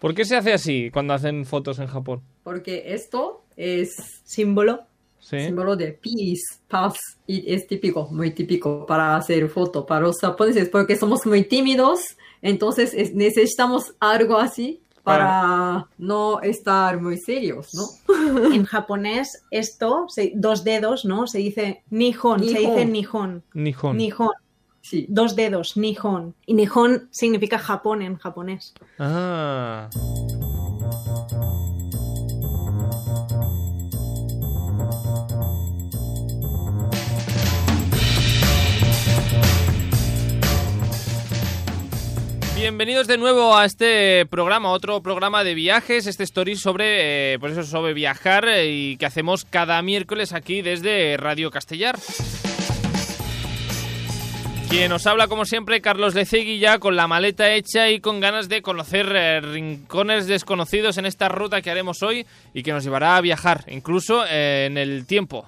¿Por 0.00 0.14
qué 0.14 0.24
se 0.24 0.36
hace 0.36 0.52
así 0.52 0.90
cuando 0.92 1.14
hacen 1.14 1.44
fotos 1.44 1.78
en 1.78 1.86
Japón? 1.86 2.22
Porque 2.42 2.84
esto 2.94 3.42
es 3.56 4.20
Símbolo. 4.24 4.80
¿Sí? 5.18 5.40
símbolo 5.40 5.74
de 5.74 5.90
peace, 5.90 6.60
paz, 6.68 6.94
y 7.26 7.52
es 7.52 7.66
típico, 7.66 8.06
muy 8.12 8.30
típico 8.30 8.86
para 8.86 9.16
hacer 9.16 9.48
foto 9.48 9.84
para 9.84 10.02
los 10.02 10.20
japoneses, 10.20 10.68
porque 10.68 10.94
somos 10.94 11.26
muy 11.26 11.42
tímidos, 11.42 12.16
entonces 12.42 12.94
es- 12.94 13.12
necesitamos 13.12 13.92
algo 13.98 14.36
así 14.38 14.82
para 15.02 15.88
no 15.98 16.40
estar 16.42 17.00
muy 17.00 17.18
serios, 17.18 17.74
¿no? 17.74 17.86
En 18.54 18.64
japonés, 18.66 19.42
esto, 19.50 20.06
se- 20.08 20.30
dos 20.36 20.62
dedos, 20.62 21.04
¿no? 21.04 21.26
Se 21.26 21.38
dice 21.38 21.82
nihon, 21.90 22.38
se 22.44 22.44
Nihon. 22.54 22.60
dice 22.74 22.86
nihon. 22.86 23.42
Nihon. 23.52 23.96
Nihon. 23.96 24.30
Dos 25.08 25.36
dedos, 25.36 25.76
nihon. 25.76 26.34
Y 26.46 26.54
nihon 26.54 27.08
significa 27.10 27.58
Japón 27.58 28.02
en 28.02 28.16
japonés. 28.16 28.74
Ah. 28.98 29.88
Bienvenidos 42.54 43.06
de 43.06 43.16
nuevo 43.16 43.56
a 43.56 43.64
este 43.64 44.26
programa, 44.26 44.70
otro 44.72 45.00
programa 45.02 45.44
de 45.44 45.54
viajes, 45.54 46.06
este 46.06 46.24
story 46.24 46.56
sobre, 46.56 47.34
eh, 47.34 47.38
pues 47.38 47.52
eso, 47.52 47.62
sobre 47.62 47.94
viajar 47.94 48.48
eh, 48.48 48.66
y 48.68 48.96
que 48.96 49.06
hacemos 49.06 49.44
cada 49.44 49.80
miércoles 49.82 50.32
aquí 50.32 50.62
desde 50.62 51.16
Radio 51.16 51.50
Castellar. 51.50 51.96
Quien 54.68 54.90
nos 54.90 55.06
habla, 55.06 55.28
como 55.28 55.44
siempre, 55.44 55.80
Carlos 55.80 56.14
Lecegui, 56.14 56.58
ya 56.58 56.78
con 56.78 56.96
la 56.96 57.06
maleta 57.06 57.52
hecha 57.52 57.88
y 57.88 58.00
con 58.00 58.18
ganas 58.18 58.48
de 58.48 58.62
conocer 58.62 59.06
eh, 59.14 59.40
rincones 59.40 60.26
desconocidos 60.26 60.98
en 60.98 61.06
esta 61.06 61.28
ruta 61.28 61.62
que 61.62 61.70
haremos 61.70 62.02
hoy 62.02 62.26
y 62.52 62.64
que 62.64 62.72
nos 62.72 62.82
llevará 62.82 63.16
a 63.16 63.20
viajar, 63.20 63.64
incluso 63.68 64.24
eh, 64.28 64.66
en 64.66 64.76
el 64.76 65.06
tiempo. 65.06 65.46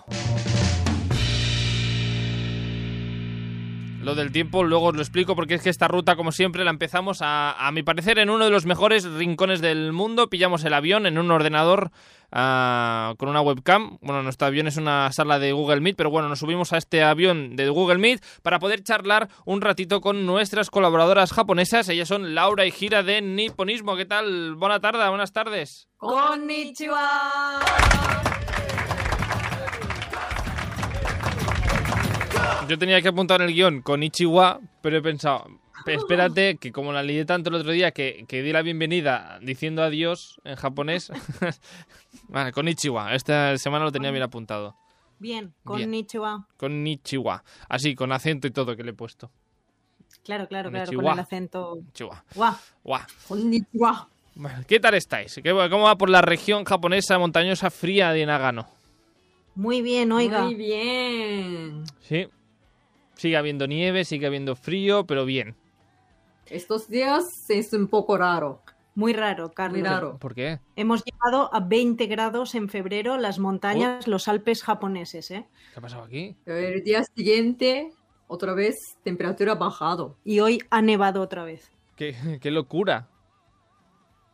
Lo 4.09 4.15
del 4.15 4.33
tiempo 4.33 4.65
luego 4.65 4.87
os 4.87 4.95
lo 4.95 5.03
explico 5.03 5.37
porque 5.37 5.53
es 5.53 5.63
que 5.63 5.69
esta 5.69 5.87
ruta, 5.87 6.17
como 6.17 6.33
siempre, 6.33 6.65
la 6.65 6.71
empezamos 6.71 7.21
a, 7.21 7.53
a 7.53 7.71
mi 7.73 7.83
parecer 7.83 8.19
en 8.19 8.31
uno 8.31 8.47
de 8.47 8.51
los 8.51 8.65
mejores 8.65 9.05
rincones 9.05 9.61
del 9.61 9.93
mundo. 9.93 10.31
Pillamos 10.31 10.65
el 10.65 10.73
avión 10.73 11.05
en 11.05 11.19
un 11.19 11.31
ordenador 11.31 11.91
ah, 12.33 13.13
con 13.19 13.29
una 13.29 13.43
webcam. 13.43 13.99
Bueno, 14.01 14.23
nuestro 14.23 14.47
avión 14.47 14.67
es 14.67 14.79
una 14.79 15.13
sala 15.13 15.39
de 15.39 15.53
Google 15.53 15.83
Meet, 15.83 15.97
pero 15.97 16.09
bueno, 16.09 16.31
nos 16.31 16.39
subimos 16.39 16.73
a 16.73 16.79
este 16.79 17.03
avión 17.03 17.55
de 17.55 17.69
Google 17.69 17.99
Meet 17.99 18.25
para 18.41 18.59
poder 18.59 18.83
charlar 18.83 19.29
un 19.45 19.61
ratito 19.61 20.01
con 20.01 20.25
nuestras 20.25 20.71
colaboradoras 20.71 21.35
japonesas. 21.35 21.87
Ellas 21.91 22.09
son 22.09 22.35
Laura 22.35 22.65
y 22.65 22.71
Gira 22.71 23.03
de 23.03 23.21
Nipponismo. 23.21 23.95
¿Qué 23.95 24.07
tal? 24.07 24.55
Buena 24.55 24.81
tarde, 24.81 25.07
buenas 25.07 25.35
tardes. 25.35 25.87
Konnichiwa. 25.99 27.61
Yo 32.69 32.79
tenía 32.79 33.01
que 33.01 33.09
apuntar 33.09 33.41
en 33.41 33.49
el 33.49 33.55
guion 33.55 33.83
con 33.83 34.03
Ichiwa, 34.03 34.61
pero 34.83 34.99
he 34.99 35.03
pensado, 35.03 35.47
"Pe- 35.85 35.95
espérate, 35.95 36.57
que 36.57 36.71
como 36.73 36.93
la 36.93 37.03
lié 37.03 37.25
tanto 37.25 37.49
el 37.51 37.57
otro 37.57 37.73
día 37.73 37.93
que, 37.93 38.25
que 38.29 38.43
di 38.43 38.53
la 38.53 38.63
bienvenida 38.63 39.39
diciendo 39.43 39.83
adiós 39.83 40.39
en 40.45 40.57
japonés. 40.57 41.11
vale, 42.29 42.53
con 42.53 42.69
Ichiwa. 42.69 43.15
Esta 43.15 43.57
semana 43.59 43.85
lo 43.87 43.93
tenía 43.93 44.11
bien 44.11 44.23
apuntado. 44.23 44.77
Bien, 45.19 45.53
con. 45.65 45.91
Nichiwa. 45.91 46.47
Con 46.57 46.87
Ichiwa. 46.87 47.43
Así, 47.69 47.95
con 47.95 48.13
acento 48.13 48.47
y 48.47 48.51
todo 48.51 48.77
que 48.77 48.85
le 48.85 48.91
he 48.91 48.95
puesto. 48.95 49.31
Claro, 50.25 50.47
claro, 50.47 50.71
claro, 50.71 50.93
con 50.93 51.07
el 51.07 51.19
acento. 51.19 51.79
Ichiwa. 51.91 52.25
Guau. 52.35 52.55
Guau. 52.85 53.03
Konnichiwa. 53.27 54.09
Bueno, 54.35 54.59
¿Qué 54.69 54.79
tal 54.79 54.95
estáis? 54.95 55.35
¿Qué- 55.43 55.51
¿Cómo 55.71 55.85
va 55.85 55.97
por 55.97 56.11
la 56.11 56.21
región 56.23 56.65
japonesa 56.65 57.19
montañosa 57.19 57.71
fría 57.71 58.13
de 58.13 58.25
Nagano? 58.27 58.69
Muy 59.57 59.83
bien, 59.83 60.13
oiga. 60.13 60.45
Muy 60.45 60.55
bien. 60.55 61.83
Sí. 62.03 62.29
Sigue 63.19 63.37
habiendo 63.37 63.67
nieve, 63.67 64.05
sigue 64.05 64.29
habiendo 64.29 64.55
frío, 64.55 65.05
pero 65.05 65.25
bien. 65.25 65.57
Estos 66.47 66.89
días 66.89 67.25
es 67.49 67.73
un 67.73 67.89
poco 67.89 68.17
raro. 68.17 68.63
Muy 68.95 69.13
raro, 69.13 69.51
Carlos. 69.51 69.81
Muy 69.81 69.89
raro. 69.89 70.19
¿Por 70.19 70.37
qué? 70.37 70.61
Hemos 70.77 71.03
llegado 71.05 71.53
a 71.53 71.59
20 71.59 72.07
grados 72.07 72.55
en 72.55 72.69
febrero 72.69 73.19
las 73.19 73.41
montañas, 73.41 74.07
los 74.07 74.29
Alpes 74.29 74.63
japoneses, 74.63 75.33
¿eh? 75.33 75.45
¿Qué 75.73 75.79
ha 75.81 75.83
pasado 75.83 76.05
aquí? 76.05 76.37
El 76.47 76.85
día 76.85 77.03
siguiente, 77.03 77.91
otra 78.29 78.55
vez, 78.55 78.77
temperatura 79.03 79.57
bajado. 79.57 80.17
Y 80.25 80.39
hoy 80.39 80.63
ha 80.71 80.81
nevado 80.81 81.21
otra 81.21 81.43
vez. 81.43 81.73
¿Qué, 81.97 82.39
qué 82.41 82.53
locura? 82.53 83.09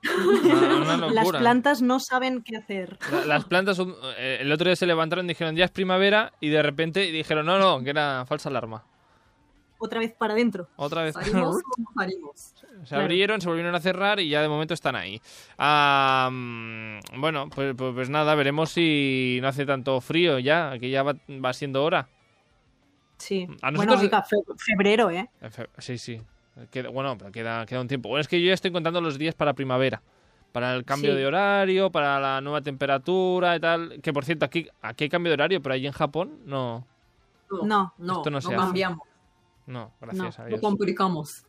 Una- 0.05 0.97
una 0.97 1.07
Las 1.13 1.31
plantas 1.31 1.83
no 1.83 1.99
saben 2.01 2.43
qué 2.43 2.57
hacer. 2.57 2.99
La- 3.11 3.25
Las 3.27 3.45
plantas, 3.45 3.79
un- 3.79 3.95
eh, 4.19 4.39
el 4.41 4.53
otro 4.53 4.67
día 4.69 4.77
se 4.77 4.87
levantaron 4.87 5.25
y 5.27 5.29
dijeron, 5.29 5.57
ya 5.57 5.65
es 5.65 5.71
primavera, 5.71 6.33
y 6.41 6.49
de 6.49 6.63
repente 6.63 7.01
dijeron, 7.01 7.47
no, 7.47 7.59
no, 7.59 7.83
que 7.83 7.91
era 7.91 8.25
falsa 8.27 8.49
alarma. 8.49 8.85
Otra 9.79 9.99
vez 10.01 10.13
para 10.13 10.33
adentro. 10.33 10.69
Otra 10.77 11.03
vez. 11.03 11.15
Salimos 11.15 11.57
salimos. 11.95 12.41
Se 12.85 12.89
Claro. 12.89 13.03
abrieron, 13.05 13.41
se 13.41 13.49
volvieron 13.49 13.75
a 13.75 13.81
cerrar 13.81 14.21
y 14.21 14.29
ya 14.29 14.41
de 14.43 14.49
momento 14.49 14.73
están 14.75 14.95
ahí. 14.97 15.21
Ah, 15.59 16.31
bueno, 17.17 17.49
pues, 17.55 17.75
pues, 17.77 17.95
pues 17.95 18.11
nada, 18.11 18.35
veremos 18.35 18.71
si 18.71 19.39
no 19.43 19.49
hace 19.49 19.65
tanto 19.67 20.01
frío 20.01 20.39
ya, 20.39 20.79
que 20.79 20.91
ya 20.91 21.03
va, 21.03 21.15
va 21.45 21.53
siendo 21.53 21.83
hora. 21.85 22.09
Sí. 23.19 23.47
A 23.63 23.71
Bueno, 23.71 23.93
nosotros- 23.95 24.03
oiga, 24.03 24.23
fe- 24.23 24.37
febrero, 24.59 25.11
¿eh? 25.11 25.29
Sí, 25.79 25.99
sí. 25.99 26.21
Queda- 26.71 26.89
bueno, 26.91 27.17
pero 27.19 27.33
queda, 27.33 27.67
queda 27.67 27.81
un 27.81 27.89
tiempo. 27.89 28.09
Bueno, 28.09 28.21
es 28.21 28.29
que 28.29 28.41
yo 28.41 28.49
ya 28.49 28.55
estoy 28.55 28.71
contando 28.71 29.01
los 29.01 29.19
días 29.19 29.35
para 29.35 29.55
primavera. 29.55 30.03
Para 30.53 30.75
el 30.75 30.85
cambio 30.85 31.11
Sí. 31.13 31.19
de 31.19 31.27
horario, 31.27 31.91
para 31.91 32.21
la 32.21 32.41
nueva 32.41 32.61
temperatura 32.61 33.57
y 33.57 33.61
tal. 33.61 34.01
Que 34.03 34.13
por 34.13 34.25
cierto, 34.25 34.45
aquí, 34.45 34.69
aquí 34.83 35.05
hay 35.05 35.11
cambio 35.11 35.31
de 35.31 35.35
horario, 35.35 35.61
pero 35.61 35.75
allí 35.75 35.87
en 35.87 35.93
Japón 35.93 36.39
no. 36.47 36.87
No, 37.51 37.93
no, 37.99 38.17
Esto 38.19 38.31
no 38.31 38.37
no, 38.37 38.41
se 38.41 38.49
hace. 38.49 38.57
cambiamos, 38.57 39.01
No, 39.67 39.93
gracias 40.01 40.39
a 40.39 40.43
no 40.45 40.49
Dios. 40.49 40.61
complicamos. 40.61 41.45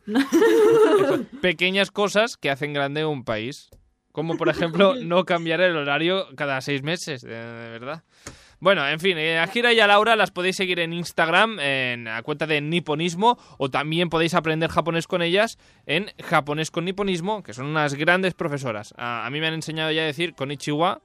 Pequeñas 1.40 1.90
cosas 1.90 2.36
que 2.36 2.50
hacen 2.50 2.72
grande 2.72 3.04
un 3.04 3.24
país. 3.24 3.70
Como 4.12 4.36
por 4.36 4.48
ejemplo 4.48 4.94
no 5.02 5.24
cambiar 5.24 5.60
el 5.60 5.76
horario 5.76 6.26
cada 6.36 6.60
seis 6.60 6.82
meses, 6.82 7.22
de, 7.22 7.28
de 7.34 7.70
verdad. 7.70 8.02
Bueno, 8.58 8.88
en 8.88 8.98
fin, 9.00 9.18
eh, 9.18 9.38
a 9.38 9.46
Gira 9.48 9.72
y 9.74 9.80
a 9.80 9.86
Laura 9.86 10.16
las 10.16 10.30
podéis 10.30 10.56
seguir 10.56 10.80
en 10.80 10.94
Instagram, 10.94 11.60
en 11.60 12.04
la 12.04 12.22
cuenta 12.22 12.46
de 12.46 12.62
Niponismo, 12.62 13.38
o 13.58 13.68
también 13.68 14.08
podéis 14.08 14.34
aprender 14.34 14.70
japonés 14.70 15.06
con 15.06 15.20
ellas 15.20 15.58
en 15.84 16.10
Japonés 16.24 16.70
con 16.70 16.86
Niponismo, 16.86 17.42
que 17.42 17.52
son 17.52 17.66
unas 17.66 17.94
grandes 17.94 18.32
profesoras. 18.32 18.94
A, 18.96 19.28
mí 19.30 19.40
me 19.40 19.48
han 19.48 19.54
enseñado 19.54 19.92
ya 19.92 20.02
a 20.02 20.06
decir 20.06 20.34
Konichiwa 20.34 21.02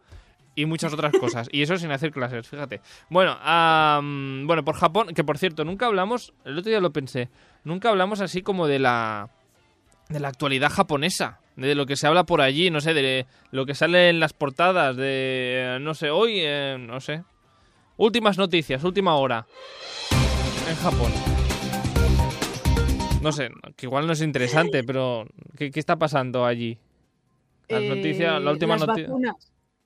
y 0.55 0.65
muchas 0.65 0.93
otras 0.93 1.11
cosas. 1.13 1.49
Y 1.51 1.61
eso 1.61 1.77
sin 1.77 1.91
hacer 1.91 2.11
clases, 2.11 2.47
fíjate. 2.47 2.79
Bueno, 3.09 3.37
bueno, 4.45 4.63
por 4.63 4.75
Japón, 4.75 5.09
que 5.13 5.25
por 5.25 5.37
cierto, 5.37 5.65
nunca 5.65 5.87
hablamos, 5.87 6.33
el 6.45 6.57
otro 6.57 6.69
día 6.69 6.79
lo 6.79 6.91
pensé, 6.91 7.29
nunca 7.65 7.89
hablamos 7.89 8.21
así 8.21 8.41
como 8.41 8.67
de 8.67 8.79
la 8.79 9.29
de 10.07 10.19
la 10.19 10.27
actualidad 10.27 10.69
japonesa, 10.69 11.39
de 11.55 11.75
lo 11.75 11.85
que 11.85 11.95
se 11.95 12.07
habla 12.07 12.25
por 12.25 12.41
allí, 12.41 12.69
no 12.69 12.81
sé, 12.81 12.93
de 12.93 13.25
lo 13.51 13.65
que 13.65 13.75
sale 13.75 14.09
en 14.09 14.19
las 14.19 14.33
portadas, 14.33 14.95
de, 14.95 15.77
no 15.81 15.93
sé, 15.93 16.09
hoy, 16.09 16.39
eh, 16.39 16.77
no 16.79 16.99
sé. 16.99 17.23
Últimas 18.01 18.35
noticias, 18.35 18.83
última 18.83 19.15
hora. 19.15 19.45
En 20.67 20.75
Japón. 20.77 21.11
No 23.21 23.31
sé, 23.31 23.51
que 23.75 23.85
igual 23.85 24.07
no 24.07 24.13
es 24.13 24.21
interesante, 24.21 24.83
pero 24.87 25.27
¿qué, 25.55 25.69
qué 25.69 25.79
está 25.79 25.97
pasando 25.99 26.43
allí? 26.43 26.79
Las 27.69 27.83
Eh, 27.83 27.89
noticias, 27.89 28.41
la 28.41 28.51
última 28.51 28.75
las 28.77 28.87
noticia. 28.87 29.07
vacunas. 29.07 29.35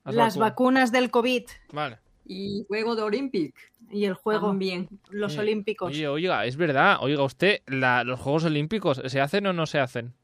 Las 0.06 0.14
Las 0.14 0.36
vacu- 0.36 0.40
vacunas 0.40 0.92
del 0.92 1.10
COVID 1.10 1.42
Vale. 1.72 1.98
Y 2.24 2.64
juego 2.68 2.96
de 2.96 3.02
Olympic. 3.02 3.54
y 3.90 4.06
el 4.06 4.14
juego, 4.14 4.46
También. 4.48 4.88
los 5.10 5.32
Oye, 5.32 5.40
olímpicos. 5.42 5.90
Oye, 5.92 6.08
oiga, 6.08 6.46
es 6.46 6.56
verdad. 6.56 6.96
Oiga, 7.02 7.22
usted, 7.22 7.60
la- 7.66 8.02
los 8.02 8.18
Juegos 8.18 8.44
Olímpicos, 8.44 9.02
¿se 9.04 9.20
hacen 9.20 9.46
o 9.46 9.52
no 9.52 9.66
se 9.66 9.78
hacen? 9.78 10.14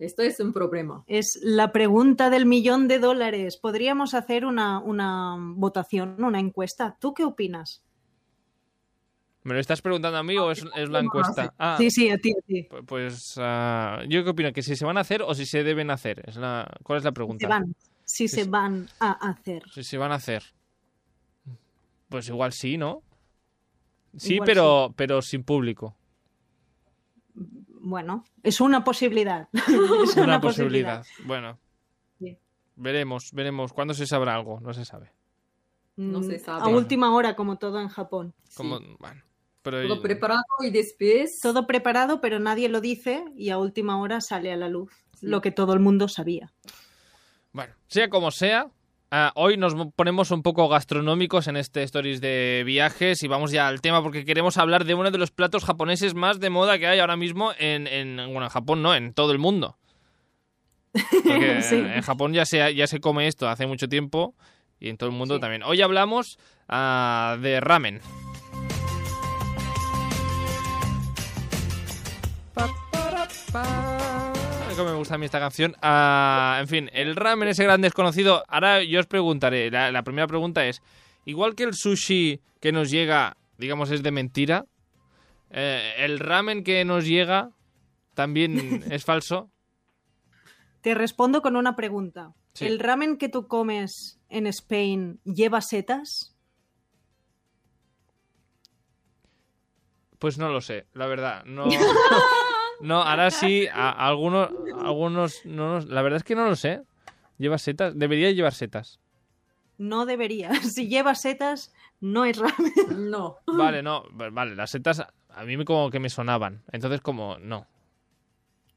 Esto 0.00 0.22
es 0.22 0.40
un 0.40 0.52
problema. 0.52 1.04
Es 1.06 1.38
la 1.42 1.72
pregunta 1.72 2.30
del 2.30 2.46
millón 2.46 2.88
de 2.88 2.98
dólares. 2.98 3.58
Podríamos 3.58 4.14
hacer 4.14 4.44
una, 4.46 4.78
una 4.80 5.36
votación, 5.38 6.24
una 6.24 6.40
encuesta. 6.40 6.96
¿Tú 6.98 7.12
qué 7.14 7.22
opinas? 7.24 7.84
¿Me 9.42 9.54
lo 9.54 9.60
estás 9.60 9.80
preguntando 9.82 10.18
a 10.18 10.22
mí 10.22 10.36
o 10.38 10.50
es, 10.50 10.64
es 10.76 10.88
la 10.88 11.00
encuesta? 11.00 11.54
Ah, 11.58 11.76
Sí, 11.78 11.90
sí, 11.90 12.10
a 12.10 12.18
ti, 12.18 12.32
a 12.32 12.40
ti. 12.46 12.68
pu- 12.68 12.84
Pues 12.84 13.34
ah, 13.38 14.02
yo 14.08 14.24
qué 14.24 14.30
opino, 14.30 14.52
que 14.52 14.62
si 14.62 14.74
se 14.74 14.84
van 14.84 14.96
a 14.98 15.00
hacer 15.02 15.22
o 15.22 15.34
si 15.34 15.44
se 15.46 15.64
deben 15.64 15.90
hacer. 15.90 16.22
Es 16.26 16.36
la, 16.36 16.66
¿Cuál 16.82 16.98
es 16.98 17.04
la 17.04 17.12
pregunta? 17.12 17.44
Se 17.46 17.48
van, 17.48 17.74
si 18.04 18.28
Sí, 18.28 18.36
se 18.36 18.44
sí. 18.44 18.50
van 18.50 18.88
a 19.00 19.12
hacer. 19.12 19.62
Si 19.70 19.84
se 19.84 19.98
van 19.98 20.12
a 20.12 20.16
hacer. 20.16 20.42
Pues 22.08 22.28
igual 22.28 22.52
sí, 22.52 22.76
¿no? 22.76 23.02
Sí, 24.16 24.34
Igual 24.34 24.46
pero, 24.46 24.94
pero 24.96 25.22
sin 25.22 25.44
público. 25.44 25.96
Bueno, 27.82 28.24
es 28.42 28.60
una 28.60 28.84
posibilidad. 28.84 29.48
es 30.04 30.16
Una, 30.16 30.40
posibilidad. 30.40 31.04
Bueno. 31.24 31.58
Sí. 32.18 32.36
Veremos, 32.76 33.32
veremos. 33.32 33.72
¿Cuándo 33.72 33.94
se 33.94 34.06
sabrá 34.06 34.34
algo? 34.34 34.60
No 34.60 34.72
se 34.74 34.84
sabe. 34.84 35.12
No 35.96 36.22
se 36.22 36.36
Mm, 36.36 36.40
sabe. 36.40 36.62
A 36.62 36.68
última 36.68 37.14
hora, 37.14 37.34
como 37.36 37.58
todo 37.58 37.80
en 37.80 37.88
Japón. 37.88 38.34
Como, 38.56 38.78
Sí. 38.78 38.96
bueno, 38.98 39.22
pero 39.62 39.82
Todo 39.86 40.02
preparado 40.02 40.42
y 40.60 40.70
después. 40.70 41.38
Todo 41.42 41.66
preparado, 41.66 42.20
pero 42.20 42.38
nadie 42.38 42.68
lo 42.68 42.80
dice 42.80 43.24
y 43.36 43.50
a 43.50 43.58
última 43.58 43.98
hora 44.00 44.20
sale 44.20 44.52
a 44.52 44.56
la 44.56 44.68
luz. 44.68 44.92
lo 45.22 45.42
que 45.42 45.50
todo 45.50 45.74
el 45.74 45.80
mundo 45.80 46.08
sabía. 46.08 46.50
Bueno, 47.52 47.74
sea 47.88 48.08
como 48.08 48.30
sea, 48.30 48.70
ah, 49.10 49.32
hoy 49.34 49.56
nos 49.56 49.74
mo- 49.74 49.90
ponemos 49.90 50.30
un 50.30 50.42
poco 50.42 50.68
gastronómicos 50.68 51.46
en 51.48 51.56
este 51.56 51.82
Stories 51.82 52.20
de 52.20 52.62
viajes 52.64 53.22
y 53.22 53.28
vamos 53.28 53.50
ya 53.52 53.68
al 53.68 53.80
tema 53.80 54.02
porque 54.02 54.24
queremos 54.24 54.56
hablar 54.58 54.84
de 54.84 54.94
uno 54.94 55.10
de 55.10 55.18
los 55.18 55.30
platos 55.30 55.64
japoneses 55.64 56.14
más 56.14 56.40
de 56.40 56.50
moda 56.50 56.78
que 56.78 56.86
hay 56.86 56.98
ahora 56.98 57.16
mismo 57.16 57.52
en, 57.58 57.86
en 57.86 58.16
bueno, 58.16 58.44
en 58.44 58.48
Japón 58.50 58.82
no, 58.82 58.94
en 58.94 59.12
todo 59.14 59.32
el 59.32 59.38
mundo. 59.38 59.76
Porque 60.92 61.62
Sí. 61.68 61.76
en 61.76 62.02
Japón 62.02 62.32
ya 62.32 62.44
se, 62.44 62.74
ya 62.74 62.86
se 62.86 63.00
come 63.00 63.26
esto 63.26 63.48
hace 63.48 63.66
mucho 63.66 63.88
tiempo 63.88 64.34
y 64.78 64.88
en 64.88 64.96
todo 64.96 65.08
el 65.10 65.14
mundo 65.16 65.36
Sí. 65.36 65.40
también. 65.40 65.62
Hoy 65.62 65.80
hablamos 65.82 66.38
ah, 66.68 67.36
de 67.40 67.60
ramen. 67.60 68.00
Pa. 73.52 73.89
Me 74.84 74.94
gusta 74.94 75.14
a 75.14 75.18
mí 75.18 75.26
esta 75.26 75.40
canción. 75.40 75.76
Ah, 75.82 76.58
en 76.60 76.68
fin, 76.68 76.90
el 76.92 77.16
ramen, 77.16 77.48
ese 77.48 77.64
gran 77.64 77.80
desconocido. 77.80 78.44
Ahora 78.48 78.82
yo 78.82 79.00
os 79.00 79.06
preguntaré. 79.06 79.70
La, 79.70 79.90
la 79.92 80.02
primera 80.02 80.26
pregunta 80.26 80.64
es: 80.66 80.82
igual 81.24 81.54
que 81.54 81.64
el 81.64 81.74
sushi 81.74 82.40
que 82.60 82.72
nos 82.72 82.90
llega, 82.90 83.36
digamos, 83.58 83.90
es 83.90 84.02
de 84.02 84.10
mentira, 84.10 84.64
eh, 85.50 85.94
¿el 85.98 86.18
ramen 86.18 86.64
que 86.64 86.84
nos 86.84 87.04
llega 87.04 87.50
también 88.14 88.84
es 88.90 89.04
falso? 89.04 89.50
Te 90.80 90.94
respondo 90.94 91.42
con 91.42 91.56
una 91.56 91.76
pregunta. 91.76 92.32
Sí. 92.54 92.66
¿El 92.66 92.78
ramen 92.78 93.16
que 93.16 93.28
tú 93.28 93.46
comes 93.46 94.18
en 94.28 94.46
Spain 94.46 95.20
lleva 95.24 95.60
setas? 95.60 96.34
Pues 100.18 100.36
no 100.36 100.48
lo 100.50 100.60
sé, 100.60 100.86
la 100.92 101.06
verdad. 101.06 101.44
No, 101.44 101.66
no 102.80 103.02
ahora 103.02 103.30
sí, 103.30 103.66
a- 103.72 103.90
algunos, 103.90 104.50
algunos, 104.78 105.44
no, 105.44 105.74
los- 105.74 105.86
la 105.86 106.02
verdad 106.02 106.18
es 106.18 106.24
que 106.24 106.34
no 106.34 106.46
lo 106.46 106.56
sé. 106.56 106.82
¿Lleva 107.38 107.58
setas? 107.58 107.98
Debería 107.98 108.30
llevar 108.32 108.52
setas. 108.54 108.98
No 109.78 110.04
debería. 110.06 110.50
Si 110.76 110.88
lleva 110.88 111.14
setas, 111.14 111.72
no 112.00 112.24
es 112.24 112.36
ramen. 112.38 112.72
No. 113.10 113.36
Vale, 113.46 113.82
no, 113.82 114.04
vale, 114.12 114.54
las 114.54 114.70
setas 114.70 115.02
a 115.32 115.44
mí 115.44 115.56
me 115.56 115.64
como 115.64 115.90
que 115.90 116.00
me 116.00 116.10
sonaban. 116.10 116.62
Entonces 116.72 117.00
como, 117.00 117.38
no. 117.38 117.66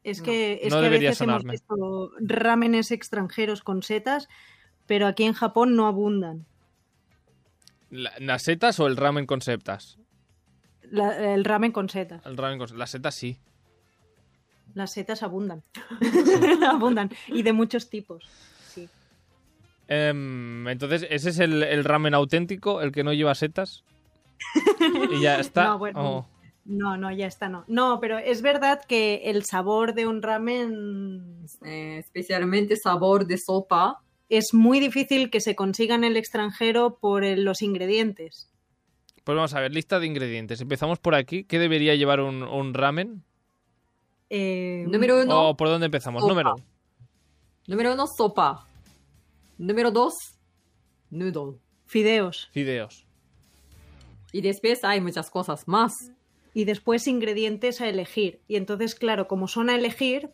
Es 0.03 0.19
No. 0.19 0.25
que, 0.25 0.59
es 0.63 0.73
No 0.73 0.79
que 0.81 0.85
a 0.87 0.89
veces 0.89 1.21
hemos 1.21 1.43
visto 1.43 2.11
ramenes 2.19 2.91
extranjeros 2.91 3.63
con 3.63 3.83
setas, 3.83 4.27
pero 4.85 5.07
aquí 5.07 5.23
en 5.23 5.33
Japón 5.33 5.75
no 5.75 5.87
abundan. 5.87 6.45
La- 7.89 8.13
¿Las 8.19 8.43
setas 8.43 8.79
o 8.79 8.87
el 8.87 8.97
ramen 8.97 9.25
con 9.25 9.41
setas? 9.41 9.97
La- 10.83 11.33
el 11.33 11.43
ramen 11.45 11.71
con 11.71 11.89
setas. 11.89 12.25
El 12.25 12.37
ramen 12.37 12.59
con 12.59 12.77
las 12.77 12.89
setas 12.91 13.15
sí. 13.15 13.39
Las 14.73 14.93
setas 14.93 15.23
abundan. 15.23 15.63
abundan. 16.67 17.09
Y 17.27 17.43
de 17.43 17.53
muchos 17.53 17.89
tipos. 17.89 18.23
Sí. 18.73 18.89
Em, 19.87 20.67
entonces, 20.67 21.05
¿ese 21.09 21.29
es 21.29 21.39
el, 21.39 21.61
el 21.63 21.83
ramen 21.83 22.13
auténtico, 22.13 22.81
el 22.81 22.91
que 22.91 23.03
no 23.03 23.13
lleva 23.13 23.35
setas? 23.35 23.83
Y 25.11 25.21
ya 25.21 25.39
está. 25.39 25.63
No, 25.67 25.77
bueno. 25.77 25.99
Oh. 26.01 26.27
No, 26.65 26.95
no, 26.95 27.11
ya 27.11 27.27
está, 27.27 27.49
no. 27.49 27.65
No, 27.67 27.99
pero 27.99 28.17
es 28.17 28.41
verdad 28.41 28.81
que 28.87 29.23
el 29.25 29.43
sabor 29.43 29.93
de 29.93 30.07
un 30.07 30.21
ramen 30.21 31.45
Eh, 31.65 31.97
especialmente 31.99 32.77
sabor 32.77 33.25
de 33.27 33.37
sopa. 33.37 33.99
es 34.29 34.53
muy 34.53 34.79
difícil 34.79 35.29
que 35.29 35.41
se 35.41 35.55
consiga 35.55 35.93
en 35.95 36.05
el 36.05 36.15
extranjero 36.15 36.97
por 37.01 37.23
el- 37.25 37.43
los 37.43 37.61
ingredientes. 37.61 38.49
Pues 39.25 39.35
vamos 39.35 39.53
a 39.53 39.59
ver, 39.59 39.73
lista 39.73 39.99
de 39.99 40.07
ingredientes. 40.07 40.61
Empezamos 40.61 40.99
por 40.99 41.15
aquí. 41.15 41.43
¿Qué 41.43 41.59
debería 41.59 41.95
llevar 41.95 42.21
un, 42.21 42.43
un 42.43 42.73
ramen? 42.73 43.23
Eh, 44.35 44.85
Número 44.87 45.21
uno, 45.21 45.49
¿O 45.49 45.55
por 45.57 45.67
dónde 45.67 45.85
empezamos? 45.85 46.21
sopa. 46.23 46.33
Número. 46.33 46.55
número 47.67 47.93
uno, 47.93 48.05
sopa. 48.07 48.65
Número 49.59 49.91
dos, 49.91 50.15
noodle. 51.11 51.59
Fideos. 51.85 52.49
Fideos. 52.51 53.05
Y 54.31 54.41
después 54.41 54.83
hay 54.83 55.01
muchas 55.01 55.29
cosas 55.29 55.67
más. 55.67 56.11
Y 56.55 56.65
después 56.65 57.05
ingredientes 57.07 57.79
a 57.81 57.87
elegir. 57.87 58.41
Y 58.47 58.55
entonces, 58.55 58.95
claro, 58.95 59.27
como 59.27 59.47
son 59.47 59.69
a 59.69 59.75
elegir, 59.75 60.31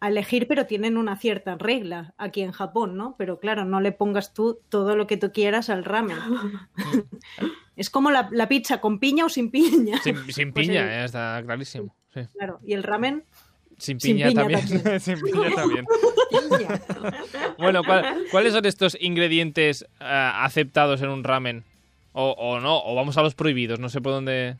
a 0.00 0.08
elegir, 0.08 0.46
pero 0.46 0.66
tienen 0.66 0.98
una 0.98 1.16
cierta 1.16 1.54
regla 1.56 2.12
aquí 2.18 2.42
en 2.42 2.52
Japón, 2.52 2.96
¿no? 2.98 3.14
Pero 3.16 3.38
claro, 3.40 3.64
no 3.64 3.80
le 3.80 3.92
pongas 3.92 4.34
tú 4.34 4.60
todo 4.68 4.96
lo 4.96 5.06
que 5.06 5.16
tú 5.16 5.32
quieras 5.32 5.70
al 5.70 5.84
ramen. 5.84 6.18
es 7.76 7.88
como 7.88 8.10
la, 8.10 8.28
la 8.32 8.48
pizza 8.48 8.82
con 8.82 8.98
piña 8.98 9.24
o 9.24 9.28
sin 9.30 9.50
piña. 9.50 9.98
Sin, 10.02 10.16
sin 10.30 10.52
Pues 10.52 10.66
piña, 10.66 10.82
el- 10.82 11.00
eh, 11.02 11.04
está 11.06 11.40
clarísimo. 11.42 11.96
Sí. 12.14 12.20
Claro, 12.36 12.60
y 12.64 12.74
el 12.74 12.82
ramen, 12.82 13.24
Sin 13.78 13.98
Sin 13.98 14.16
piña, 14.16 14.32
también. 14.32 14.60
también. 14.68 15.00
sin 15.00 15.20
piña 15.20 15.54
también. 15.56 15.84
Bueno, 17.58 17.82
¿cuál- 17.84 18.24
¿cuáles 18.30 18.52
son 18.52 18.64
estos 18.66 18.96
ingredientes 19.00 19.82
eh, 20.00 20.30
aceptados 20.34 21.02
en 21.02 21.08
un 21.10 21.24
ramen? 21.24 21.64
O, 22.12 22.30
o 22.32 22.60
no, 22.60 22.82
o 22.84 22.94
vamos 22.94 23.16
a 23.16 23.22
los 23.22 23.34
prohibidos, 23.34 23.78
no 23.80 23.88
sé 23.88 24.00
por 24.00 24.12
dónde. 24.12 24.56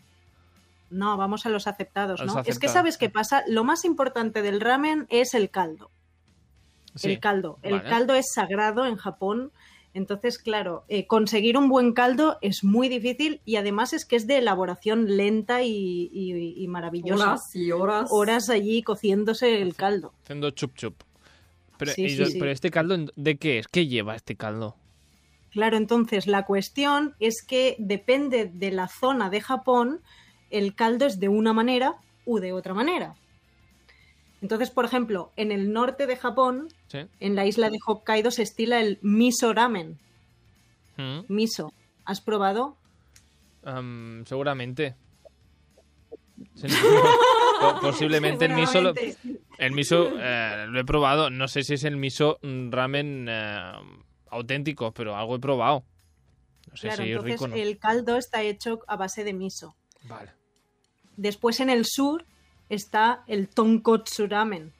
no, 0.91 1.17
vamos 1.17 1.45
a 1.47 1.51
los 1.51 1.67
aceptados, 1.67 2.21
los 2.21 2.35
¿no? 2.35 2.43
Es 2.47 2.59
que 2.59 2.69
sabes 2.69 2.97
qué 2.99 3.11
pasa, 3.11 3.43
lo 3.47 3.65
más 3.65 3.85
importante 3.85 4.41
del 4.43 4.61
ramen 4.61 5.07
es 5.11 5.35
el 5.35 5.51
caldo. 5.51 5.91
Sí. 6.95 7.11
El 7.13 7.21
caldo. 7.21 7.59
El 7.63 7.75
Vale. 7.79 7.89
caldo 7.91 8.15
es 8.15 8.27
sagrado 8.35 8.87
en 8.87 8.97
Japón. 8.97 9.51
Entonces, 9.95 10.39
claro, 10.39 10.85
eh, 10.89 11.07
conseguir 11.07 11.59
un 11.59 11.69
buen 11.69 11.93
caldo 11.93 12.39
es 12.41 12.65
muy 12.65 12.89
difícil 12.89 13.41
y 13.45 13.57
además 13.57 13.93
es 13.93 14.05
que 14.07 14.17
es 14.17 14.27
de 14.27 14.39
elaboración 14.39 15.17
lenta 15.17 15.63
y, 15.63 16.09
y- 16.13 16.55
y 16.65 16.69
maravillosa. 16.69 17.25
Horas 17.33 17.57
y 17.57 17.73
horas. 17.73 18.09
Horas 18.11 18.49
allí 18.49 18.83
cociéndose 18.83 19.61
el 19.61 19.75
caldo. 19.75 20.15
Haciendo 20.23 20.51
chup 20.51 20.75
chup. 20.75 20.95
Pero, 21.77 21.93
Sí, 21.93 22.05
y 22.05 22.09
sí, 22.11 22.17
yo- 22.17 22.27
sí. 22.27 22.39
pero 22.39 22.51
este 22.53 22.71
caldo, 22.71 22.97
¿de 23.17 23.37
qué 23.37 23.59
es? 23.59 23.69
¿Qué 23.69 23.87
lleva 23.87 24.15
este 24.17 24.35
caldo? 24.37 24.77
Claro, 25.51 25.77
entonces 25.77 26.27
la 26.27 26.47
cuestión 26.47 27.15
es 27.21 27.43
que 27.47 27.77
depende 27.79 28.47
de 28.47 28.71
la 28.71 28.89
zona 28.89 29.29
de 29.29 29.43
Japón, 29.43 30.01
el 30.49 30.75
caldo 30.75 31.05
es 31.05 31.21
de 31.21 31.29
una 31.29 31.53
manera 31.53 31.97
u 32.25 32.39
de 32.39 32.53
otra 32.55 32.73
manera. 32.73 33.15
Entonces, 34.43 34.71
por 34.71 34.85
ejemplo, 34.85 35.33
en 35.37 35.53
el 35.53 35.73
norte 35.73 36.07
de 36.07 36.17
Japón, 36.17 36.69
¿Sí? 36.89 36.99
en 37.21 37.37
la 37.37 37.47
isla 37.47 37.71
de 37.71 37.79
Hokkaido, 37.87 38.31
se 38.31 38.43
estila 38.43 38.81
el 38.81 38.99
miso 39.01 39.55
ramen. 39.55 39.99
Mm, 40.97 41.21
Miso. 41.29 41.73
¿Has 42.05 42.21
probado? 42.21 42.77
am, 43.65 44.25
seguramente. 44.27 44.97
Posiblemente 47.81 48.47
el 48.47 48.55
miso, 48.55 48.81
lo, 48.81 48.93
el 49.59 49.73
miso 49.73 50.11
eh, 50.19 50.67
lo 50.69 50.81
he 50.81 50.85
probado. 50.85 51.31
No 51.31 51.47
sé 51.49 51.63
si 51.63 51.75
es 51.75 51.85
el 51.85 51.97
miso 51.97 52.39
mm, 52.43 52.71
ramen 52.73 53.27
eh, 53.29 53.73
auténtico, 54.31 54.93
pero 54.93 55.17
algo 55.17 55.37
he 55.37 55.39
probado. 55.39 55.85
No 56.71 56.77
sé 56.77 56.89
Claro, 56.89 57.03
si 57.05 57.11
es 57.11 57.17
entonces 57.17 57.33
rico 57.35 57.45
o 57.45 57.49
no. 57.49 57.55
el 57.55 57.79
caldo 57.79 58.17
está 58.17 58.43
hecho 58.43 58.81
a 58.89 58.97
base 58.97 59.23
de 59.25 59.33
miso. 59.33 59.77
Vale. 60.05 60.31
Después 61.17 61.61
en 61.61 61.71
el 61.71 61.85
sur 61.87 62.25
está 62.75 63.23
el 63.27 63.49
tonkotsu 63.49 64.27
ramen. 64.27 64.73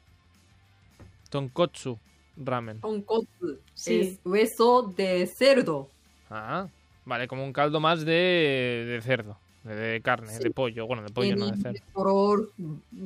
Tonkotsu 1.29 1.97
ramen. 2.37 2.79
Tonkotsu. 2.81 3.59
Sí. 3.73 3.99
Es 4.01 4.19
hueso 4.25 4.93
de 4.95 5.27
cerdo. 5.27 5.89
Ah, 6.29 6.67
vale, 7.05 7.27
como 7.27 7.43
un 7.43 7.53
caldo 7.53 7.79
más 7.79 8.05
de, 8.05 8.85
de 8.87 9.01
cerdo, 9.01 9.37
de, 9.63 9.75
de 9.75 10.01
carne, 10.01 10.33
Sí. 10.33 10.43
de 10.43 10.51
pollo, 10.51 10.87
bueno, 10.87 11.03
de 11.03 11.09
pollo 11.09 11.35
no 11.35 11.47
de 11.51 11.57
cerdo. 11.57 11.79
color 11.93 12.49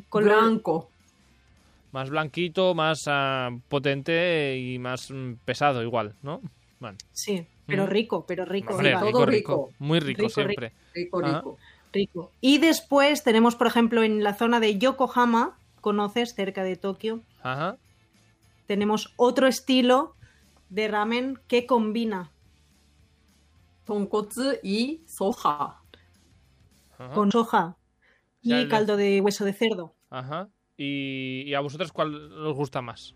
Color- 0.10 0.24
blanco. 0.24 0.89
Más 1.91 2.10
blanquito, 2.10 2.75
más 2.75 3.03
ah, 3.08 3.50
potente 3.70 4.58
y 4.58 4.77
más 4.77 5.10
mm, 5.10 5.34
pesado 5.46 5.82
igual, 5.84 6.13
¿no? 6.22 6.41
Vale. 6.79 6.98
Sí, 7.12 7.46
pero 7.65 7.86
Mm. 7.86 7.89
rico, 7.89 8.25
pero 8.27 8.46
rico. 8.46 8.74
Hombre, 8.74 8.89
viva, 8.89 9.00
rico, 9.01 9.12
todo 9.12 9.25
rico, 9.25 9.53
rico. 9.53 9.74
Muy 9.79 10.00
rico, 10.00 10.17
Rico, 10.24 10.29
siempre. 10.29 10.74
Rico, 10.94 11.22
Ah. 11.24 11.34
rico. 11.38 11.58
Rico. 11.94 12.32
Y 12.41 12.58
después 12.60 13.24
tenemos, 13.24 13.56
por 13.56 13.67
ejemplo, 13.67 14.03
en 14.03 14.24
la 14.24 14.34
zona 14.34 14.60
de 14.60 14.77
Yokohama, 14.77 15.58
conoces, 15.82 16.34
cerca 16.36 16.63
de 16.63 16.75
Tokio, 16.75 17.22
Ajá. 17.44 17.77
tenemos 18.65 19.13
otro 19.15 19.48
estilo 19.48 20.15
de 20.70 20.88
ramen 20.88 21.39
que 21.48 21.65
combina 21.65 22.32
Tonkotsu 23.86 24.58
y 24.63 25.01
soja. 25.08 25.82
ajá, 26.98 27.13
con 27.13 27.32
soja 27.32 27.77
y 28.41 28.67
caldo 28.67 28.98
de 28.98 29.22
hueso 29.22 29.46
de 29.46 29.53
cerdo. 29.53 29.94
ajá. 30.10 30.50
¿Y, 30.79 31.41
y 31.48 31.53
a 31.56 31.60
vosotros 31.62 31.91
cuál 31.91 32.13
os 32.46 32.56
gusta 32.56 32.82
más? 32.84 33.15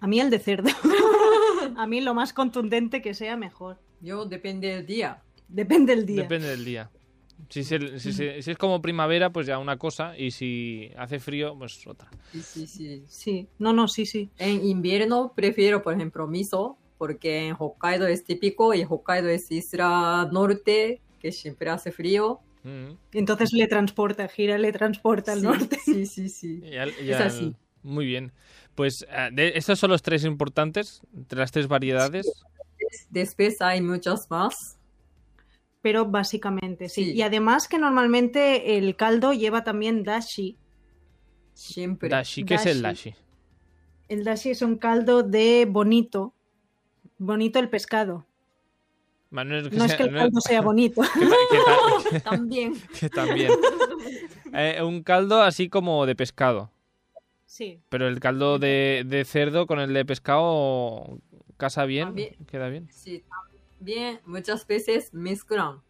A 0.00 0.06
mí 0.08 0.18
el 0.20 0.30
de 0.30 0.38
cerdo. 0.40 0.68
A 1.76 1.86
mí 1.86 2.00
lo 2.00 2.12
más 2.14 2.32
contundente 2.32 3.02
que 3.02 3.14
sea 3.14 3.36
mejor. 3.36 3.78
Yo 4.00 4.24
depende 4.26 4.68
del 4.74 4.86
día. 4.86 5.22
Depende 5.46 5.94
del 5.94 6.06
día. 6.06 6.22
Depende 6.22 6.48
del 6.48 6.64
día. 6.64 6.90
Si, 7.48 7.64
se- 7.64 7.98
si 7.98 8.12
se- 8.12 8.42
si 8.42 8.50
es 8.50 8.58
como 8.58 8.82
primavera, 8.82 9.30
pues 9.30 9.46
ya 9.46 9.58
una 9.58 9.78
cosa, 9.78 10.16
y 10.18 10.30
si 10.32 10.90
hace 10.98 11.18
frío, 11.20 11.56
pues 11.58 11.86
otra. 11.86 12.08
Sí, 12.32 12.42
sí, 12.42 12.66
sí. 12.66 13.04
Sí, 13.08 13.48
no, 13.58 13.72
no, 13.72 13.88
sí, 13.88 14.04
sí. 14.06 14.28
En 14.38 14.64
invierno 14.66 15.32
prefiero, 15.34 15.82
por 15.82 15.94
ejemplo, 15.94 16.26
miso, 16.26 16.76
porque 16.98 17.46
en 17.48 17.56
Hokkaido 17.58 18.06
es 18.06 18.24
típico 18.24 18.74
y 18.74 18.84
Hokkaido 18.88 19.28
es 19.28 19.50
isla 19.52 20.28
norte, 20.32 21.00
que 21.20 21.32
siempre 21.32 21.70
hace 21.70 21.90
frío. 21.92 22.40
Mm. 22.64 22.94
Entonces 23.12 23.52
le 23.52 23.66
transporta, 23.68 24.28
gira, 24.28 24.58
le 24.58 24.72
transporta 24.72 25.32
al 25.32 25.40
Sí, 25.40 25.44
norte. 25.46 25.78
Sí, 25.84 26.06
sí, 26.06 26.28
sí. 26.28 26.60
Y 26.64 26.76
al- 26.76 26.92
y 27.02 27.10
Es 27.10 27.16
al- 27.20 27.26
así. 27.28 27.56
Muy 27.84 28.04
bien. 28.04 28.32
Pues 28.74 29.06
eh, 29.08 29.30
de- 29.32 29.52
estos 29.56 29.78
son 29.78 29.90
los 29.90 30.02
tres 30.02 30.24
importantes, 30.24 31.00
de 31.12 31.36
las 31.36 31.52
tres 31.52 31.68
variedades. 31.68 32.26
Después 33.10 33.60
hay 33.62 33.80
muchas 33.80 34.28
más. 34.30 34.77
Pero 35.82 36.04
básicamente, 36.06 36.88
sí. 36.88 37.04
Sí. 37.04 37.12
Y 37.12 37.22
además 37.22 37.68
que 37.68 37.78
normalmente 37.78 38.76
el 38.78 38.96
caldo 38.96 39.32
lleva 39.32 39.62
también 39.64 40.02
dashi. 40.02 40.56
Siempre. 41.54 42.08
Dashi, 42.08 42.44
¿qué 42.44 42.54
es 42.54 42.66
el 42.66 42.82
Dashi. 42.82 43.14
El 44.08 44.24
dashi 44.24 44.50
es 44.50 44.62
un 44.62 44.76
caldo 44.76 45.22
de 45.22 45.66
bonito. 45.68 46.32
Bonito 47.18 47.58
el 47.58 47.68
pescado. 47.68 48.26
No 49.30 49.42
es 49.42 49.68
que, 49.68 49.76
No 49.76 49.84
es 49.84 49.90
sea- 49.90 49.96
que 49.98 50.02
el 50.04 50.12
no 50.12 50.18
caldo 50.20 50.40
sea 50.40 50.60
bonito. 50.62 51.02
que 51.02 51.20
que 52.10 52.20
ta- 52.20 52.30
También. 52.30 52.74
que 52.98 53.08
también. 53.10 53.52
Eh, 54.54 54.82
un 54.82 55.02
caldo 55.02 55.42
así 55.42 55.68
como 55.68 56.06
de 56.06 56.14
pescado. 56.16 56.70
Sí. 57.44 57.80
Pero 57.90 58.08
el 58.08 58.18
caldo 58.20 58.58
de, 58.58 59.04
de 59.06 59.24
cerdo 59.24 59.66
con 59.66 59.78
el 59.80 59.92
de 59.92 60.04
pescado 60.04 61.18
casa 61.58 61.84
bien, 61.84 62.06
También. 62.08 62.34
queda 62.46 62.68
bien. 62.68 62.88
Sí, 62.90 63.22
también 63.78 64.20
muchas 64.26 64.66
veces 64.66 65.12
mezclan. 65.12 65.80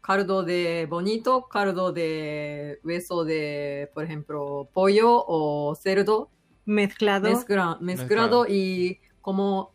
Caldo 0.00 0.44
de 0.44 0.86
bonito, 0.88 1.48
caldo 1.48 1.92
de 1.92 2.78
hueso 2.84 3.24
de, 3.24 3.90
por 3.92 4.04
ejemplo, 4.04 4.68
pollo 4.72 5.24
o 5.26 5.74
cerdo. 5.74 6.30
Mezclado. 6.64 7.28
Mezcla- 7.28 7.78
mezclado 7.80 8.46
y 8.48 9.00
como 9.20 9.72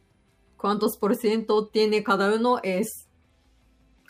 cuántos 0.57 0.98
por 0.98 1.15
ciento 1.15 1.67
tiene 1.67 2.03
cada 2.03 2.33
uno 2.33 2.60
es 2.63 3.07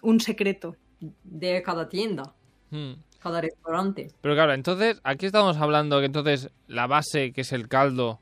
un 0.04 0.20
secreto. 0.20 0.76
de 1.24 1.64
cada 1.64 1.90
tienda, 1.90 2.36
Hmm. 2.70 2.92
cada 3.18 3.42
restaurante. 3.42 4.12
Pero 4.22 4.36
claro, 4.36 4.54
entonces, 4.54 5.02
aquí 5.04 5.26
estamos 5.26 5.58
hablando 5.58 5.98
que 6.00 6.06
entonces 6.06 6.52
la 6.68 6.86
base, 6.86 7.32
que 7.34 7.42
es 7.42 7.52
el 7.54 7.68
caldo, 7.68 8.20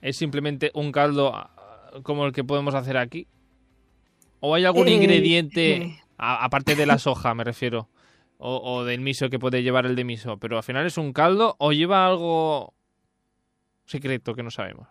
es 0.00 0.16
simplemente 0.16 0.72
un 0.74 0.90
caldo 0.90 1.30
ah, 1.32 1.92
como 2.02 2.26
el 2.26 2.32
que 2.32 2.42
podemos 2.42 2.74
hacer 2.74 2.96
aquí. 2.96 3.28
¿O 4.40 4.54
hay 4.54 4.64
algún 4.64 4.88
Eh, 4.88 4.94
ingrediente, 4.94 5.76
eh. 5.76 6.00
a- 6.18 6.44
aparte 6.44 6.74
de 6.74 6.86
la 6.86 6.98
soja, 6.98 7.34
me 7.34 7.44
refiero? 7.44 7.88
O, 8.38 8.56
o 8.56 8.84
del 8.84 9.00
miso 9.00 9.30
que 9.30 9.38
puede 9.38 9.62
llevar 9.62 9.86
el 9.86 9.96
de 9.96 10.04
miso. 10.04 10.38
Pero 10.38 10.56
al 10.58 10.62
final 10.62 10.86
es 10.86 10.98
un 10.98 11.12
caldo 11.12 11.56
o 11.58 11.72
lleva 11.72 12.06
algo 12.06 12.74
secreto 13.86 14.34
que 14.34 14.42
no 14.42 14.50
sabemos. 14.50 14.88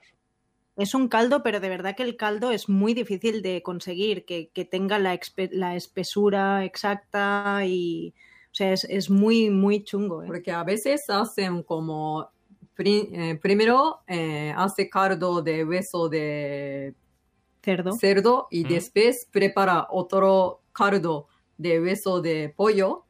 Es 0.78 0.94
un 0.94 1.08
caldo, 1.08 1.42
pero 1.42 1.60
de 1.60 1.70
verdad 1.70 1.96
que 1.96 2.04
el 2.04 2.18
caldo 2.18 2.52
es 2.52 2.68
muy 2.68 2.94
difícil 2.94 3.42
de 3.42 3.62
conseguir, 3.62 4.26
que, 4.26 4.50
que 4.54 4.66
tenga 4.66 5.00
la, 5.00 5.14
espesura 5.14 6.66
exacta 6.66 7.62
y... 7.66 8.14
O 8.52 8.58
sea, 8.58 8.72
es, 8.72 8.86
es 8.86 9.10
muy, 9.10 9.50
muy 9.50 9.84
chungo. 9.84 10.24
¿eh? 10.24 10.28
Porque 10.28 10.52
a 10.52 10.64
veces 10.64 11.10
hacen 11.10 11.62
como 11.64 12.30
eh, 12.78 13.38
primero 13.42 14.02
eh, 14.08 14.54
hace 14.56 14.90
caldo 14.90 15.42
de 15.42 15.66
hueso 15.66 16.10
de 16.10 16.94
Cerdo. 17.66 17.92
cerdo 17.94 18.48
y 18.52 18.64
Mm. 18.64 18.68
después 18.70 19.28
prepara 19.32 19.88
otro 19.90 20.62
caldo 20.72 21.28
de 21.58 21.82
hueso 21.82 22.22
de 22.22 22.54
pollo 22.56 23.04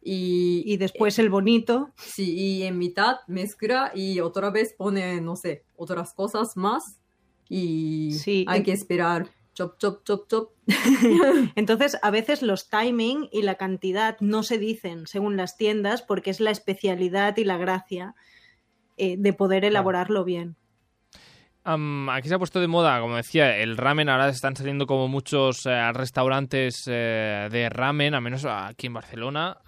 y, 0.00 0.62
Y 0.64 0.76
después 0.76 1.18
el 1.18 1.28
bonito. 1.30 1.90
sí, 1.96 2.32
y 2.38 2.62
en 2.62 2.78
mitad 2.78 3.16
mezcla 3.26 3.90
y 3.94 4.20
otra 4.20 4.50
vez 4.50 4.72
pone, 4.72 5.20
no 5.20 5.34
sé, 5.36 5.64
otras 5.76 6.14
cosas 6.14 6.56
más 6.56 7.00
y 7.48 8.12
Sí, 8.12 8.44
hay 8.48 8.58
en- 8.58 8.64
que 8.64 8.72
esperar. 8.72 9.28
Chop, 9.54 9.78
chop, 9.78 10.04
chop, 10.04 10.28
chop. 10.28 10.50
Entonces, 11.56 11.96
a 12.02 12.10
veces 12.10 12.42
los 12.42 12.68
timing 12.68 13.28
y 13.32 13.42
la 13.42 13.54
cantidad 13.54 14.16
no 14.20 14.42
se 14.42 14.58
dicen 14.58 15.06
según 15.06 15.36
las 15.38 15.56
tiendas 15.56 16.02
porque 16.02 16.30
es 16.30 16.40
la 16.40 16.50
especialidad 16.50 17.36
y 17.38 17.44
la 17.44 17.56
gracia 17.56 18.14
eh, 18.98 19.16
de 19.18 19.32
poder 19.32 19.64
elaborarlo 19.64 20.24
bien. 20.24 20.56
Am, 21.68 22.08
aquí 22.10 22.28
se 22.28 22.34
ha 22.34 22.38
puesto 22.38 22.60
de 22.60 22.68
moda, 22.68 23.00
como 23.00 23.16
decía, 23.16 23.56
el 23.58 23.76
ramen. 23.76 24.08
Ahora 24.08 24.28
están 24.28 24.54
saliendo 24.54 24.86
como 24.86 25.08
muchos 25.08 25.66
eh, 25.66 25.92
restaurantes 25.92 26.84
eh, 26.86 27.48
de 27.50 27.68
ramen, 27.68 28.14
al 28.14 28.22
menos 28.22 28.44
aquí 28.44 28.86
en 28.86 28.92
Barcelona. 28.94 29.58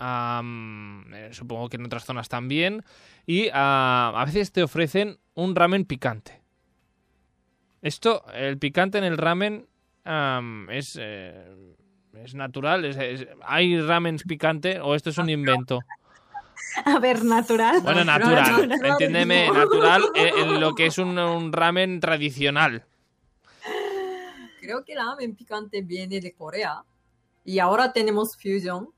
Eh, 1.12 1.28
supongo 1.32 1.68
que 1.68 1.76
en 1.76 1.86
otras 1.86 2.04
zonas 2.04 2.28
también. 2.28 2.84
Y 3.26 3.48
ah, 3.52 4.12
a 4.14 4.24
veces 4.24 4.52
te 4.52 4.62
ofrecen 4.62 5.18
un 5.34 5.56
ramen 5.56 5.84
picante. 5.84 6.40
Esto, 7.82 8.24
el 8.32 8.58
picante 8.58 8.98
en 8.98 9.04
el 9.04 9.18
ramen 9.18 9.66
am, 10.04 10.70
es, 10.70 10.96
es 10.96 12.34
natural. 12.34 12.84
es- 12.84 12.96
es- 12.96 13.26
¿Hay 13.42 13.80
ramens 13.80 14.22
picante 14.22 14.80
o 14.80 14.94
esto 14.94 15.10
es 15.10 15.18
un 15.18 15.30
invento? 15.30 15.80
A 16.84 16.98
ver, 16.98 17.24
natural. 17.24 17.80
Bueno, 17.80 18.04
Natural. 18.04 18.70
Entiéndeme, 18.84 19.50
natural 19.50 20.02
eh, 20.14 20.32
en 20.36 20.60
lo 20.60 20.74
que 20.74 20.86
es 20.86 20.98
un, 20.98 21.18
un 21.18 21.52
ramen 21.52 22.00
tradicional. 22.00 22.84
Creo 24.60 24.84
que 24.84 24.92
el 24.92 24.98
ramen 24.98 25.34
picante 25.34 25.82
viene 25.82 26.20
de 26.20 26.32
Corea 26.32 26.82
y 27.44 27.58
ahora 27.58 27.92
tenemos 27.92 28.36
fusion, 28.36 28.88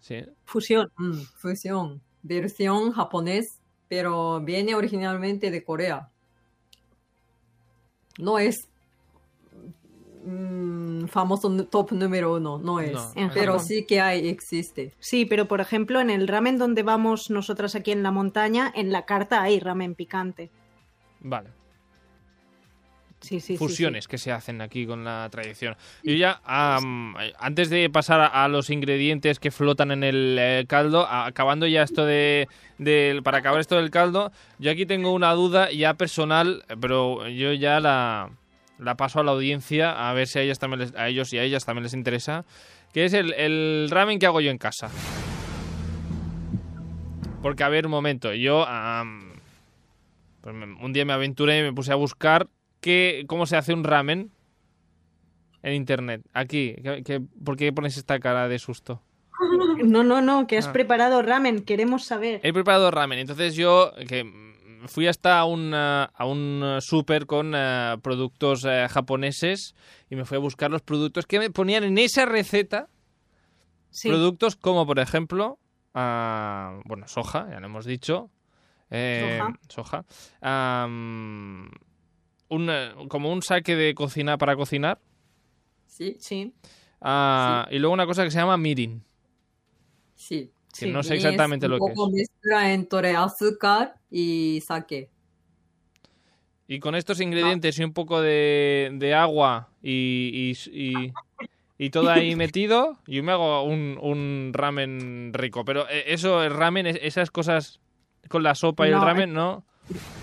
Sí. 0.00 0.24
Fusión. 0.44 0.90
mm, 0.96 1.20
fusión, 1.36 2.00
versión 2.22 2.92
japonés, 2.92 3.60
pero 3.88 4.40
viene 4.40 4.74
originalmente 4.74 5.50
de 5.50 5.62
Corea. 5.64 6.08
No 8.18 8.38
es 8.38 8.68
mm, 10.28 11.06
famoso 11.06 11.50
top 11.64 11.92
número 11.92 12.34
uno, 12.34 12.58
no 12.58 12.80
es. 12.80 12.92
No, 12.92 13.12
pero 13.34 13.52
Japón. 13.54 13.66
sí 13.66 13.84
que 13.86 14.00
hay, 14.00 14.28
existe. 14.28 14.92
Sí, 14.98 15.24
pero 15.24 15.48
por 15.48 15.60
ejemplo, 15.60 16.00
en 16.00 16.10
el 16.10 16.28
ramen 16.28 16.58
donde 16.58 16.82
vamos 16.82 17.30
nosotras 17.30 17.74
aquí 17.74 17.90
en 17.92 18.02
la 18.02 18.10
montaña, 18.10 18.72
en 18.74 18.92
la 18.92 19.04
carta 19.06 19.42
hay 19.42 19.60
ramen 19.60 19.94
picante. 19.94 20.50
Vale. 21.20 21.50
Sí, 23.20 23.40
sí, 23.40 23.40
sí, 23.40 23.52
sí. 23.54 23.58
Fusiones 23.58 24.06
que 24.06 24.16
se 24.16 24.30
hacen 24.30 24.60
aquí 24.60 24.86
con 24.86 25.02
la 25.02 25.26
tradición. 25.28 25.74
Yo 26.04 26.14
ya, 26.14 26.40
antes 26.44 27.68
de 27.68 27.90
pasar 27.90 28.20
a, 28.20 28.44
a 28.44 28.46
los 28.48 28.70
ingredientes 28.70 29.40
que 29.40 29.50
flotan 29.50 29.90
en 29.90 30.04
el 30.04 30.36
eh, 30.38 30.64
caldo, 30.68 31.04
a- 31.04 31.26
acabando 31.26 31.66
ya 31.66 31.82
esto 31.82 32.06
de, 32.06 32.46
del- 32.78 33.24
Para 33.24 33.38
acabar 33.38 33.60
esto 33.60 33.74
del 33.74 33.90
caldo, 33.90 34.30
yo 34.60 34.70
aquí 34.70 34.86
tengo 34.86 35.12
una 35.12 35.32
duda 35.32 35.72
ya 35.72 35.94
personal, 35.94 36.64
pero 36.80 37.26
yo 37.26 37.52
ya 37.54 37.80
la, 37.80 38.30
la 38.78 38.96
paso 38.96 39.20
a 39.20 39.24
la 39.24 39.32
audiencia 39.32 40.08
a 40.08 40.12
ver 40.12 40.26
si 40.28 40.38
a, 40.38 40.42
ellas 40.42 40.58
también 40.58 40.80
les- 40.80 40.94
a 40.94 41.08
ellos 41.08 41.32
y 41.32 41.38
a 41.38 41.42
ellas 41.42 41.64
también 41.64 41.82
les 41.84 41.94
interesa, 41.94 42.44
que 42.92 43.04
es 43.04 43.12
el, 43.12 43.32
el 43.34 43.88
ramen 43.90 44.18
que 44.18 44.26
hago 44.26 44.40
yo 44.40 44.50
en 44.50 44.58
casa. 44.58 44.90
Porque, 47.42 47.62
a 47.64 47.68
ver, 47.68 47.86
un 47.86 47.92
momento, 47.92 48.32
yo 48.34 48.66
am, 48.66 49.32
pues 50.40 50.54
me- 50.54 50.74
un 50.84 50.92
día 50.92 51.04
me 51.04 51.12
aventuré 51.12 51.60
y 51.60 51.62
me 51.62 51.72
puse 51.72 51.92
a 51.92 51.96
buscar 51.96 52.48
qué, 52.80 53.24
cómo 53.28 53.46
se 53.46 53.56
hace 53.56 53.72
un 53.72 53.84
ramen 53.84 54.30
en 55.62 55.74
internet. 55.74 56.22
Aquí, 56.32 56.74
¿qué- 56.82 57.02
qué- 57.04 57.20
¿por 57.44 57.56
qué 57.56 57.72
pones 57.72 57.96
esta 57.96 58.18
cara 58.18 58.48
de 58.48 58.58
susto? 58.58 59.02
No, 59.84 60.02
no, 60.02 60.20
no, 60.20 60.46
que 60.48 60.58
has 60.58 60.66
Ah. 60.66 60.72
preparado 60.72 61.22
ramen, 61.22 61.62
queremos 61.62 62.04
saber. 62.04 62.40
He 62.42 62.52
preparado 62.52 62.90
ramen, 62.90 63.20
entonces 63.20 63.54
yo 63.54 63.92
que 64.08 64.24
fui 64.86 65.06
hasta 65.06 65.44
un, 65.44 65.72
eh, 65.74 66.06
a 66.12 66.24
un 66.26 66.62
eh, 66.64 66.78
súper 66.80 67.26
con 67.26 67.52
eh, 67.54 67.96
productos 68.02 68.64
eh, 68.64 68.86
japoneses 68.90 69.74
y 70.10 70.16
me 70.16 70.24
fui 70.24 70.36
a 70.36 70.40
buscar 70.40 70.70
los 70.70 70.82
productos 70.82 71.26
que 71.26 71.38
me 71.38 71.50
ponían 71.50 71.84
en 71.84 71.98
esa 71.98 72.24
receta. 72.26 72.88
Sí. 73.90 74.08
Productos 74.08 74.56
como, 74.56 74.86
por 74.86 74.98
ejemplo, 74.98 75.58
ah, 75.94 76.80
bueno, 76.84 77.08
soja, 77.08 77.48
ya 77.50 77.60
lo 77.60 77.66
hemos 77.66 77.84
dicho. 77.86 78.30
eh, 78.90 79.40
soja. 79.68 80.04
Am, 80.40 81.70
un, 82.48 82.70
como 83.08 83.32
un 83.32 83.42
saque 83.42 83.76
de 83.76 83.94
cocina 83.94 84.38
para 84.38 84.56
cocinar. 84.56 85.00
Sí, 85.86 86.16
Sí, 86.20 86.54
ah, 87.00 87.66
Y 87.70 87.78
luego 87.78 87.92
una 87.94 88.06
cosa 88.06 88.24
que 88.24 88.30
se 88.30 88.38
llama 88.38 88.56
mirin. 88.56 89.02
sí. 90.14 90.50
Que 90.78 90.86
sí. 90.86 90.90
no 90.92 91.02
sé 91.02 91.14
Y 91.14 91.18
es 91.18 91.24
exactamente 91.24 91.66
un 91.66 91.72
lo 91.72 91.78
que 91.78 91.84
es. 91.92 91.96
poco 91.96 92.10
mezcla 92.10 92.72
entre 92.72 93.16
azúcar 93.16 93.96
y 94.10 94.62
sake. 94.66 95.10
Y 96.66 96.80
con 96.80 96.94
estos 96.94 97.20
ingredientes 97.20 97.78
y 97.78 97.84
un 97.84 97.92
poco 97.94 98.20
de, 98.20 98.90
de 98.94 99.14
agua 99.14 99.70
y, 99.82 100.52
y, 100.70 100.70
y- 100.70 101.12
y 101.78 101.90
todo 101.90 102.10
ahí 102.10 102.36
metido, 102.36 102.98
yo 103.06 103.22
me 103.22 103.32
hago 103.32 103.62
un, 103.62 103.98
un 104.00 104.50
ramen 104.52 105.32
rico. 105.32 105.64
Pero 105.64 105.88
eh, 105.88 106.04
eso, 106.08 106.42
el 106.44 106.52
ramen, 106.52 106.86
es- 106.86 106.98
esas 107.02 107.30
cosas 107.30 107.80
con 108.28 108.42
la 108.42 108.54
sopa 108.54 108.86
y 108.86 108.90
el 108.92 109.00
ramen, 109.00 109.32
no. 109.32 109.64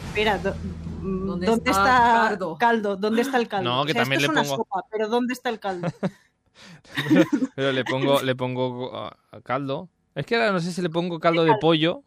Espera, 0.09 0.37
do- 0.37 0.53
mm, 1.01 1.25
¿Dónde 1.27 1.45
¿dónde, 1.47 1.71
está 1.71 1.81
está, 1.81 2.21
el 2.23 2.29
caldo? 2.29 2.57
caldo? 2.59 2.95
¿Dónde 2.95 3.21
está 3.23 3.37
el 3.37 3.47
caldo? 3.47 3.69
No, 3.69 3.85
que 3.85 3.91
O 3.91 3.93
sea, 3.95 4.03
también 4.03 4.21
esto 4.21 4.31
le 4.33 4.39
es 4.41 4.47
una 4.47 4.55
pongo- 4.55 4.63
sopa, 4.69 4.87
pero 4.91 5.07
¿dónde 5.09 5.33
está 5.33 5.49
el 5.49 5.59
caldo? 5.59 5.87
Pero 7.55 7.71
le 7.73 7.83
pongo, 7.83 8.21
le 8.21 8.33
pongo 8.35 8.91
ah, 8.95 9.17
caldo. 9.43 9.89
Es 10.15 10.25
que 10.25 10.35
ahora 10.35 10.51
no 10.51 10.59
sé 10.59 10.71
si 10.71 10.81
le 10.81 10.89
pongo 10.89 11.19
caldo 11.19 11.43
de 11.43 11.55
pollo. 11.59 12.03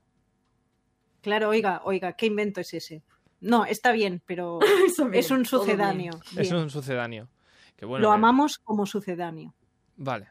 Claro, 1.21 1.51
oiga, 1.51 1.83
oiga, 1.85 2.15
¿qué 2.15 2.27
invento 2.27 2.61
es 2.61 2.73
ese? 2.75 3.03
No, 3.41 3.65
está 3.65 3.93
bien, 3.93 4.23
pero 4.27 4.59
bien, 4.99 5.15
es 5.15 5.31
un 5.31 5.45
sucedáneo. 5.45 6.13
Es 6.37 6.51
un 6.51 6.71
sucedáneo. 6.71 7.29
Que 7.77 7.85
bueno, 7.87 8.03
Lo 8.03 8.09
que- 8.11 8.15
amamos 8.15 8.59
como 8.59 8.87
sucedáneo. 8.87 9.55
Vale. 9.97 10.29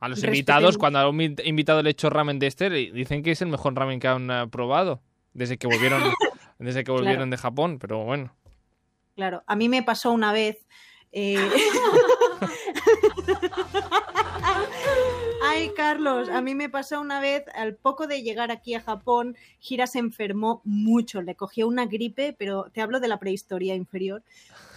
A 0.00 0.08
los 0.08 0.18
Respetemos. 0.18 0.36
invitados, 0.38 0.78
cuando 0.78 0.98
a 1.00 1.08
un 1.08 1.20
in- 1.20 1.36
invitado 1.44 1.82
le 1.82 1.90
he 1.90 1.92
hecho 1.92 2.08
ramen 2.10 2.38
de 2.38 2.46
este, 2.46 2.70
le 2.70 2.92
dicen 2.92 3.22
que 3.22 3.32
es 3.32 3.42
el 3.42 3.48
mejor 3.48 3.74
ramen 3.74 3.98
que 4.00 4.08
han 4.08 4.30
eh, 4.30 4.46
probado. 4.48 5.02
Desde 5.32 5.56
que 5.58 5.66
volvieron, 5.66 6.02
desde 6.58 6.84
que 6.84 6.90
volvieron 6.92 7.30
de 7.30 7.36
Japón, 7.36 7.78
pero 7.78 8.04
bueno. 8.04 8.34
Claro, 9.16 9.42
a 9.46 9.56
mí 9.56 9.68
me 9.68 9.82
pasó 9.82 10.10
una 10.12 10.32
vez. 10.32 10.66
eh, 11.12 11.36
Ay, 15.58 15.72
Carlos, 15.76 16.28
a 16.28 16.40
mí 16.40 16.54
me 16.54 16.68
pasó 16.68 17.00
una 17.00 17.20
vez, 17.20 17.42
al 17.54 17.74
poco 17.74 18.06
de 18.06 18.22
llegar 18.22 18.52
aquí 18.52 18.74
a 18.74 18.80
Japón, 18.80 19.36
Gira 19.58 19.88
se 19.88 19.98
enfermó 19.98 20.60
mucho, 20.64 21.20
le 21.20 21.34
cogió 21.34 21.66
una 21.66 21.86
gripe, 21.86 22.32
pero 22.38 22.70
te 22.72 22.80
hablo 22.80 23.00
de 23.00 23.08
la 23.08 23.18
prehistoria 23.18 23.74
inferior. 23.74 24.22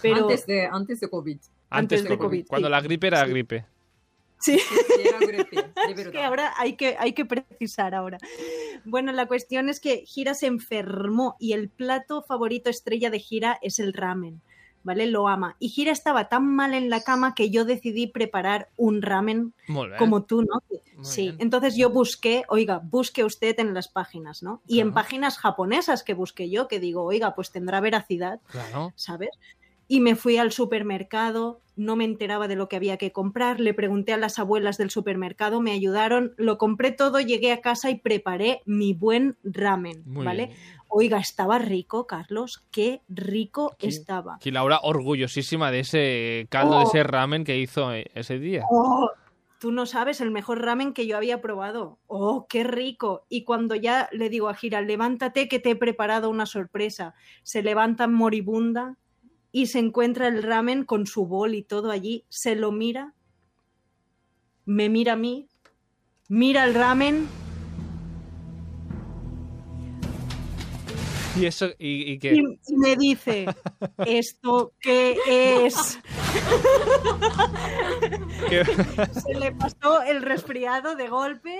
Pero 0.00 0.22
Antes 0.22 0.46
de, 0.46 0.66
antes 0.66 0.98
de 1.00 1.08
COVID. 1.08 1.38
Antes, 1.70 2.04
de 2.04 2.18
COVID, 2.18 2.46
Cuando 2.48 2.68
sí. 2.68 2.72
la 2.72 2.80
gripe 2.80 3.06
era 3.06 3.24
Sí. 3.24 3.30
gripe. 3.30 3.64
sí, 4.40 4.58
es 5.96 6.08
que 6.08 6.22
ahora 6.22 6.52
hay 6.58 6.74
que, 6.74 6.96
hay 6.98 7.12
que 7.12 7.24
precisar 7.24 7.94
ahora. 7.94 8.18
Bueno, 8.84 9.12
la 9.12 9.26
cuestión 9.26 9.68
es 9.68 9.78
que 9.78 10.04
Gira 10.04 10.34
se 10.34 10.46
enfermó 10.46 11.36
y 11.38 11.52
el 11.52 11.68
plato 11.68 12.22
favorito 12.22 12.68
estrella 12.68 13.08
de 13.08 13.20
Gira 13.20 13.58
es 13.62 13.78
el 13.78 13.92
ramen. 13.92 14.42
¿Vale? 14.84 15.06
Lo 15.06 15.28
ama. 15.28 15.56
Y 15.60 15.68
Gira 15.68 15.92
estaba 15.92 16.28
tan 16.28 16.46
mal 16.46 16.74
en 16.74 16.90
la 16.90 17.02
cama 17.02 17.34
que 17.34 17.50
yo 17.50 17.64
decidí 17.64 18.06
preparar 18.08 18.68
un 18.76 19.00
ramen 19.02 19.54
como 19.98 20.24
tú, 20.24 20.42
¿no? 20.42 20.62
Muy 20.96 21.04
sí, 21.04 21.22
bien. 21.22 21.36
entonces 21.38 21.76
yo 21.76 21.90
busqué, 21.90 22.44
oiga, 22.48 22.80
busque 22.82 23.24
usted 23.24 23.58
en 23.60 23.74
las 23.74 23.88
páginas, 23.88 24.42
¿no? 24.42 24.60
Y 24.66 24.80
en 24.80 24.92
páginas 24.92 25.38
japonesas 25.38 26.02
que 26.02 26.14
busqué 26.14 26.50
yo, 26.50 26.68
que 26.68 26.80
digo, 26.80 27.02
oiga, 27.04 27.34
pues 27.34 27.50
tendrá 27.50 27.80
veracidad, 27.80 28.40
Claro. 28.48 28.92
¿sabes? 28.96 29.30
Y 29.92 30.00
me 30.00 30.16
fui 30.16 30.38
al 30.38 30.52
supermercado, 30.52 31.60
no 31.76 31.96
me 31.96 32.04
enteraba 32.04 32.48
de 32.48 32.56
lo 32.56 32.66
que 32.66 32.76
había 32.76 32.96
que 32.96 33.12
comprar, 33.12 33.60
le 33.60 33.74
pregunté 33.74 34.14
a 34.14 34.16
las 34.16 34.38
abuelas 34.38 34.78
del 34.78 34.88
supermercado, 34.88 35.60
me 35.60 35.70
ayudaron, 35.72 36.32
lo 36.38 36.56
compré 36.56 36.92
todo, 36.92 37.20
llegué 37.20 37.52
a 37.52 37.60
casa 37.60 37.90
y 37.90 37.96
preparé 37.98 38.62
mi 38.64 38.94
buen 38.94 39.36
ramen, 39.44 40.02
Muy 40.06 40.24
¿vale? 40.24 40.46
bien. 40.46 40.58
Oiga, 40.88 41.18
estaba 41.18 41.58
rico, 41.58 42.06
Carlos, 42.06 42.64
qué 42.70 43.02
rico 43.10 43.72
Aquí- 43.74 43.88
estaba. 43.88 44.36
Aquí 44.36 44.50
Laura 44.50 44.80
orgullosísima 44.82 45.70
de 45.70 45.80
ese 45.80 46.46
caldo, 46.48 46.78
de 46.78 46.84
Oh. 46.86 46.88
ese 46.88 47.02
ramen 47.02 47.44
que 47.44 47.58
hizo 47.58 47.92
eh, 47.92 48.06
ese 48.14 48.38
día. 48.38 48.64
Oh, 48.70 49.10
tú 49.58 49.72
no 49.72 49.84
sabes 49.84 50.22
el 50.22 50.30
mejor 50.30 50.62
ramen 50.62 50.94
que 50.94 51.06
yo 51.06 51.18
había 51.18 51.42
probado. 51.42 51.98
Oh, 52.06 52.46
qué 52.48 52.64
rico. 52.64 53.26
Y 53.28 53.44
cuando 53.44 53.74
ya 53.74 54.08
le 54.10 54.30
digo 54.30 54.48
a 54.48 54.54
Gira, 54.54 54.80
levántate 54.80 55.48
que 55.48 55.58
te 55.58 55.72
he 55.72 55.76
preparado 55.76 56.30
una 56.30 56.46
sorpresa, 56.46 57.14
se 57.42 57.62
levanta 57.62 58.06
moribunda 58.08 58.96
y 59.52 59.66
se 59.66 59.78
encuentra 59.78 60.26
el 60.28 60.42
ramen 60.42 60.84
con 60.84 61.06
su 61.06 61.26
bol 61.26 61.54
y 61.54 61.62
todo 61.62 61.90
allí, 61.90 62.24
se 62.28 62.56
lo 62.56 62.72
mira, 62.72 63.14
me 64.64 64.88
mira 64.88 65.12
a 65.12 65.16
mí, 65.16 65.48
mira 66.28 66.64
el 66.64 66.74
ramen, 66.74 67.28
Y 71.34 71.46
eso, 71.46 71.70
y, 71.78 72.12
y 72.12 72.18
que 72.18 72.34
y, 72.34 72.76
me 72.76 72.94
dice, 72.94 73.46
¿esto 74.06 74.74
qué 74.78 75.16
es? 75.26 75.98
Se 79.24 79.34
le 79.34 79.52
pasó 79.52 80.02
el 80.02 80.20
resfriado 80.20 80.94
de 80.94 81.08
golpe. 81.08 81.58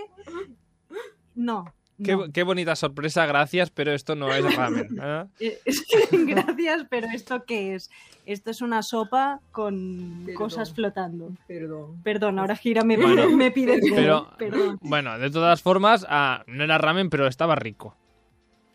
No. 1.35 1.65
Qué, 2.03 2.13
no. 2.17 2.33
qué 2.33 2.43
bonita 2.43 2.77
sorpresa, 2.77 3.27
gracias, 3.27 3.71
pero 3.71 3.93
esto 3.93 4.15
no 4.15 4.33
es 4.33 4.55
ramen. 4.57 4.89
¿eh? 5.41 5.59
Gracias, 6.13 6.87
pero 6.91 7.07
¿esto 7.13 7.45
qué 7.47 7.75
es? 7.75 7.91
Esto 8.27 8.51
es 8.51 8.61
una 8.63 8.83
sopa 8.83 9.41
con 9.51 10.23
Perdón. 10.25 10.35
cosas 10.37 10.73
flotando. 10.73 11.31
Perdón. 11.49 12.01
Perdón, 12.03 12.39
ahora 12.39 12.57
Gira 12.57 12.85
me, 12.85 12.97
Bueno, 12.97 13.29
me 13.37 13.51
pide 13.51 13.81
Pero, 13.95 14.29
perdón. 14.39 14.79
bueno, 14.83 15.19
de 15.19 15.31
todas 15.31 15.61
formas, 15.63 16.07
ah, 16.09 16.45
no 16.47 16.63
era 16.65 16.79
ramen, 16.79 17.11
pero 17.11 17.27
estaba 17.27 17.55
rico. 17.57 17.97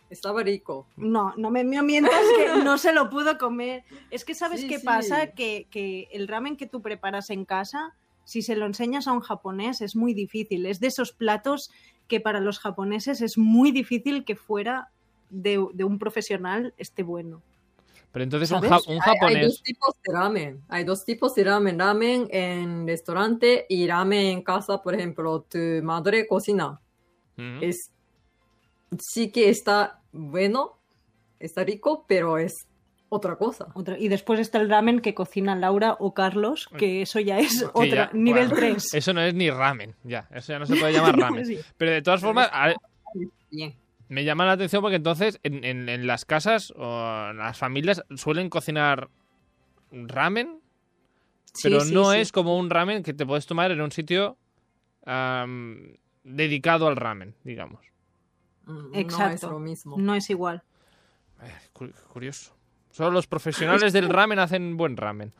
Estaba 0.10 0.42
rico. 0.42 0.88
No, 0.96 1.34
no 1.38 1.50
me, 1.52 1.64
me 1.66 1.82
mientas 1.84 2.14
que 2.38 2.64
no 2.64 2.78
se 2.78 2.94
lo 2.94 3.10
pudo 3.10 3.38
comer. 3.38 3.84
Es 4.10 4.24
que 4.24 4.36
sabes 4.36 4.62
Sí, 4.62 4.68
qué 4.70 4.80
sí. 4.80 4.86
pasa, 4.86 5.28
que, 5.32 5.68
que 5.70 6.08
el 6.12 6.28
ramen 6.30 6.56
que 6.56 6.66
tú 6.66 6.82
preparas 6.82 7.30
en 7.30 7.44
casa, 7.44 7.94
si 8.24 8.42
se 8.42 8.56
lo 8.56 8.66
enseñas 8.66 9.08
a 9.08 9.12
un 9.14 9.20
japonés 9.20 9.82
es 9.82 9.96
muy 9.98 10.14
difícil. 10.14 10.66
Es 10.66 10.80
de 10.80 10.88
esos 10.88 11.12
platos 11.12 11.72
que 12.08 12.20
para 12.20 12.40
los 12.40 12.60
japoneses 12.60 13.22
es 13.22 13.38
muy 13.38 13.72
difícil 13.72 14.26
que 14.26 14.36
fuera 14.36 14.90
de, 15.30 15.66
de 15.74 15.84
un 15.84 16.00
profesional 16.00 16.74
esté 16.78 17.04
bueno. 17.04 17.42
Pero 18.12 18.24
entonces 18.24 18.50
un, 18.52 18.62
¿Sabes? 18.62 18.70
ja- 18.86 18.92
un 18.92 19.00
Hay, 19.02 19.10
hay 19.12 19.18
japonés... 19.20 19.48
dos 19.48 19.62
tipos 19.64 19.96
de 20.04 20.14
ramen. 20.14 20.64
Hay 20.70 20.84
dos 20.86 21.06
tipos 21.06 21.36
de 21.36 21.44
ramen. 21.44 21.78
Ramen 21.78 22.28
en 22.32 22.88
restaurante 22.88 23.66
y 23.70 23.86
ramen 23.88 24.26
en 24.28 24.42
casa. 24.42 24.82
Por 24.82 24.96
ejemplo, 24.96 25.42
tu 25.42 25.58
madre 25.84 26.26
cocina. 26.28 26.80
Es, 27.62 27.92
sí 29.00 29.32
que 29.32 29.50
está 29.50 30.02
bueno, 30.12 30.80
está 31.40 31.64
rico, 31.64 32.06
pero 32.08 32.40
es 32.40 32.66
otra 33.10 33.36
cosa. 33.38 33.68
Otra- 33.74 33.98
y 33.98 34.08
después 34.10 34.40
está 34.40 34.60
el 34.60 34.70
ramen 34.70 35.00
que 35.00 35.14
cocina 35.14 35.56
Laura 35.56 35.96
o 36.00 36.14
Carlos, 36.14 36.70
que 36.78 37.02
eso 37.02 37.20
ya 37.20 37.40
es 37.40 37.64
otra, 37.74 37.88
ya- 37.88 38.10
nivel 38.14 38.50
bueno, 38.50 38.60
3. 38.76 38.94
Eso 38.94 39.14
no 39.14 39.22
es 39.22 39.34
ni 39.34 39.50
ramen, 39.50 39.96
ya. 40.04 40.28
Eso 40.32 40.54
ya 40.54 40.60
no 40.60 40.66
se 40.66 40.76
puede 40.76 40.94
llamar 40.94 41.16
ramen. 41.20 41.46
Sí. 41.46 41.58
Pero 41.78 41.92
de 41.92 42.02
todas 42.02 42.22
formas, 42.22 42.50
a- 42.52 42.74
me 44.10 44.24
llama 44.24 44.46
la 44.46 44.54
atención 44.54 44.82
porque 44.82 44.96
entonces 44.98 45.40
en, 45.44 45.64
en- 45.64 45.90
en 45.90 46.08
las 46.08 46.26
casas 46.26 46.72
o 46.78 47.28
en 47.32 47.38
las 47.38 47.58
familias 47.58 48.04
suelen 48.16 48.50
cocinar 48.50 49.10
ramen, 49.92 50.60
pero 51.64 51.80
Sí, 51.82 51.88
sí, 51.90 51.94
no 51.94 52.12
sí. 52.12 52.20
es 52.20 52.32
como 52.32 52.58
un 52.58 52.70
ramen 52.70 53.04
que 53.04 53.14
te 53.14 53.26
puedes 53.26 53.46
tomar 53.48 53.72
en 53.72 53.82
un 53.82 53.92
sitio 53.92 54.38
dedicado 56.24 56.88
al 56.88 56.96
ramen, 56.98 57.36
digamos. 57.44 57.86
Mm, 58.66 58.94
Exacto. 58.96 59.28
No 59.28 59.34
es 59.34 59.44
lo 59.54 59.60
mismo. 59.60 59.98
No 59.98 60.16
es 60.16 60.30
igual. 60.30 60.64
Eh, 61.42 61.52
cu- 61.74 61.92
curioso. 62.12 62.54
Solo 62.98 63.12
los 63.12 63.28
profesionales 63.28 63.94
del 63.94 64.10
ramen 64.10 64.40
hacen 64.40 64.76
buen 64.78 64.98
ramen. 64.98 65.34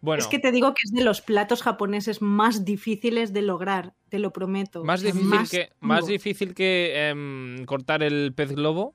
Bueno, 0.00 0.20
Es 0.20 0.26
que 0.26 0.38
te 0.38 0.52
digo 0.52 0.74
que 0.74 0.82
es 0.84 0.90
de 0.92 1.02
los 1.02 1.22
platos 1.22 1.62
japoneses 1.62 2.20
más 2.20 2.64
difíciles 2.64 3.32
de 3.32 3.40
lograr, 3.42 3.94
te 4.10 4.18
lo 4.18 4.32
prometo. 4.32 4.84
más 4.84 5.00
O 5.00 5.02
sea, 5.04 5.12
difícil 5.12 5.48
que 5.48 5.70
más 5.80 6.06
difícil 6.06 6.54
que 6.54 7.08
em, 7.08 7.64
cortar 7.64 8.02
el 8.02 8.34
pez 8.34 8.52
globo. 8.52 8.94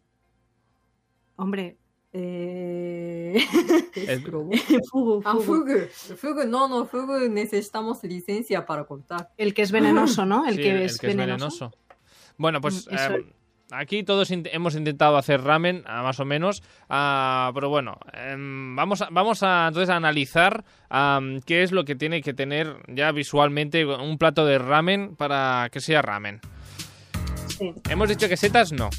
Hombre, 1.36 1.78
eh... 2.14 3.38
Es 3.96 4.24
globo. 4.24 4.52
fugu, 4.92 5.22
Ah, 5.26 5.34
fugu. 5.34 5.44
fugu. 5.44 6.16
Fugu, 6.18 6.44
no, 6.48 6.68
no, 6.68 6.86
fugu 6.86 7.28
necesitamos 7.30 8.04
licencia 8.04 8.66
para 8.66 8.84
cortar. 8.84 9.30
El 9.38 9.54
que 9.54 9.62
es 9.64 9.72
venenoso, 9.72 10.26
¿no? 10.26 10.46
El, 10.46 10.56
Sí, 10.56 10.62
que, 10.62 10.72
el 10.72 10.82
es 10.84 10.98
que 11.00 11.08
es 11.08 11.16
venenoso. 11.16 11.70
venenoso. 11.70 11.72
Bueno, 12.38 12.62
pues 12.62 12.86
Mm, 12.88 12.96
eso- 12.96 13.14
em, 13.16 13.26
aquí 13.72 14.04
todos 14.04 14.32
hemos 14.32 14.76
intentado 14.76 15.18
hacer 15.18 15.42
ramen, 15.42 15.84
ah, 15.86 16.04
más 16.04 16.20
o 16.20 16.26
menos, 16.26 16.64
ah, 16.90 17.52
pero 17.54 17.70
bueno, 17.70 17.98
em, 18.14 18.76
vamos, 18.76 19.02
a, 19.02 19.10
vamos 19.12 19.44
a 19.44 19.68
entonces 19.68 19.90
a 19.90 19.96
analizar 19.96 20.64
qué 21.46 21.64
es 21.64 21.72
lo 21.72 21.86
que 21.86 21.96
tiene 21.96 22.22
que 22.22 22.34
tener 22.34 22.78
ya 22.88 23.12
visualmente 23.12 23.86
un 23.86 24.18
plato 24.18 24.46
de 24.46 24.58
ramen 24.58 25.16
para 25.16 25.70
que 25.72 25.80
sea 25.80 26.02
ramen. 26.02 26.42
Sí. 27.58 27.74
Hemos 27.90 28.10
dicho 28.10 28.28
que 28.28 28.38
setas 28.38 28.72
no. 28.72 28.90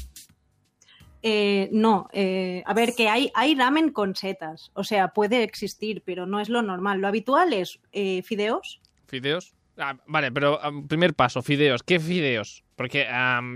Eh, 1.23 1.69
no, 1.71 2.07
eh, 2.13 2.63
a 2.65 2.73
ver, 2.73 2.93
que 2.95 3.07
hay, 3.09 3.31
hay 3.35 3.55
ramen 3.55 3.91
con 3.91 4.15
setas. 4.15 4.71
O 4.73 4.83
sea, 4.83 5.09
puede 5.09 5.43
existir, 5.43 6.01
pero 6.05 6.25
no 6.25 6.39
es 6.39 6.49
lo 6.49 6.61
normal. 6.61 6.99
Lo 6.99 7.07
habitual 7.07 7.53
es 7.53 7.79
eh, 7.91 8.23
fideos. 8.23 8.81
¿Fideos? 9.07 9.53
Ah, 9.77 9.97
vale, 10.07 10.31
pero 10.31 10.59
primer 10.87 11.13
paso, 11.13 11.41
fideos. 11.41 11.83
¿Qué 11.83 11.99
fideos? 11.99 12.63
Porque 12.81 13.05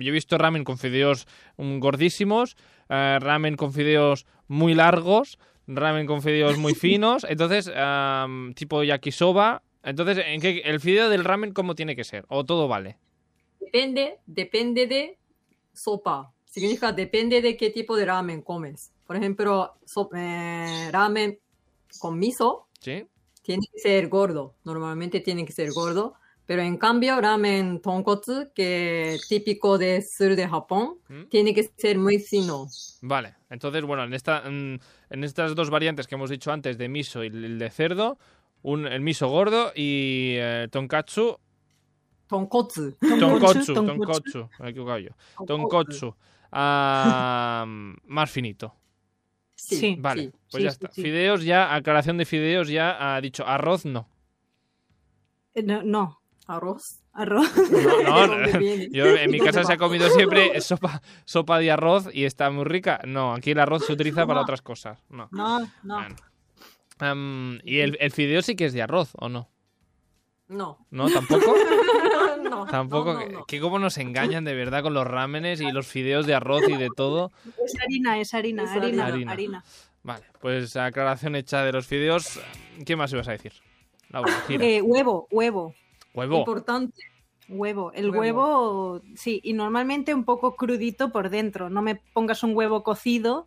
yo 0.02 0.10
he 0.10 0.12
visto 0.12 0.38
ramen 0.38 0.64
con 0.64 0.78
fideos 0.78 1.26
mm, 1.58 1.80
gordísimos, 1.80 2.56
eh, 2.90 3.18
ramen 3.20 3.56
con 3.56 3.74
fideos 3.74 4.28
muy 4.48 4.76
largos, 4.76 5.40
ramen 5.66 6.06
con 6.06 6.22
fideos 6.22 6.60
muy 6.60 6.76
finos, 6.86 7.26
entonces, 7.28 7.72
tipo 8.56 8.84
yakisoba. 8.84 9.64
Entonces, 9.82 10.24
¿en 10.28 10.42
qué, 10.42 10.62
¿el 10.66 10.80
fideo 10.80 11.10
del 11.10 11.24
ramen 11.24 11.54
cómo 11.54 11.74
tiene 11.74 11.96
que 11.96 12.04
ser? 12.04 12.26
¿O 12.30 12.44
todo 12.44 12.68
vale? 12.68 12.98
Depende, 13.60 14.20
depende 14.28 14.86
de 14.86 15.18
sopa. 15.74 16.32
Significa 16.46 16.92
depende 16.92 17.42
de 17.42 17.58
qué 17.58 17.72
tipo 17.72 17.96
de 17.98 18.06
ramen 18.06 18.42
comes. 18.44 18.92
Por 19.08 19.16
ejemplo, 19.16 19.74
so- 19.86 20.10
eh, 20.16 20.90
ramen 20.92 21.40
con 22.00 22.18
miso 22.20 22.68
¿Sí? 22.80 23.06
tiene 23.42 23.66
que 23.74 23.80
ser 23.80 24.08
gordo. 24.08 24.54
Normalmente 24.64 25.20
tiene 25.20 25.46
que 25.46 25.52
ser 25.52 25.72
gordo. 25.74 26.14
Pero 26.46 26.62
en 26.62 26.78
cambio, 26.78 27.20
ramen 27.20 27.82
tonkotsu, 27.82 28.52
que 28.54 29.16
es 29.16 29.28
típico 29.28 29.78
de 29.78 30.02
sur 30.02 30.36
de 30.36 30.48
Japón, 30.48 31.00
¿Mm? 31.10 31.24
tiene 31.30 31.54
que 31.54 31.64
ser 31.76 31.98
muy 31.98 32.20
fino. 32.20 32.68
Vale, 33.02 33.36
entonces, 33.50 33.84
bueno, 33.84 34.04
en, 34.04 34.14
esta, 34.14 34.42
mm, 34.42 34.80
en 35.10 35.24
estas 35.24 35.56
dos 35.56 35.70
variantes 35.70 36.06
que 36.08 36.16
hemos 36.16 36.30
dicho 36.30 36.52
antes 36.52 36.78
de 36.78 36.88
miso 36.88 37.24
y 37.24 37.28
el 37.28 37.58
de 37.58 37.70
cerdo, 37.72 38.20
un, 38.62 38.86
el 38.86 39.02
miso 39.02 39.28
gordo 39.28 39.72
y 39.76 40.36
eh, 40.38 40.68
tonkatsu 40.72 41.38
Tonkotsu. 42.28 42.98
Tonkotsu, 43.20 43.74
Tonkotsu. 43.74 44.50
me 44.60 44.68
he 44.68 44.70
equivocado 44.72 44.98
yo. 45.00 45.12
Tonkotsu, 45.46 46.16
ah, 46.52 47.66
más 48.06 48.32
finito. 48.32 48.74
Sí, 49.56 49.76
Sí. 49.78 49.96
Vale, 50.00 50.24
sí. 50.24 50.32
pues 50.32 50.62
sí, 50.62 50.64
ya 50.64 50.70
está. 50.70 50.92
sí. 50.92 51.02
Fideos 51.02 51.44
ya, 51.44 51.74
aclaración 51.74 52.18
de 52.18 52.26
fideos 52.26 52.68
ya 52.68 53.16
ha 53.16 53.22
dicho 53.22 53.46
arroz 53.48 53.86
no. 53.86 54.08
Eh, 55.54 55.64
No, 55.64 55.82
no. 55.84 56.22
Arroz. 56.48 57.02
Arroz. 57.14 57.52
No, 58.04 58.28
no, 58.28 58.60
yo 58.92 59.06
en 59.08 59.32
mi 59.32 59.40
casa 59.40 59.64
se 59.64 59.74
ha 59.74 59.78
comido 59.78 60.10
siempre 60.10 60.60
sopa, 60.62 61.02
sopa 61.26 61.60
de 61.60 61.72
arroz 61.72 62.10
y 62.14 62.26
está 62.26 62.50
muy 62.52 62.66
rica. 62.66 63.02
No, 63.06 63.34
aquí 63.34 63.52
el 63.52 63.60
arroz 63.60 63.86
se 63.86 63.94
utiliza 63.94 64.28
para 64.28 64.42
otras 64.42 64.62
cosas. 64.62 65.04
No. 65.10 65.28
No, 65.32 65.68
no. 65.84 67.60
¿Y 67.64 67.80
el, 67.80 67.98
el 68.00 68.12
fideo 68.12 68.42
sí 68.42 68.56
que 68.56 68.66
es 68.66 68.74
de 68.74 68.82
arroz 68.82 69.12
o 69.16 69.30
no? 69.30 69.50
No. 70.48 70.86
¿No? 70.92 71.10
¿Tampoco? 71.10 71.56
no. 72.44 72.66
Tampoco. 72.68 73.14
No, 73.14 73.20
no, 73.22 73.32
no. 73.32 73.46
Que 73.46 73.60
cómo 73.60 73.80
nos 73.80 73.98
engañan 73.98 74.44
de 74.46 74.54
verdad 74.54 74.84
con 74.84 74.94
los 74.94 75.08
rámenes 75.08 75.62
y 75.62 75.72
los 75.72 75.88
fideos 75.88 76.28
de 76.28 76.36
arroz 76.36 76.64
y 76.68 76.78
de 76.78 76.90
todo. 76.96 77.32
Es 77.64 77.80
harina, 77.80 78.20
es 78.20 78.34
harina, 78.34 78.64
Es 78.64 78.70
harina, 78.72 79.08
harina. 79.08 79.32
harina. 79.32 79.64
Vale, 80.04 80.24
pues 80.40 80.76
aclaración 80.76 81.36
hecha 81.36 81.64
de 81.64 81.72
los 81.72 81.88
fideos. 81.88 82.40
¿Qué 82.86 82.96
más 82.96 83.12
ibas 83.12 83.28
a 83.28 83.32
decir? 83.32 83.54
Laura. 84.10 84.32
Eh, 84.50 84.82
huevo, 84.84 85.28
huevo, 85.32 85.74
Huevo. 86.16 86.40
Importante. 86.40 87.02
huevo. 87.50 87.92
El 87.94 88.10
Huevo. 88.10 88.20
huevo. 88.20 89.02
sí, 89.16 89.40
y 89.44 89.54
normalmente 89.54 90.14
un 90.14 90.24
poco 90.24 90.56
crudito 90.56 91.12
por 91.12 91.30
dentro. 91.30 91.70
No 91.70 91.82
me 91.82 91.96
pongas 92.14 92.42
un 92.44 92.56
huevo 92.56 92.84
cocido. 92.84 93.46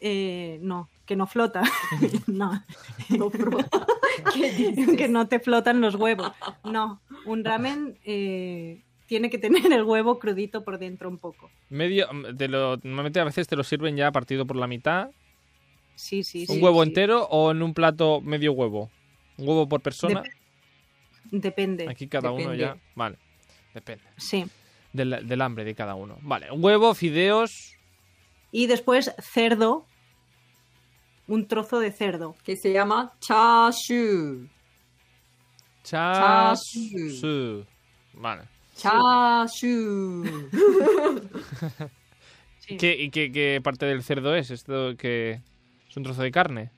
eh, 0.00 0.58
no, 0.62 0.88
que 1.06 1.16
no 1.16 1.26
flota. 1.26 1.62
no, 2.26 2.64
No, 3.10 3.30
pero- 3.30 3.50
¿Qué 4.34 4.50
dices? 4.52 4.96
que 4.96 5.08
no 5.08 5.28
te 5.28 5.38
flotan 5.40 5.80
los 5.80 5.94
huevos. 5.94 6.32
No, 6.64 7.00
un 7.26 7.44
ramen 7.44 7.98
eh, 8.04 8.82
tiene 9.06 9.28
que 9.30 9.38
tener 9.38 9.72
el 9.72 9.82
huevo 9.82 10.18
crudito 10.18 10.62
por 10.64 10.78
dentro 10.78 11.08
un 11.08 11.18
poco. 11.18 11.50
Medio, 11.68 12.06
te 12.36 12.48
lo, 12.48 12.76
normalmente 12.82 13.20
a 13.20 13.24
veces 13.24 13.46
te 13.48 13.56
lo 13.56 13.64
sirven 13.64 13.96
ya 13.96 14.10
partido 14.12 14.46
por 14.46 14.56
la 14.56 14.66
mitad. 14.66 15.10
Sí, 15.94 16.22
sí, 16.24 16.46
¿Un 16.48 16.56
sí, 16.56 16.62
huevo 16.62 16.82
sí. 16.82 16.88
entero 16.88 17.24
o 17.30 17.50
en 17.50 17.62
un 17.62 17.74
plato 17.74 18.20
medio 18.20 18.52
huevo? 18.52 18.90
¿Un 19.36 19.48
huevo 19.48 19.68
por 19.68 19.80
persona? 19.82 20.22
Depende. 21.30 21.86
Aquí 21.88 22.08
cada 22.08 22.30
uno 22.30 22.54
ya. 22.54 22.76
Vale. 22.94 23.16
Depende. 23.74 24.04
Sí. 24.16 24.46
Del, 24.92 25.26
del 25.26 25.40
hambre 25.40 25.64
de 25.64 25.74
cada 25.74 25.94
uno. 25.94 26.18
Vale. 26.22 26.50
Un 26.50 26.62
huevo, 26.64 26.94
fideos. 26.94 27.76
Y 28.52 28.66
después 28.66 29.14
cerdo. 29.20 29.86
Un 31.26 31.46
trozo 31.46 31.78
de 31.78 31.92
cerdo. 31.92 32.34
Que 32.44 32.56
se 32.56 32.72
llama 32.72 33.12
chashu. 33.20 34.48
Chasu. 35.84 37.64
Vale. 38.14 38.42
Chashu. 38.76 40.24
Sí. 42.60 42.76
¿Qué, 42.76 42.94
¿Y 42.94 43.10
qué, 43.10 43.32
qué 43.32 43.60
parte 43.64 43.86
del 43.86 44.02
cerdo 44.04 44.36
es? 44.36 44.50
¿Esto 44.50 44.94
que 44.96 45.40
es 45.88 45.96
un 45.96 46.02
trozo 46.04 46.22
de 46.22 46.30
carne? 46.30 46.70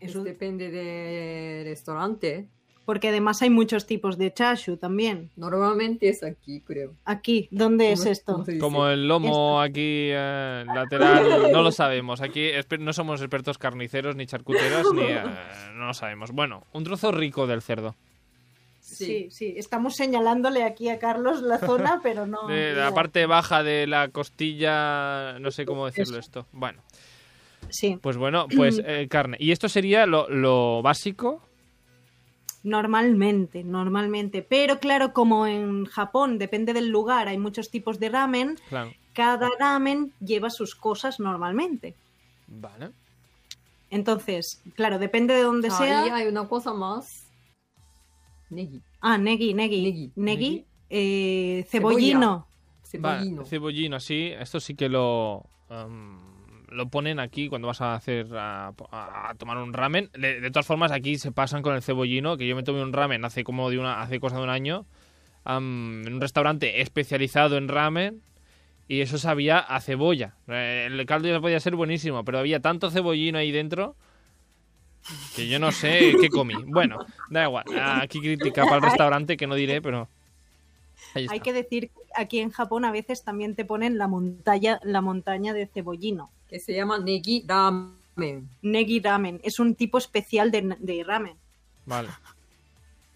Es 0.00 0.10
Eso 0.10 0.24
depende 0.24 0.70
del 0.70 1.64
restaurante. 1.64 2.48
Porque 2.86 3.08
además 3.08 3.42
hay 3.42 3.50
muchos 3.50 3.84
tipos 3.84 4.16
de 4.16 4.32
chashu 4.32 4.78
también. 4.78 5.30
Normalmente 5.36 6.08
es 6.08 6.22
aquí, 6.22 6.60
creo. 6.60 6.94
Aquí, 7.04 7.48
¿dónde 7.50 7.92
es 7.92 8.00
¿Cómo- 8.00 8.12
esto? 8.12 8.44
Como 8.60 8.88
el 8.88 9.06
lomo 9.08 9.60
aquí 9.60 10.08
eh, 10.12 10.64
lateral, 10.72 11.50
no 11.52 11.62
lo 11.62 11.72
sabemos. 11.72 12.22
Aquí 12.22 12.48
no 12.78 12.92
somos 12.94 13.20
expertos 13.20 13.58
carniceros 13.58 14.14
ni 14.16 14.24
charcuteros, 14.26 14.94
ni 14.94 15.02
eh, 15.02 15.20
no 15.74 15.86
lo 15.88 15.94
sabemos. 15.94 16.30
Bueno, 16.30 16.64
un 16.72 16.84
trozo 16.84 17.10
rico 17.12 17.46
del 17.48 17.60
cerdo. 17.60 17.94
Sí, 18.78 19.28
sí. 19.32 19.54
Estamos 19.56 19.96
señalándole 19.96 20.62
aquí 20.62 20.88
a 20.88 21.00
Carlos 21.00 21.42
la 21.42 21.58
zona, 21.58 21.98
pero 22.04 22.24
no. 22.26 22.46
De 22.46 22.72
la 22.72 22.92
parte 22.94 23.26
baja 23.26 23.64
de 23.64 23.88
la 23.88 24.08
costilla, 24.08 25.38
no 25.40 25.50
sé 25.50 25.66
cómo 25.66 25.86
decirlo 25.86 26.18
esto. 26.18 26.46
Bueno, 26.52 26.82
Sí. 27.68 27.98
pues 28.00 28.16
bueno, 28.16 28.46
pues 28.54 28.80
eh, 28.86 29.08
carne. 29.10 29.36
¿Y 29.40 29.50
esto 29.50 29.68
sería 29.68 30.06
lo, 30.06 30.28
lo 30.28 30.82
básico? 30.82 31.42
Normalmente, 32.66 33.62
normalmente. 33.62 34.42
Pero 34.42 34.80
claro, 34.80 35.12
como 35.12 35.46
en 35.46 35.84
Japón, 35.84 36.36
depende 36.36 36.72
del 36.72 36.88
lugar, 36.88 37.28
hay 37.28 37.38
muchos 37.38 37.70
tipos 37.70 38.00
de 38.00 38.08
ramen, 38.08 38.58
Claro. 38.68 38.90
cada 39.14 39.48
ramen 39.60 40.12
lleva 40.20 40.50
sus 40.50 40.74
cosas 40.74 41.20
normalmente. 41.20 41.94
Vale. 42.48 42.90
Entonces, 43.88 44.60
claro, 44.74 44.98
depende 44.98 45.32
de 45.34 45.42
dónde 45.42 45.68
Ahí 45.68 45.74
sea. 45.76 46.14
hay 46.14 46.26
una 46.26 46.48
cosa 46.48 46.74
más. 46.74 47.28
Negi. 48.50 48.80
Ah, 49.00 49.16
negi, 49.16 49.54
negi. 49.54 49.82
Negi, 49.82 50.12
Negi, 50.16 50.50
negi. 50.50 50.64
eh, 50.90 51.64
cebollino. 51.68 52.48
Cebollino. 52.84 53.36
Vale, 53.42 53.48
cebollino, 53.48 54.00
sí. 54.00 54.32
Esto 54.36 54.58
sí 54.58 54.74
que 54.74 54.88
lo, 54.88 55.44
em, 55.70 56.18
lo 56.76 56.88
ponen 56.88 57.18
aquí 57.18 57.48
cuando 57.48 57.68
vas 57.68 57.80
a 57.80 57.94
hacer 57.94 58.28
a, 58.32 58.72
tomar 59.38 59.56
un 59.58 59.72
ramen. 59.72 60.10
De, 60.16 60.40
de 60.40 60.50
todas 60.50 60.66
formas, 60.66 60.92
aquí 60.92 61.18
se 61.18 61.32
pasan 61.32 61.62
con 61.62 61.74
el 61.74 61.82
cebollino, 61.82 62.36
que 62.36 62.46
yo 62.46 62.54
me 62.54 62.62
tomé 62.62 62.82
un 62.82 62.92
ramen 62.92 63.24
hace 63.24 63.44
como 63.44 63.70
de 63.70 63.78
una, 63.78 64.02
hace 64.02 64.20
cosa 64.20 64.36
de 64.36 64.42
un 64.42 64.50
año, 64.50 64.86
am, 65.44 66.06
en 66.06 66.14
un 66.14 66.20
restaurante 66.20 66.80
especializado 66.80 67.56
en 67.56 67.68
ramen. 67.68 68.22
Y 68.88 69.00
eso 69.00 69.18
sabía 69.18 69.58
a 69.58 69.80
cebolla. 69.80 70.36
Eh, 70.46 70.86
El 70.88 71.04
caldo 71.06 71.26
ya 71.26 71.40
podía 71.40 71.58
ser 71.58 71.74
buenísimo, 71.74 72.24
pero 72.24 72.38
había 72.38 72.60
tanto 72.60 72.90
cebollino 72.90 73.38
ahí 73.38 73.50
dentro 73.50 73.96
que 75.34 75.48
yo 75.48 75.58
no 75.58 75.72
sé 75.72 76.14
qué 76.20 76.28
comí. 76.28 76.54
Bueno, 76.66 76.98
da 77.30 77.44
igual. 77.44 77.64
Aquí 77.80 78.20
crítica 78.20 78.64
para 78.64 78.76
el 78.76 78.82
restaurante 78.82 79.36
que 79.36 79.46
no 79.46 79.54
diré, 79.54 79.80
pero. 79.82 80.08
Hay 81.14 81.40
que 81.40 81.52
decir 81.52 81.90
que 81.90 82.00
aquí 82.14 82.38
en 82.40 82.50
Japón 82.50 82.84
a 82.84 82.90
veces 82.92 83.22
también 83.24 83.54
te 83.54 83.64
ponen 83.64 83.98
la 83.98 84.06
montaña, 84.08 84.80
la 84.82 85.00
montaña 85.00 85.52
de 85.52 85.66
cebollino. 85.66 86.30
Que 86.48 86.60
se 86.60 86.74
llama 86.74 86.98
negi 86.98 87.44
ramen. 87.46 88.48
Negi 88.62 89.00
ramen. 89.00 89.40
Es 89.42 89.58
un 89.58 89.74
tipo 89.74 89.98
especial 89.98 90.50
de, 90.50 90.76
de 90.78 91.04
ramen. 91.04 91.36
Vale. 91.86 92.08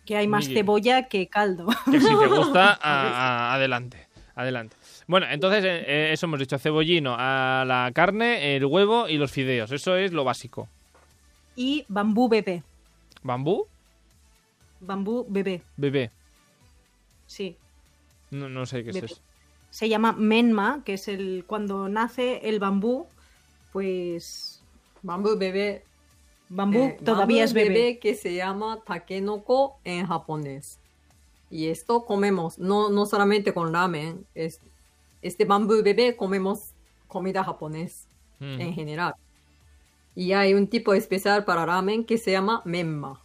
Que 0.07 0.17
hay 0.17 0.27
más 0.29 0.45
Negi. 0.45 0.55
cebolla 0.55 1.09
que 1.09 1.29
caldo. 1.29 1.67
Que 1.91 2.01
si 2.01 2.07
te 2.09 2.27
gusta, 2.27 2.73
a- 2.83 3.09
a- 3.51 3.55
adelante. 3.55 4.07
Adelante. 4.35 4.75
Bueno, 5.07 5.27
entonces 5.31 5.65
eh, 5.65 5.85
eh, 5.87 6.11
eso 6.13 6.27
hemos 6.27 6.39
dicho, 6.41 6.59
cebollino, 6.59 7.15
a 7.19 7.65
la 7.67 7.91
carne, 7.95 8.57
el 8.57 8.65
huevo 8.65 9.09
y 9.09 9.19
los 9.19 9.31
fideos. 9.31 9.71
Eso 9.73 9.97
es 9.97 10.13
lo 10.13 10.25
básico. 10.25 10.69
Y 11.57 11.85
bambú 11.89 12.29
bebé. 12.29 12.63
¿Bambú? 13.23 13.67
Bambú 14.81 15.27
bebé. 15.29 15.63
Bebé. 15.77 16.11
Sí. 17.27 17.57
No, 18.31 18.49
no 18.49 18.67
sé 18.67 18.83
qué 18.85 18.91
es 18.91 18.95
Bebé. 18.97 19.07
eso. 19.07 19.21
Se 19.71 19.89
llama 19.89 20.13
menma, 20.13 20.83
que 20.85 20.95
es 20.95 21.09
el 21.09 21.45
cuando 21.47 21.89
nace 21.89 22.49
el 22.49 22.59
bambú, 22.59 23.07
pues 23.73 24.63
Bambú 25.03 25.37
bebé. 25.37 25.85
bambú 26.49 26.79
eh, 26.79 26.99
todavía 27.05 27.45
bambú 27.45 27.45
es 27.45 27.53
bebé. 27.55 27.99
que 27.99 28.15
se 28.15 28.35
llama 28.35 28.81
takenoko 28.85 29.79
en 29.85 30.07
japonés. 30.07 30.79
Y 31.51 31.67
esto 31.69 32.05
comemos, 32.05 32.59
no, 32.59 32.91
no 32.91 33.07
solamente 33.07 33.53
con 33.55 33.73
ramen. 33.73 34.27
Es, 34.35 34.61
este 35.23 35.45
bambú 35.45 35.83
bebé 35.83 36.17
comemos 36.17 36.73
comida 37.09 37.43
japonés 37.45 38.07
Mm. 38.41 38.59
en 38.61 38.73
general. 38.75 39.15
Y 40.15 40.33
hay 40.33 40.55
un 40.55 40.67
tipo 40.67 40.95
especial 40.95 41.45
para 41.45 41.67
ramen 41.67 42.05
que 42.05 42.17
se 42.17 42.33
llama 42.33 42.63
menma. 42.65 43.21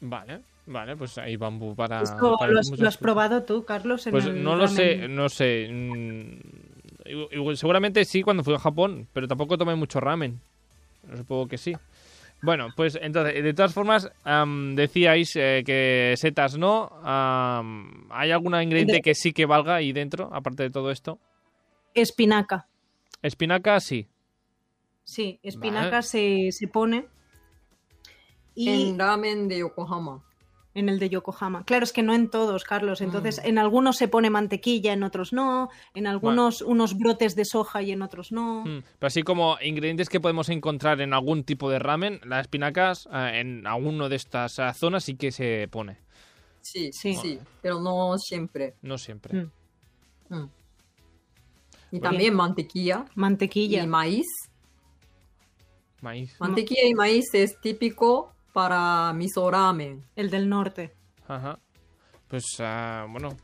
Vale, 0.00 0.42
vale, 0.70 0.96
pues 0.96 1.18
hay 1.18 1.36
bambú 1.36 1.74
para... 1.74 2.02
Esto 2.02 2.36
para 2.38 2.52
lo, 2.52 2.60
has, 2.60 2.70
lo 2.70 2.90
probado 3.00 3.42
tú, 3.44 3.64
Carlos. 3.64 4.06
en 4.06 4.12
Pues 4.12 4.26
el 4.26 4.42
no 4.42 4.56
lo 4.56 4.68
sé, 4.68 5.08
no 5.08 5.28
sé. 5.28 5.68
Mm, 5.70 7.54
seguramente 7.54 8.04
sí 8.04 8.22
cuando 8.22 8.42
fui 8.42 8.54
a 8.54 8.58
Japón, 8.58 9.08
pero 9.12 9.28
tampoco 9.28 9.58
tomé 9.58 9.74
mucho 9.74 10.00
ramen. 10.00 10.40
Supongo 11.16 11.48
que 11.48 11.58
sí. 11.58 11.74
Bueno, 12.42 12.68
pues 12.74 12.98
entonces, 13.00 13.42
de 13.42 13.52
todas 13.52 13.74
formas, 13.74 14.10
decíais 14.74 15.36
eh, 15.36 15.62
que 15.64 16.14
setas 16.16 16.56
no. 16.56 16.90
¿Hay 17.04 18.30
algún 18.30 18.54
ingrediente 18.60 19.02
que 19.02 19.14
sí 19.14 19.32
que 19.32 19.44
valga 19.44 19.74
ahí 19.76 19.92
dentro, 19.92 20.30
aparte 20.32 20.62
de 20.62 20.70
todo 20.70 20.90
esto? 20.90 21.18
Espinaca. 21.92 22.66
Espinaca, 23.22 23.78
sí. 23.80 24.08
Sí, 25.04 25.38
espinaca 25.42 25.90
Vale. 25.90 26.02
se, 26.02 26.52
se 26.52 26.68
pone. 26.68 27.08
Y 28.54 28.68
En 28.90 28.98
ramen 28.98 29.48
de 29.48 29.58
Yokohama. 29.58 30.22
En 30.74 30.88
el 30.88 30.98
de 31.00 31.08
Yokohama. 31.08 31.64
Claro, 31.64 31.82
es 31.84 31.92
que 31.92 32.02
no 32.02 32.14
en 32.14 32.30
todos, 32.30 32.62
Carlos. 32.64 33.00
Entonces, 33.00 33.38
Mm. 33.42 33.46
en 33.48 33.58
algunos 33.58 33.96
se 33.96 34.06
pone 34.06 34.30
mantequilla, 34.30 34.92
en 34.92 35.02
otros 35.02 35.32
no. 35.32 35.68
En 35.94 36.06
algunos 36.06 36.62
unos 36.62 36.96
brotes 36.96 37.34
de 37.34 37.44
soja 37.44 37.82
y 37.82 37.90
en 37.90 38.02
otros 38.02 38.30
no. 38.30 38.62
Mm, 38.64 38.82
Pero 38.98 39.06
así 39.08 39.22
como 39.22 39.56
ingredientes 39.60 40.08
que 40.08 40.20
podemos 40.20 40.48
encontrar 40.48 41.00
en 41.00 41.12
algún 41.12 41.42
tipo 41.42 41.68
de 41.70 41.80
ramen, 41.80 42.20
las 42.24 42.42
espinacas 42.42 43.08
eh, 43.12 43.40
en 43.40 43.66
alguno 43.66 44.08
de 44.08 44.16
estas 44.16 44.58
eh, 44.60 44.72
zonas 44.74 45.02
sí 45.04 45.16
que 45.16 45.32
se 45.32 45.66
pone. 45.70 45.98
Sí, 46.62 46.92
Sí. 46.92 47.14
sí, 47.14 47.38
pero 47.62 47.80
no 47.80 48.16
siempre. 48.18 48.74
No 48.82 48.96
siempre. 48.98 49.34
Mm. 50.28 50.34
Mm. 50.36 50.50
Y 51.92 51.98
también 52.00 52.34
mantequilla 52.34 53.06
Mantequilla. 53.16 53.82
y 53.82 53.86
maíz. 53.88 54.26
Maíz. 56.00 56.34
Mantequilla 56.38 56.86
y 56.86 56.94
maíz 56.94 57.34
es 57.34 57.60
típico 57.60 58.32
para 58.52 59.12
miso 59.12 59.50
ramen. 59.50 60.04
El 60.16 60.30
del 60.30 60.48
norte. 60.48 60.92
Ajá. 61.28 61.58
Pues 62.30 62.44
ah, 62.60 63.06
bueno, 63.08 63.36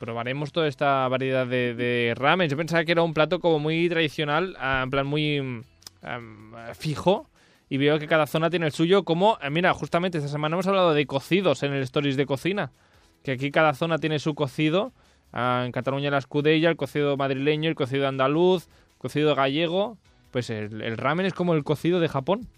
probaremos 0.00 0.50
toda 0.50 0.66
esta 0.66 1.06
variedad 1.06 1.46
de, 1.46 1.74
de 1.74 2.12
ramen. 2.16 2.48
Yo 2.48 2.56
pensaba 2.56 2.84
que 2.84 2.90
era 2.90 3.02
un 3.02 3.14
plato 3.14 3.38
como 3.38 3.60
muy 3.60 3.88
tradicional, 3.88 4.56
ah, 4.58 4.80
en 4.82 4.90
plan 4.90 5.06
muy 5.06 5.40
mm, 5.40 5.62
am, 6.02 6.52
fijo. 6.74 7.28
Y 7.68 7.76
veo 7.76 8.00
que 8.00 8.08
cada 8.08 8.26
zona 8.26 8.50
tiene 8.50 8.66
el 8.66 8.72
suyo. 8.72 9.04
Como, 9.04 9.38
eh, 9.40 9.48
mira, 9.48 9.72
justamente 9.74 10.18
esta 10.18 10.28
semana 10.28 10.56
hemos 10.56 10.66
hablado 10.66 10.92
de 10.92 11.06
cocidos 11.06 11.62
en 11.62 11.72
el 11.72 11.82
Stories 11.82 12.16
de 12.16 12.26
cocina. 12.26 12.72
que 13.22 13.30
aquí 13.30 13.52
cada 13.52 13.74
zona 13.74 13.98
tiene 13.98 14.18
su 14.18 14.34
cocido. 14.34 14.92
Ah, 15.32 15.62
en 15.64 15.70
Cataluña 15.70 16.10
la 16.10 16.18
escudella, 16.18 16.68
el 16.68 16.76
cocido 16.76 17.16
madrileño, 17.16 17.68
el 17.68 17.76
cocido 17.76 18.08
andaluz, 18.08 18.68
cocido 18.98 19.36
gallego. 19.36 19.98
Pues 20.32 20.50
el, 20.50 20.82
el 20.82 20.96
ramen 20.96 21.26
es 21.26 21.32
como 21.34 21.54
el 21.54 21.62
cocido 21.62 22.00
de 22.00 22.08
Japón. 22.08 22.48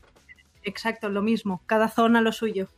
Exacto, 0.65 1.09
lo 1.09 1.23
mismo. 1.23 1.63
Cada 1.67 1.89
zona 1.89 2.21
lo 2.21 2.33
suyo. 2.33 2.69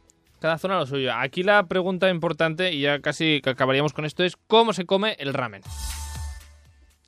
Cada 0.41 0.59
zona 0.59 0.79
lo 0.79 0.87
suyo. 0.87 1.13
Aquí 1.15 1.43
la 1.43 1.67
pregunta 1.67 2.11
importante, 2.11 2.73
y 2.73 2.83
ya 2.83 3.01
casi 3.01 3.41
acabaríamos 3.45 3.93
con 3.93 4.05
esto, 4.05 4.25
es 4.25 4.37
¿cómo 4.47 4.73
se 4.73 4.85
come 4.85 5.17
el 5.19 5.33
ramen? 5.33 5.63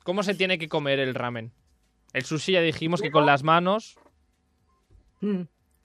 ¿Cómo 0.03 0.23
se 0.23 0.33
tiene 0.35 0.57
que 0.57 0.69
comer 0.69 0.99
el 0.99 1.13
ramen? 1.13 1.51
El 2.13 2.23
sushi 2.23 2.53
ya 2.53 2.61
dijimos 2.61 3.01
que 3.01 3.11
con 3.11 3.25
las 3.25 3.43
manos. 3.43 3.97
Mm. 5.21 5.41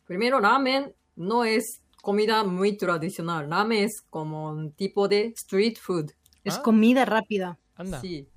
Primero, 0.07 0.41
ramen 0.41 0.95
no 1.17 1.45
es 1.45 1.83
comida 2.01 2.45
muy 2.45 2.77
tradicional. 2.77 3.51
Ramen 3.51 3.85
es 3.85 4.03
como 4.09 4.51
un 4.51 4.73
tipo 4.73 5.09
de 5.09 5.27
street 5.37 5.77
food. 5.81 6.13
Es 6.45 6.59
Ah. 6.59 6.63
comida 6.63 7.05
rápida. 7.05 7.59
Anda. 7.75 8.01
Sí. 8.01 8.29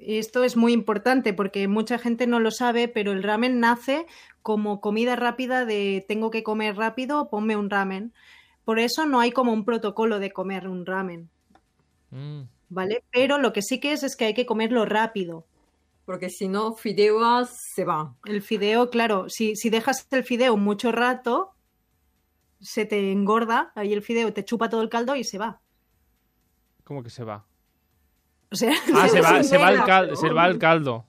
Esto 0.00 0.44
es 0.44 0.56
muy 0.56 0.72
importante 0.72 1.34
porque 1.34 1.68
mucha 1.68 1.98
gente 1.98 2.26
no 2.26 2.40
lo 2.40 2.50
sabe, 2.50 2.88
pero 2.88 3.12
el 3.12 3.22
ramen 3.22 3.60
nace 3.60 4.06
como 4.42 4.80
comida 4.80 5.14
rápida 5.14 5.64
de 5.64 6.04
tengo 6.08 6.30
que 6.30 6.42
comer 6.42 6.76
rápido, 6.76 7.28
ponme 7.28 7.56
un 7.56 7.68
ramen. 7.68 8.12
Por 8.64 8.78
eso 8.78 9.04
no 9.04 9.20
hay 9.20 9.30
como 9.32 9.52
un 9.52 9.64
protocolo 9.64 10.18
de 10.18 10.32
comer 10.32 10.68
un 10.68 10.86
ramen, 10.86 11.28
Mm. 12.10 12.42
¿vale? 12.70 13.04
Pero 13.12 13.38
lo 13.38 13.52
que 13.52 13.62
sí 13.62 13.78
que 13.78 13.92
es 13.92 14.02
es 14.02 14.16
que 14.16 14.24
hay 14.24 14.34
que 14.34 14.46
comerlo 14.46 14.84
rápido. 14.84 15.44
Porque 16.06 16.28
si 16.28 16.48
no, 16.48 16.74
fideos 16.74 17.50
se 17.74 17.84
van. 17.84 18.16
El 18.24 18.42
fideo, 18.42 18.90
claro, 18.90 19.28
si, 19.28 19.54
si 19.54 19.70
dejas 19.70 20.08
el 20.10 20.24
fideo 20.24 20.56
mucho 20.56 20.90
rato, 20.90 21.52
se 22.60 22.84
te 22.84 23.12
engorda, 23.12 23.70
ahí 23.76 23.92
el 23.92 24.02
fideo 24.02 24.32
te 24.32 24.44
chupa 24.44 24.68
todo 24.68 24.82
el 24.82 24.88
caldo 24.88 25.14
y 25.14 25.24
se 25.24 25.38
va. 25.38 25.60
¿Cómo 26.84 27.02
que 27.02 27.10
se 27.10 27.22
va? 27.22 27.44
O 28.50 28.56
sea, 28.56 28.72
Ah, 28.94 29.08
se 29.08 29.20
va, 29.20 29.42
se 29.42 29.58
va 29.58 29.70
el, 29.70 29.76
desintegra, 29.78 29.84
cal- 29.84 30.04
pero- 30.06 30.16
se 30.16 30.30
va 30.30 30.58
caldo. 30.58 31.06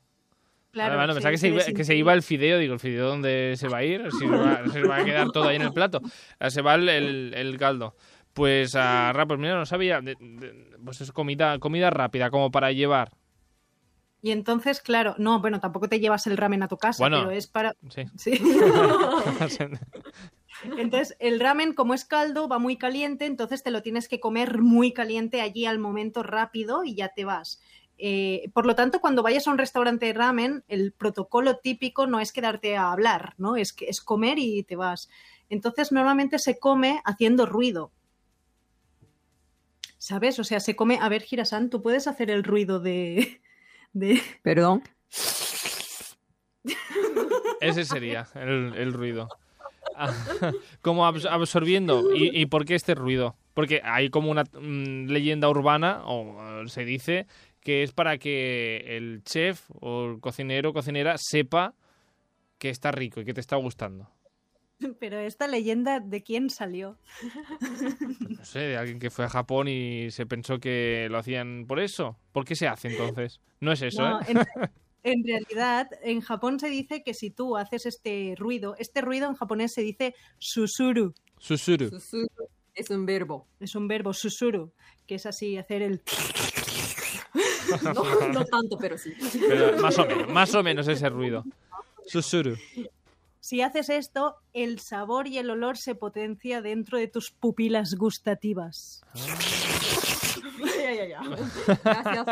claro, 0.72 0.98
Vale, 0.98 1.14
pensaba 1.14 1.32
que 1.32 1.38
se, 1.38 1.48
iba, 1.50 1.58
que 1.58 1.64
se 1.64 1.72
desintegra. 1.72 1.96
iba 2.00 2.14
el 2.14 2.22
fideo. 2.24 2.58
Digo, 2.60 2.74
¿el 2.76 2.80
fideo 2.80 3.08
dónde 3.08 3.54
se 3.58 3.68
va 3.68 3.78
a 3.78 3.84
ir? 3.84 4.10
Si 4.12 4.20
se 4.20 4.26
va, 4.28 4.68
se 4.72 4.82
va 4.84 4.98
a 4.98 5.04
quedar 5.06 5.32
todo 5.32 5.48
ahí 5.48 5.56
en 5.56 5.64
el 5.64 5.74
plato. 5.74 6.02
Ah, 6.40 6.50
Se 6.50 6.62
va 6.62 6.76
el, 6.76 6.88
el- 6.90 7.34
el 7.36 7.58
caldo. 7.58 7.96
Pues, 8.34 8.76
a 8.76 9.12
pues 9.28 9.40
mira, 9.40 9.56
no 9.58 9.66
sabía. 9.66 10.00
de- 10.02 10.16
de- 10.20 10.78
pues 10.86 11.02
es 11.02 11.12
comida, 11.12 11.60
comida 11.60 11.90
rápida, 11.90 12.30
como 12.30 12.50
para 12.52 12.72
llevar. 12.72 13.12
Y 14.24 14.30
entonces, 14.32 14.82
claro, 14.82 15.16
no, 15.18 15.40
bueno, 15.42 15.60
tampoco 15.60 15.90
te 15.90 16.00
llevas 16.00 16.28
el 16.28 16.38
ramen 16.38 16.62
a 16.62 16.68
tu 16.68 16.78
casa, 16.78 17.02
Bueno. 17.04 17.20
pero 17.22 17.32
es 17.32 17.48
para... 17.48 17.76
Sí. 17.90 18.06
Sí. 18.18 18.32
Entonces, 20.78 21.16
el 21.20 21.40
ramen, 21.40 21.74
como 21.74 21.94
es 21.94 22.06
caldo, 22.06 22.48
va 22.48 22.60
muy 22.60 22.78
caliente, 22.78 23.26
entonces 23.26 23.64
te 23.64 23.72
lo 23.72 23.82
tienes 23.82 24.08
que 24.08 24.20
comer 24.20 24.62
muy 24.62 24.94
caliente 24.94 25.42
allí 25.42 25.66
al 25.66 25.80
momento 25.80 26.24
rápido 26.24 26.84
y 26.84 26.96
ya 26.96 27.10
te 27.10 27.26
vas. 27.26 27.62
Eh, 27.98 28.50
por 28.54 28.66
lo 28.66 28.76
tanto, 28.76 29.00
cuando 29.00 29.22
vayas 29.22 29.48
a 29.48 29.52
un 29.52 29.58
restaurante 29.58 30.08
de 30.08 30.14
ramen, 30.14 30.64
el 30.68 30.92
protocolo 30.92 31.58
típico 31.58 32.08
no 32.08 32.20
es 32.20 32.32
quedarte 32.32 32.76
a 32.76 32.92
hablar, 32.92 33.36
¿no? 33.38 33.56
Es, 33.56 33.74
que, 33.74 33.86
es 33.86 34.02
comer 34.02 34.40
y 34.40 34.64
te 34.64 34.76
vas. 34.76 35.10
Entonces, 35.50 35.92
normalmente 35.92 36.40
se 36.40 36.58
come 36.58 37.02
haciendo 37.06 37.46
ruido. 37.46 37.92
¿Sabes? 40.00 40.40
O 40.40 40.44
sea, 40.44 40.60
se 40.60 40.76
come. 40.76 40.98
A 41.00 41.10
ver, 41.10 41.22
Girasan, 41.22 41.70
¿tú 41.70 41.84
puedes 41.84 42.08
hacer 42.08 42.32
el 42.32 42.44
ruido 42.44 42.80
de. 42.80 43.42
de... 43.94 44.20
Perdón. 44.42 44.82
Ese 47.60 47.86
sería 47.86 48.28
el, 48.34 48.74
el 48.76 48.94
ruido. 48.94 49.30
Como 50.82 51.06
abs- 51.06 51.28
absorbiendo. 51.30 52.14
¿Y, 52.16 52.40
y 52.42 52.46
por 52.48 52.66
qué 52.66 52.76
este 52.76 52.96
ruido? 52.96 53.36
Porque 53.54 53.82
hay 53.84 54.10
como 54.10 54.32
una 54.32 54.44
mm, 54.44 55.08
leyenda 55.08 55.50
urbana, 55.50 56.02
o 56.06 56.62
eh, 56.64 56.68
se 56.70 56.86
dice, 56.86 57.28
que 57.60 57.84
es 57.84 57.92
para 57.92 58.18
que 58.18 58.98
el 58.98 59.22
chef 59.24 59.70
o 59.82 60.12
el 60.12 60.20
cocinero 60.22 60.70
o 60.70 60.74
cocinera 60.74 61.16
sepa 61.18 61.74
que 62.58 62.70
está 62.70 62.92
rico 62.92 63.20
y 63.22 63.26
que 63.26 63.34
te 63.34 63.42
está 63.42 63.56
gustando. 63.58 64.10
Pero 65.00 65.20
esta 65.20 65.48
leyenda, 65.48 66.00
¿de 66.00 66.24
quién 66.24 66.50
salió? 66.50 66.98
No 68.30 68.46
sé, 68.46 68.60
de 68.60 68.78
alguien 68.78 69.00
que 69.00 69.10
fue 69.12 69.26
a 69.26 69.30
Japón 69.30 69.68
y 69.68 70.10
se 70.12 70.26
pensó 70.26 70.60
que 70.60 71.08
lo 71.12 71.18
hacían 71.20 71.66
por 71.68 71.80
eso. 71.80 72.18
¿Por 72.32 72.46
qué 72.46 72.56
se 72.56 72.68
hace 72.68 72.88
entonces? 72.88 73.40
No 73.60 73.72
es 73.72 73.82
eso, 73.84 74.02
No, 74.02 74.22
¿eh? 74.22 74.26
en, 74.30 74.38
en 75.04 75.24
realidad, 75.24 75.90
en 76.04 76.22
Japón 76.22 76.60
se 76.60 76.70
dice 76.70 77.04
que 77.04 77.14
si 77.14 77.32
tú 77.32 77.58
haces 77.58 77.86
este 77.86 78.36
ruido, 78.38 78.76
este 78.78 79.02
ruido 79.02 79.28
en 79.28 79.36
japonés 79.36 79.74
se 79.74 79.82
dice 79.82 80.16
susuru, 80.38 81.14
Susuru. 81.40 81.90
Susuru 81.90 82.28
es 82.76 82.90
un 82.90 83.06
verbo. 83.06 83.48
es 83.60 83.76
un 83.76 83.88
verbo 83.88 84.14
susuru, 84.14 84.72
que 85.08 85.16
es 85.16 85.26
así, 85.26 85.58
hacer 85.58 85.82
el... 85.82 86.02
No, 87.84 88.28
no 88.28 88.44
tanto, 88.44 88.78
pero 88.78 88.98
sí. 88.98 89.14
Pero 89.48 89.78
más 89.82 89.98
o 89.98 90.06
menos, 90.06 90.28
más 90.28 90.56
o 90.56 90.64
menos 90.64 90.88
ese 90.90 91.08
ruido. 91.08 91.46
Susuru. 92.06 92.58
Si 93.40 93.62
haces 93.62 93.90
esto, 93.90 94.36
el 94.52 94.80
sabor 94.80 95.28
y 95.28 95.38
el 95.38 95.50
olor 95.50 95.78
se 95.78 95.96
potencia 95.96 96.62
dentro 96.62 96.98
de 96.98 97.08
tus 97.08 97.32
pupilas 97.32 97.96
gustativas. 97.96 99.02
Ya, 100.82 100.94
ya, 100.94 101.06
ya. 101.06 101.22
Gracias. 101.84 102.26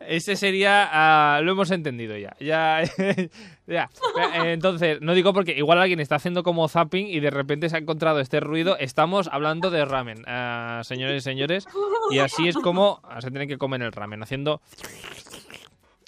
Ese 0.00 0.36
sería, 0.36 0.88
ah, 0.90 1.40
lo 1.42 1.52
hemos 1.52 1.70
entendido 1.70 2.16
ya. 2.16 2.36
Ya, 2.40 2.82
ya. 3.66 3.90
Entonces, 4.44 5.00
no 5.00 5.14
digo 5.14 5.32
porque 5.32 5.52
igual 5.56 5.78
alguien 5.78 6.00
está 6.00 6.16
haciendo 6.16 6.42
como 6.42 6.68
zapping 6.68 7.06
y 7.06 7.20
de 7.20 7.30
repente 7.30 7.68
se 7.68 7.76
ha 7.76 7.78
encontrado 7.78 8.20
este 8.20 8.40
ruido. 8.40 8.76
Estamos 8.78 9.28
hablando 9.32 9.70
de 9.70 9.84
ramen, 9.84 10.24
ah, 10.26 10.82
señores 10.84 11.16
y 11.16 11.20
señores. 11.20 11.66
Y 12.10 12.18
así 12.18 12.48
es 12.48 12.56
como 12.56 13.00
ah, 13.04 13.20
se 13.20 13.30
tiene 13.30 13.46
que 13.46 13.58
comer 13.58 13.82
el 13.82 13.92
ramen, 13.92 14.22
haciendo... 14.22 14.60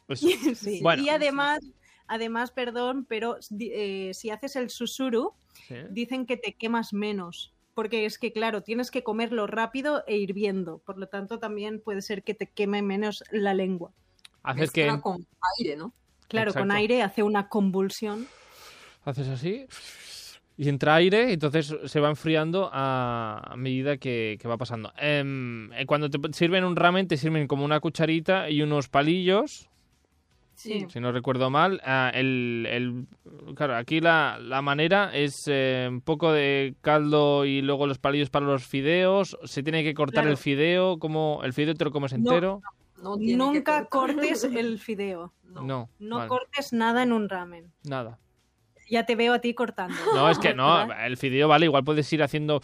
Eso. 0.08 0.28
Sí. 0.54 0.80
Bueno. 0.82 1.02
Y 1.02 1.08
además, 1.08 1.60
además, 2.06 2.50
perdón, 2.50 3.06
pero 3.08 3.38
eh, 3.60 4.10
si 4.12 4.30
haces 4.30 4.56
el 4.56 4.68
susuru, 4.70 5.32
Sí. 5.68 5.76
dicen 5.88 6.26
que 6.26 6.36
te 6.36 6.52
quemas 6.52 6.92
menos. 6.92 7.53
Porque 7.74 8.06
es 8.06 8.18
que, 8.18 8.32
claro, 8.32 8.62
tienes 8.62 8.90
que 8.90 9.02
comerlo 9.02 9.46
rápido 9.46 10.04
e 10.06 10.16
hirviendo. 10.16 10.78
Por 10.78 10.98
lo 10.98 11.08
tanto, 11.08 11.38
también 11.38 11.80
puede 11.80 12.02
ser 12.02 12.22
que 12.22 12.34
te 12.34 12.46
queme 12.46 12.82
menos 12.82 13.24
la 13.30 13.52
lengua. 13.52 13.92
Haces 14.42 14.70
que 14.70 14.86
con 15.00 15.26
aire, 15.58 15.76
¿no? 15.76 15.92
Claro, 16.28 16.54
con 16.54 16.70
aire 16.70 17.02
hace 17.02 17.22
una 17.22 17.48
convulsión. 17.48 18.26
haces 19.04 19.28
así 19.28 19.66
y 20.56 20.68
entra 20.68 20.94
aire 20.94 21.30
y 21.30 21.34
entonces 21.34 21.74
se 21.84 22.00
va 22.00 22.08
enfriando 22.08 22.70
a 22.72 23.54
medida 23.56 23.96
que, 23.96 24.38
que 24.40 24.48
va 24.48 24.56
pasando. 24.56 24.92
Em, 24.98 25.72
eh, 25.72 25.86
cuando 25.86 26.10
te 26.10 26.18
sirven 26.32 26.64
un 26.64 26.76
ramen 26.76 27.08
te 27.08 27.16
sirven 27.16 27.48
como 27.48 27.64
una 27.64 27.80
cucharita 27.80 28.48
y 28.50 28.62
unos 28.62 28.88
palillos 28.88 29.68
Sí. 30.54 30.86
si 30.88 31.00
no 31.00 31.10
recuerdo 31.12 31.50
mal. 31.50 31.80
Ah, 31.84 32.10
el, 32.14 32.66
el- 32.70 33.54
claro, 33.54 33.76
aquí 33.76 34.00
la, 34.00 34.38
la 34.40 34.62
manera 34.62 35.10
es 35.14 35.44
eh, 35.46 35.86
un 35.90 36.00
poco 36.00 36.32
de 36.32 36.74
caldo 36.80 37.44
y 37.44 37.60
luego 37.62 37.86
los 37.86 37.98
palillos 37.98 38.30
para 38.30 38.46
los 38.46 38.64
fideos. 38.66 39.36
Se 39.44 39.62
tiene 39.62 39.82
que 39.82 39.94
cortar 39.94 40.22
Claro. 40.24 40.30
el 40.30 40.36
fideo, 40.36 40.98
como 40.98 41.40
el 41.44 41.52
fideo 41.52 41.74
te 41.74 41.84
lo 41.84 41.90
comes 41.90 42.12
entero. 42.12 42.60
No 43.02 43.16
Nunca 43.18 43.84
cortes 43.86 44.44
el 44.44 44.78
fideo. 44.78 45.32
No. 45.44 45.62
No, 45.62 45.88
No 45.98 46.16
vale, 46.16 46.28
cortes 46.28 46.72
nada 46.72 47.02
en 47.02 47.12
un 47.12 47.28
ramen. 47.28 47.72
nada. 47.84 48.18
Ya 48.90 49.06
te 49.06 49.16
veo 49.16 49.32
a 49.32 49.38
ti 49.38 49.54
cortando. 49.54 49.96
No, 50.14 50.28
es 50.28 50.38
que 50.38 50.52
no, 50.52 50.92
el 50.92 51.16
fideo 51.16 51.48
vale, 51.48 51.64
igual 51.64 51.84
puedes 51.84 52.12
ir 52.12 52.22
haciendo 52.22 52.60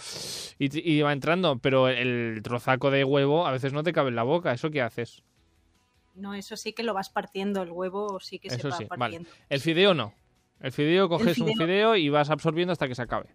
y, 0.58 0.92
y 0.92 1.00
va 1.00 1.14
entrando, 1.14 1.58
pero 1.58 1.88
el 1.88 2.40
trozaco 2.44 2.90
de 2.90 3.04
huevo 3.04 3.46
a 3.46 3.52
veces 3.52 3.72
no 3.72 3.82
te 3.82 3.94
cabe 3.94 4.10
en 4.10 4.16
la 4.16 4.22
boca. 4.22 4.52
¿Eso 4.52 4.70
qué 4.70 4.82
haces? 4.82 5.22
No, 6.14 6.34
eso 6.34 6.56
sí 6.56 6.72
que 6.72 6.82
lo 6.82 6.94
vas 6.94 7.08
partiendo. 7.10 7.62
El 7.62 7.70
huevo 7.70 8.20
sí 8.20 8.38
que 8.38 8.50
se 8.50 8.56
Eso 8.56 8.68
va 8.68 8.76
sí, 8.76 8.84
vale. 8.84 8.98
partiendo. 8.98 9.30
El 9.48 9.60
fideo 9.60 9.94
no. 9.94 10.12
El 10.60 10.72
fideo 10.72 11.08
coges 11.08 11.38
un 11.38 11.48
fideo- 11.48 11.56
fideo 11.56 11.96
y 11.96 12.08
vas 12.10 12.28
absorbiendo 12.30 12.72
hasta 12.72 12.86
que 12.88 12.94
se 12.94 13.02
acabe. 13.02 13.34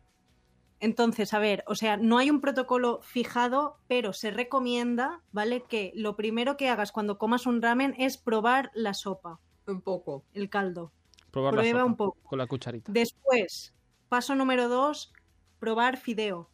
Entonces, 0.79 1.33
a 1.33 1.39
ver, 1.39 1.63
o 1.67 1.73
sea, 1.75 1.97
no 1.97 2.17
hay 2.17 2.29
un 2.29 2.41
protocolo 2.41 2.99
fijado, 3.01 3.77
pero 3.87 4.11
se 4.13 4.29
recomienda, 4.29 5.21
¿vale? 5.31 5.63
Que 5.63 5.91
lo 5.95 6.15
primero 6.15 6.57
que 6.57 6.69
hagas 6.69 6.91
cuando 6.91 7.17
comas 7.17 7.45
un 7.45 7.61
ramen 7.61 7.95
es 7.97 8.17
probar 8.17 8.71
la 8.73 8.93
sopa, 8.93 9.39
Un 9.65 9.81
poco. 9.81 10.25
el 10.33 10.49
caldo. 10.49 10.91
Probar 11.31 11.53
la 11.53 11.61
Prueba 11.61 11.79
sopa 11.79 11.85
un 11.91 11.95
poco. 11.95 12.17
con 12.23 12.37
la 12.39 12.45
cucharita. 12.47 12.91
Después, 12.91 13.73
paso 14.09 14.35
número 14.35 14.67
dos, 14.67 15.13
probar 15.59 15.97
fideo, 15.97 16.49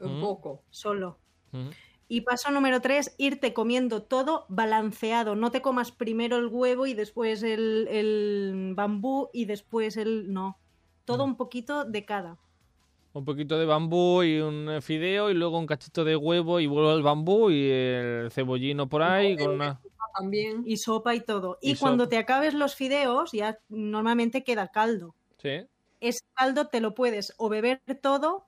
Un 0.00 0.18
Mm. 0.18 0.20
poco. 0.20 0.62
solo. 0.68 1.18
Ujú. 1.52 1.70
Y 2.08 2.20
paso 2.20 2.50
número 2.52 2.80
tres, 2.80 3.14
irte 3.18 3.52
comiendo 3.52 4.02
todo 4.02 4.46
balanceado. 4.48 5.34
No 5.34 5.50
te 5.50 5.60
comas 5.60 5.90
primero 5.90 6.36
el 6.36 6.46
huevo 6.46 6.86
y 6.86 6.94
después 6.94 7.42
el, 7.42 7.88
el 7.90 8.72
bambú 8.76 9.28
y 9.32 9.44
después 9.46 9.96
el... 9.96 10.32
No. 10.32 10.58
Todo 11.04 11.26
Mm. 11.26 11.30
un 11.30 11.36
poquito 11.36 11.84
de 11.84 12.04
cada. 12.04 12.38
Un 13.12 13.24
poquito 13.24 13.58
de 13.58 13.64
bambú 13.64 14.22
y 14.22 14.38
un 14.40 14.80
fideo 14.82 15.30
y 15.30 15.34
luego 15.34 15.58
un 15.58 15.66
cachito 15.66 16.04
de 16.04 16.16
huevo 16.16 16.60
y 16.60 16.66
vuelvo 16.66 16.90
al 16.90 17.02
bambú 17.02 17.50
y 17.50 17.70
el 17.70 18.30
cebollino 18.30 18.88
por 18.88 19.02
ahí 19.02 19.36
con 19.36 19.50
una... 19.54 19.80
También. 20.16 20.62
Y 20.64 20.76
sopa 20.78 21.14
y 21.14 21.20
todo. 21.20 21.58
Y, 21.60 21.72
Y 21.72 21.76
cuando 21.76 22.04
sopa. 22.04 22.10
te 22.10 22.18
acabes 22.18 22.54
los 22.54 22.74
fideos, 22.74 23.32
ya 23.32 23.58
normalmente 23.68 24.44
queda 24.44 24.68
caldo. 24.68 25.14
Sí. 25.38 25.66
Ese 26.00 26.20
caldo 26.34 26.68
te 26.68 26.80
lo 26.80 26.94
puedes 26.94 27.34
o 27.36 27.48
beber 27.50 27.82
todo 28.00 28.46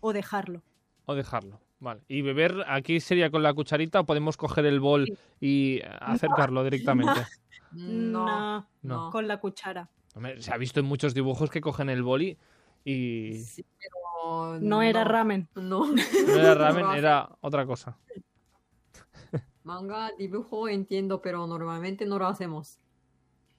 o 0.00 0.12
dejarlo. 0.12 0.62
O 1.06 1.14
dejarlo. 1.14 1.60
Vale. 1.84 2.00
¿Y 2.08 2.22
beber 2.22 2.64
aquí 2.66 2.98
sería 2.98 3.30
con 3.30 3.42
la 3.42 3.52
cucharita 3.52 4.00
o 4.00 4.06
podemos 4.06 4.38
coger 4.38 4.64
el 4.64 4.80
bol 4.80 5.18
y 5.38 5.80
acercarlo 6.00 6.64
directamente? 6.64 7.12
No, 7.72 8.26
No, 8.60 8.66
No. 8.82 9.10
con 9.10 9.26
la 9.28 9.38
cuchara. 9.40 9.90
Hombre, 10.14 10.40
se 10.40 10.54
ha 10.54 10.56
visto 10.56 10.78
en 10.80 10.86
muchos 10.86 11.12
dibujos 11.12 11.50
que 11.50 11.60
cogen 11.60 11.90
el 11.90 12.02
boli 12.04 12.38
y 12.84 13.34
Sí, 13.38 13.66
pero 13.78 14.58
No 14.60 14.80
era 14.80 15.02
ramen. 15.04 15.48
No. 15.56 15.84
no 15.92 16.34
era 16.34 16.54
ramen, 16.54 16.86
era 16.96 17.28
otra 17.40 17.66
cosa. 17.66 17.98
Manga, 19.64 20.10
dibujo 20.18 20.68
entiendo, 20.68 21.20
pero 21.20 21.46
normalmente 21.46 22.06
no 22.06 22.18
lo 22.18 22.26
hacemos. 22.28 22.78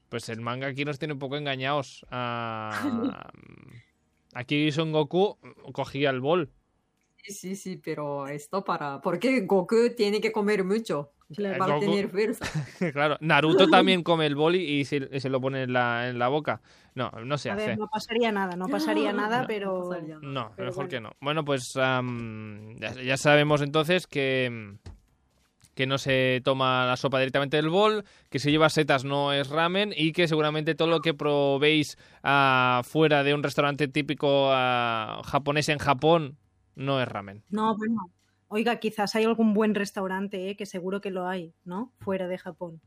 Pues 0.09 0.29
el 0.29 0.39
manga 0.41 0.67
aquí 0.67 0.85
nos 0.85 0.97
tiene 0.97 1.13
un 1.13 1.19
poco 1.19 1.35
engañados. 1.35 2.05
Ah, 2.09 3.29
aquí 4.33 4.71
Son 4.71 4.91
Goku 4.93 5.37
cogía 5.73 6.09
el 6.09 6.21
bol. 6.21 6.51
Sí, 7.25 7.33
sí, 7.33 7.55
sí, 7.55 7.77
pero 7.83 8.27
esto 8.27 8.63
para... 8.63 9.01
Porque 9.01 9.41
Goku 9.41 9.89
tiene 9.95 10.21
que 10.21 10.31
comer 10.31 10.63
mucho 10.63 11.11
Claro. 11.35 11.57
para 11.57 11.77
Goku- 11.77 11.79
tener 11.79 12.09
fuerza. 12.09 12.45
claro, 12.93 13.17
Naruto 13.19 13.67
también 13.69 14.03
come 14.03 14.27
el 14.27 14.35
boli 14.35 14.59
y 14.63 14.85
se, 14.85 15.19
se 15.19 15.29
lo 15.29 15.41
pone 15.41 15.63
en 15.63 15.73
la, 15.73 16.07
en 16.09 16.19
la 16.19 16.27
boca. 16.27 16.61
No, 16.93 17.09
no 17.25 17.37
se 17.39 17.49
A 17.49 17.55
hace. 17.55 17.67
ver, 17.67 17.77
no 17.79 17.87
pasaría 17.87 18.31
nada, 18.31 18.55
no 18.55 18.67
pasaría 18.67 19.11
nada, 19.13 19.41
No. 19.41 19.47
pero... 19.47 19.79
No 19.83 19.89
pasaría 19.89 20.15
nada. 20.19 20.27
No, 20.31 20.51
Pero 20.55 20.65
mejor 20.67 20.75
bueno. 20.75 20.89
que 20.89 21.01
no. 21.01 21.11
Bueno, 21.21 21.43
pues 21.43 21.73
ya, 21.73 22.03
ya 23.03 23.17
sabemos 23.17 23.61
entonces 23.61 24.05
que, 24.05 24.75
que 25.73 25.87
no 25.87 25.97
se 25.97 26.41
toma 26.45 26.85
la 26.85 26.95
sopa 26.95 27.17
directamente 27.19 27.57
del 27.57 27.69
bol, 27.69 28.05
que 28.29 28.37
si 28.39 28.51
lleva 28.51 28.69
setas 28.69 29.03
no 29.03 29.33
es 29.33 29.49
ramen 29.49 29.93
y 29.97 30.11
que 30.11 30.27
seguramente 30.27 30.75
todo 30.75 30.87
lo 30.89 31.01
que 31.01 31.13
probéis 31.15 31.97
ah, 32.23 32.81
fuera 32.85 33.23
de 33.23 33.33
un 33.33 33.41
restaurante 33.43 33.87
típico 33.87 34.49
ah, 34.51 35.21
japonés 35.25 35.69
en 35.69 35.79
Japón 35.79 36.37
no 36.75 37.01
es 37.01 37.07
ramen. 37.07 37.43
No, 37.49 37.75
bueno. 37.77 38.11
Oiga, 38.47 38.77
quizás 38.79 39.15
hay 39.15 39.23
algún 39.25 39.53
buen 39.53 39.73
restaurante, 39.75 40.49
¿eh? 40.49 40.55
que 40.55 40.65
seguro 40.65 41.01
que 41.01 41.09
lo 41.09 41.27
hay, 41.27 41.53
¿no? 41.63 41.91
Fuera 41.99 42.27
de 42.27 42.37
Japón. 42.37 42.79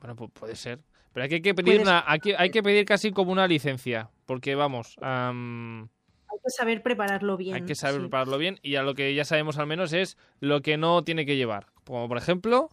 Bueno, 0.00 0.16
pues 0.16 0.30
puede 0.32 0.54
ser. 0.54 0.80
Pero 1.12 1.24
aquí 1.24 1.36
hay 1.36 1.42
que 1.42 1.54
pedir 1.54 1.80
una, 1.80 2.04
aquí 2.06 2.32
hay 2.36 2.50
que 2.50 2.62
pedir 2.62 2.84
casi 2.84 3.10
como 3.10 3.32
una 3.32 3.48
licencia, 3.48 4.10
porque 4.26 4.54
vamos, 4.54 4.96
am, 5.00 5.88
Hay 6.28 6.38
que 6.44 6.50
saber 6.50 6.82
prepararlo 6.82 7.36
bien. 7.36 7.56
hay 7.56 7.64
que 7.64 7.74
saber 7.74 7.96
sí. 7.96 8.00
prepararlo 8.02 8.38
bien 8.38 8.58
y 8.62 8.76
a 8.76 8.82
lo 8.82 8.94
que 8.94 9.12
ya 9.14 9.24
sabemos 9.24 9.58
al 9.58 9.66
menos 9.66 9.92
es 9.92 10.16
lo 10.38 10.62
que 10.62 10.76
no 10.76 11.02
tiene 11.02 11.26
que 11.26 11.36
llevar. 11.36 11.66
Como 11.84 12.06
por 12.06 12.16
ejemplo, 12.18 12.70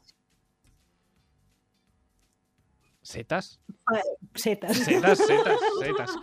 setas. 3.07 3.61
Setas. 4.35 4.77
Setas, 4.77 5.17
setas, 5.19 5.59
setas. 5.81 6.15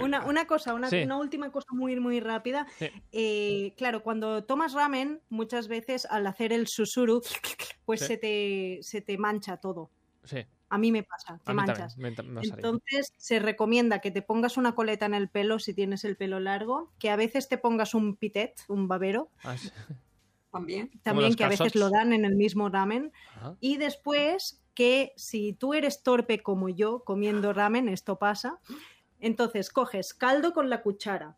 Una, 0.00 0.24
una 0.26 0.46
cosa, 0.46 0.74
una, 0.74 0.88
Sí. 0.90 1.02
una 1.02 1.16
última 1.16 1.50
cosa 1.50 1.68
muy, 1.72 1.98
muy 1.98 2.20
rápida. 2.20 2.66
Sí. 2.78 2.88
Eh, 3.12 3.72
claro, 3.76 4.02
cuando 4.02 4.44
tomas 4.44 4.72
ramen, 4.74 5.20
muchas 5.30 5.66
veces 5.68 6.04
al 6.06 6.26
hacer 6.26 6.52
el 6.52 6.66
susuru, 6.68 7.22
pues 7.86 8.00
Sí. 8.00 8.06
se, 8.06 8.16
te, 8.18 8.78
se 8.82 9.00
te 9.00 9.16
mancha 9.18 9.56
todo. 9.56 9.90
Sí, 10.24 10.44
A 10.68 10.76
mí 10.78 10.92
me 10.92 11.02
pasa, 11.02 11.40
te 11.44 11.54
manchas. 11.54 11.94
también. 11.94 12.14
me- 12.18 12.22
me 12.22 12.34
pasaría. 12.42 12.54
Entonces 12.56 13.14
se 13.16 13.38
recomienda 13.38 14.00
que 14.00 14.10
te 14.10 14.20
pongas 14.22 14.58
una 14.58 14.74
coleta 14.74 15.06
en 15.06 15.14
el 15.14 15.28
pelo 15.30 15.58
si 15.58 15.72
tienes 15.72 16.04
el 16.04 16.16
pelo 16.16 16.38
largo, 16.38 16.92
que 16.98 17.08
a 17.10 17.16
veces 17.16 17.48
te 17.48 17.56
pongas 17.56 17.94
un 17.94 18.16
pitet, 18.16 18.60
un 18.68 18.86
babero, 18.86 19.30
Ah, 19.42 19.56
sí. 19.56 19.70
También. 20.52 20.90
también 21.02 21.34
que 21.34 21.44
a 21.44 21.48
veces 21.48 21.74
lo 21.76 21.90
dan 21.90 22.12
en 22.12 22.24
el 22.24 22.34
mismo 22.36 22.68
ramen. 22.68 23.12
Ajá. 23.36 23.56
Y 23.60 23.76
después 23.78 24.59
que 24.80 25.12
si 25.14 25.52
tú 25.52 25.74
eres 25.74 26.02
torpe 26.02 26.42
como 26.42 26.70
yo 26.70 27.04
comiendo 27.04 27.52
ramen, 27.52 27.86
esto 27.86 28.18
pasa, 28.18 28.60
entonces 29.18 29.68
coges 29.68 30.14
caldo 30.14 30.54
con 30.54 30.70
la 30.70 30.80
cuchara 30.80 31.36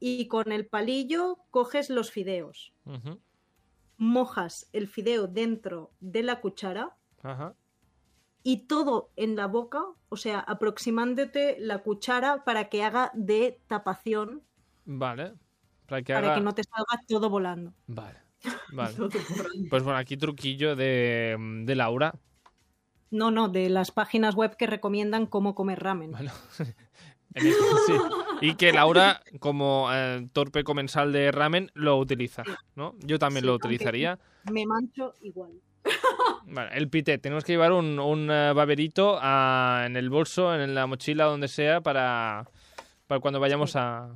y 0.00 0.26
con 0.26 0.50
el 0.50 0.66
palillo 0.66 1.38
coges 1.50 1.88
los 1.88 2.10
fideos, 2.10 2.74
mojas 3.96 4.68
el 4.72 4.88
fideo 4.88 5.28
dentro 5.28 5.92
de 6.00 6.24
la 6.24 6.40
cuchara 6.40 6.96
Ajá. 7.22 7.54
y 8.42 8.66
todo 8.66 9.12
en 9.14 9.36
la 9.36 9.46
boca, 9.46 9.84
o 10.08 10.16
sea, 10.16 10.40
aproximándote 10.40 11.54
la 11.60 11.78
cuchara 11.78 12.42
para 12.42 12.70
que 12.70 12.82
haga 12.82 13.12
de 13.14 13.60
tapación, 13.68 14.42
Vale. 14.84 15.34
Para 15.86 16.02
que 16.02 16.12
para 16.12 16.26
haga... 16.26 16.34
que 16.34 16.40
no 16.40 16.56
te 16.56 16.64
salga 16.64 17.04
todo 17.06 17.30
volando. 17.30 17.72
Vale. 17.86 18.18
Vale. 18.72 18.96
Todo. 18.96 19.10
Pues 19.70 19.84
bueno, 19.84 19.96
aquí 19.96 20.16
truquillo 20.16 20.74
de, 20.74 21.36
de 21.38 21.74
Laura. 21.76 22.12
No, 23.14 23.30
no, 23.30 23.48
de 23.48 23.68
las 23.70 23.92
páginas 23.92 24.34
web 24.34 24.56
que 24.56 24.66
recomiendan 24.66 25.26
cómo 25.26 25.54
comer 25.54 25.80
ramen. 25.80 26.10
Bueno, 26.10 26.32
en 27.34 27.46
este- 27.46 27.52
sí. 27.86 27.92
Y 28.40 28.54
que 28.56 28.72
Laura, 28.72 29.22
como 29.38 29.88
eh, 29.92 30.26
torpe 30.32 30.64
comensal 30.64 31.12
de 31.12 31.30
ramen, 31.30 31.70
lo 31.74 31.96
utiliza, 31.96 32.42
¿no? 32.74 32.96
Yo 33.00 33.18
también 33.20 33.42
Sí, 33.42 33.46
lo 33.46 33.54
utilizaría. 33.54 34.18
Me 34.50 34.66
mancho 34.66 35.14
igual. 35.22 35.52
Vale, 36.46 36.70
el 36.76 36.88
pitet. 36.88 37.22
Tenemos 37.22 37.44
que 37.44 37.52
llevar 37.52 37.72
un, 37.72 37.98
un 38.00 38.28
eh, 38.30 38.52
baberito 38.52 39.18
en 39.22 39.96
el 39.96 40.10
bolso, 40.10 40.52
en 40.54 40.74
la 40.74 40.86
mochila, 40.88 41.24
donde 41.26 41.46
sea, 41.48 41.80
para, 41.82 42.48
para 43.06 43.20
cuando 43.20 43.38
vayamos 43.38 43.76
a, 43.76 44.10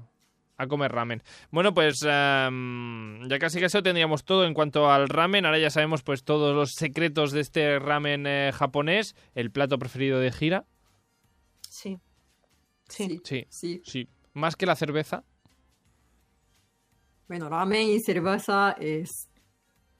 a 0.58 0.66
comer 0.66 0.92
ramen. 0.92 1.22
Bueno, 1.50 1.72
pues 1.72 2.02
em, 2.02 3.26
ya 3.28 3.38
casi 3.38 3.60
que 3.60 3.66
eso 3.66 3.82
tendríamos 3.82 4.24
todo 4.24 4.44
en 4.44 4.54
cuanto 4.54 4.90
al 4.90 5.08
ramen. 5.08 5.46
Ahora 5.46 5.58
ya 5.58 5.70
sabemos 5.70 6.02
pues 6.02 6.24
todos 6.24 6.54
los 6.54 6.72
secretos 6.72 7.30
de 7.32 7.40
este 7.40 7.78
ramen 7.78 8.26
eh, 8.26 8.50
japonés. 8.52 9.14
El 9.34 9.50
plato 9.50 9.78
preferido 9.78 10.18
de 10.20 10.32
Gira. 10.32 10.66
Sí. 11.70 11.98
Sí. 12.88 13.20
Sí, 13.24 13.46
Sí. 13.48 13.80
sí. 13.84 14.08
Más 14.34 14.56
que 14.56 14.66
la 14.66 14.76
cerveza. 14.76 15.24
Bueno, 17.28 17.48
ramen 17.48 17.88
y 17.90 18.00
cerveza 18.00 18.72
es 18.80 19.27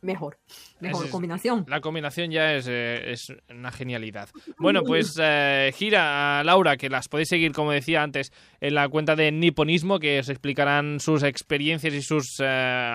mejor. 0.01 0.39
Mejor 0.81 1.07
es- 1.07 1.11
combinación. 1.11 1.65
La 1.69 1.81
combinación 1.81 2.31
ya 2.31 2.55
es, 2.55 2.67
eh, 2.69 3.13
es 3.13 3.33
una 3.51 3.71
genialidad. 3.73 4.29
Bueno, 4.59 4.83
pues 4.83 5.17
eh, 5.21 5.73
gira 5.75 6.41
a 6.41 6.45
Laura, 6.45 6.77
que 6.77 6.89
las 6.89 7.09
podéis 7.09 7.29
seguir, 7.29 7.53
como 7.53 7.71
decía 7.73 8.03
antes, 8.03 8.33
en 8.61 8.75
la 8.75 8.89
cuenta 8.89 9.15
de 9.17 9.31
Niponismo, 9.33 9.99
que 9.99 10.19
os 10.19 10.29
explicarán 10.29 10.99
sus 11.01 11.23
experiencias 11.23 11.95
y 11.95 12.03
sus 12.03 12.41
eh, 12.41 12.47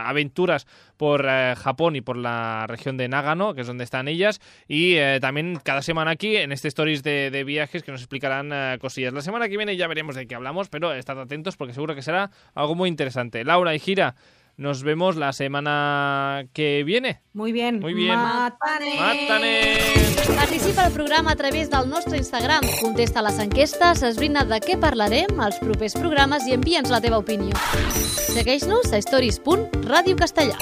aventuras 0.06 0.68
por 0.98 1.26
eh, 1.28 1.56
Japón 1.56 1.96
y 1.96 2.02
por 2.02 2.18
la 2.18 2.66
región 2.68 2.98
de 2.98 3.08
Nagano, 3.08 3.54
que 3.54 3.62
es 3.62 3.68
donde 3.68 3.84
están 3.86 4.08
ellas. 4.08 4.40
Y 4.68 4.96
eh, 4.96 5.20
también 5.22 5.60
cada 5.64 5.82
semana 5.82 6.12
aquí 6.12 6.36
en 6.36 6.52
este 6.52 6.68
Stories 6.68 7.02
de, 7.04 7.32
de 7.32 7.44
viajes 7.44 7.84
que 7.84 7.92
nos 7.92 8.02
explicarán 8.02 8.52
eh, 8.54 8.78
cosillas. 8.80 9.14
La 9.14 9.22
semana 9.22 9.48
que 9.48 9.58
viene 9.58 9.78
ya 9.78 9.88
veremos 9.88 10.16
de 10.16 10.28
qué 10.28 10.36
hablamos, 10.36 10.70
pero 10.70 10.94
estad 10.94 11.20
atentos 11.20 11.56
porque 11.58 11.74
seguro 11.74 11.96
que 11.96 12.02
será 12.02 12.30
algo 12.56 12.76
muy 12.76 12.90
interesante. 12.90 13.44
Laura 13.44 13.74
y 13.74 13.80
gira. 13.80 14.16
Nos 14.56 14.84
vemos 14.84 15.16
la 15.16 15.34
semana 15.34 16.46
que 16.54 16.84
viene. 16.84 17.22
Muy 17.34 17.52
bien. 17.52 17.80
Muy 17.80 17.94
bien. 17.94 18.16
Matane. 18.16 18.96
¡Mátane! 19.00 19.78
Participa 20.36 20.86
al 20.86 20.92
programa 20.92 21.32
a 21.32 21.36
través 21.36 21.72
del 21.72 21.90
nostre 21.90 22.18
Instagram. 22.18 22.62
Contesta 22.82 23.24
les 23.24 23.40
enquestes, 23.40 24.04
esbrina 24.04 24.46
de 24.46 24.62
què 24.62 24.78
parlarem 24.78 25.42
als 25.42 25.58
propers 25.58 25.98
programes 25.98 26.46
i 26.48 26.54
envia'ns 26.54 26.94
la 26.94 27.02
teva 27.02 27.18
opinió. 27.18 27.58
Segueix-nos 28.30 28.94
a 28.94 29.02
stories.radiocastellà. 29.02 30.58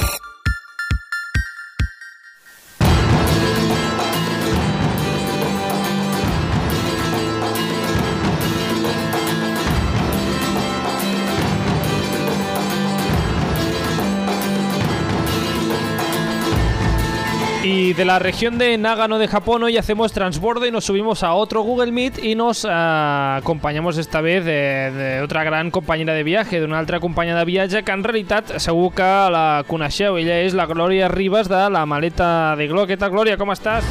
Y 17.73 17.93
de 17.93 18.03
la 18.03 18.19
región 18.19 18.57
de 18.57 18.77
Nagano 18.77 19.17
de 19.17 19.29
Japón 19.29 19.63
hoy 19.63 19.77
hacemos 19.77 20.11
transbordo 20.11 20.65
y 20.65 20.71
nos 20.71 20.83
subimos 20.83 21.23
a 21.23 21.31
otro 21.31 21.61
Google 21.61 21.93
Meet 21.93 22.21
y 22.21 22.35
nos 22.35 22.67
ah, 22.69 23.37
acompanyamos 23.37 23.97
esta 23.97 24.19
vez 24.19 24.43
de, 24.43 24.91
de 24.91 25.21
otra 25.21 25.45
gran 25.45 25.71
compañera 25.71 26.13
de 26.13 26.23
viaje, 26.23 26.59
d'una 26.59 26.79
altra 26.79 26.99
companya 26.99 27.33
de 27.33 27.45
viatge 27.45 27.83
que 27.83 27.93
en 27.93 28.03
realitat 28.03 28.59
segur 28.59 28.91
que 28.91 29.07
la 29.31 29.63
coneixeu. 29.71 30.19
Ella 30.19 30.41
és 30.43 30.51
la 30.51 30.67
Glòria 30.67 31.07
Ribas 31.07 31.47
de 31.47 31.63
la 31.71 31.85
Maleta 31.87 32.57
de 32.59 32.67
Glo. 32.67 32.83
Què 32.91 32.99
tal, 32.99 33.15
Glòria? 33.15 33.39
Com 33.39 33.55
estàs? 33.55 33.87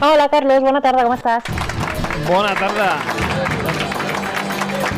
Hola 0.00 0.32
Carlos, 0.32 0.64
bona 0.64 0.80
tarda, 0.80 1.04
com 1.04 1.12
estàs? 1.12 1.44
Bona 2.24 2.56
tarda. 2.56 3.27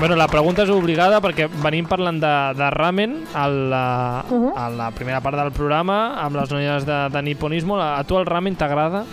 Bueno, 0.01 0.17
la 0.17 0.29
pregunta 0.33 0.65
és 0.65 0.71
obligada 0.73 1.19
perquè 1.21 1.45
venim 1.61 1.85
parlant 1.85 2.17
de, 2.23 2.31
de 2.57 2.69
ramen 2.73 3.19
a 3.37 3.43
la, 3.53 4.25
Mhm. 4.31 4.53
a 4.57 4.69
la 4.73 4.87
primera 4.97 5.21
part 5.21 5.37
del 5.37 5.53
programa 5.53 6.15
amb 6.25 6.37
les 6.41 6.51
noies 6.51 6.87
de, 6.89 7.09
de 7.13 7.23
Niponismo. 7.23 7.77
A 7.79 8.03
tu 8.05 8.17
el 8.17 8.25
ramen 8.25 8.57
t'agrada? 8.57 9.05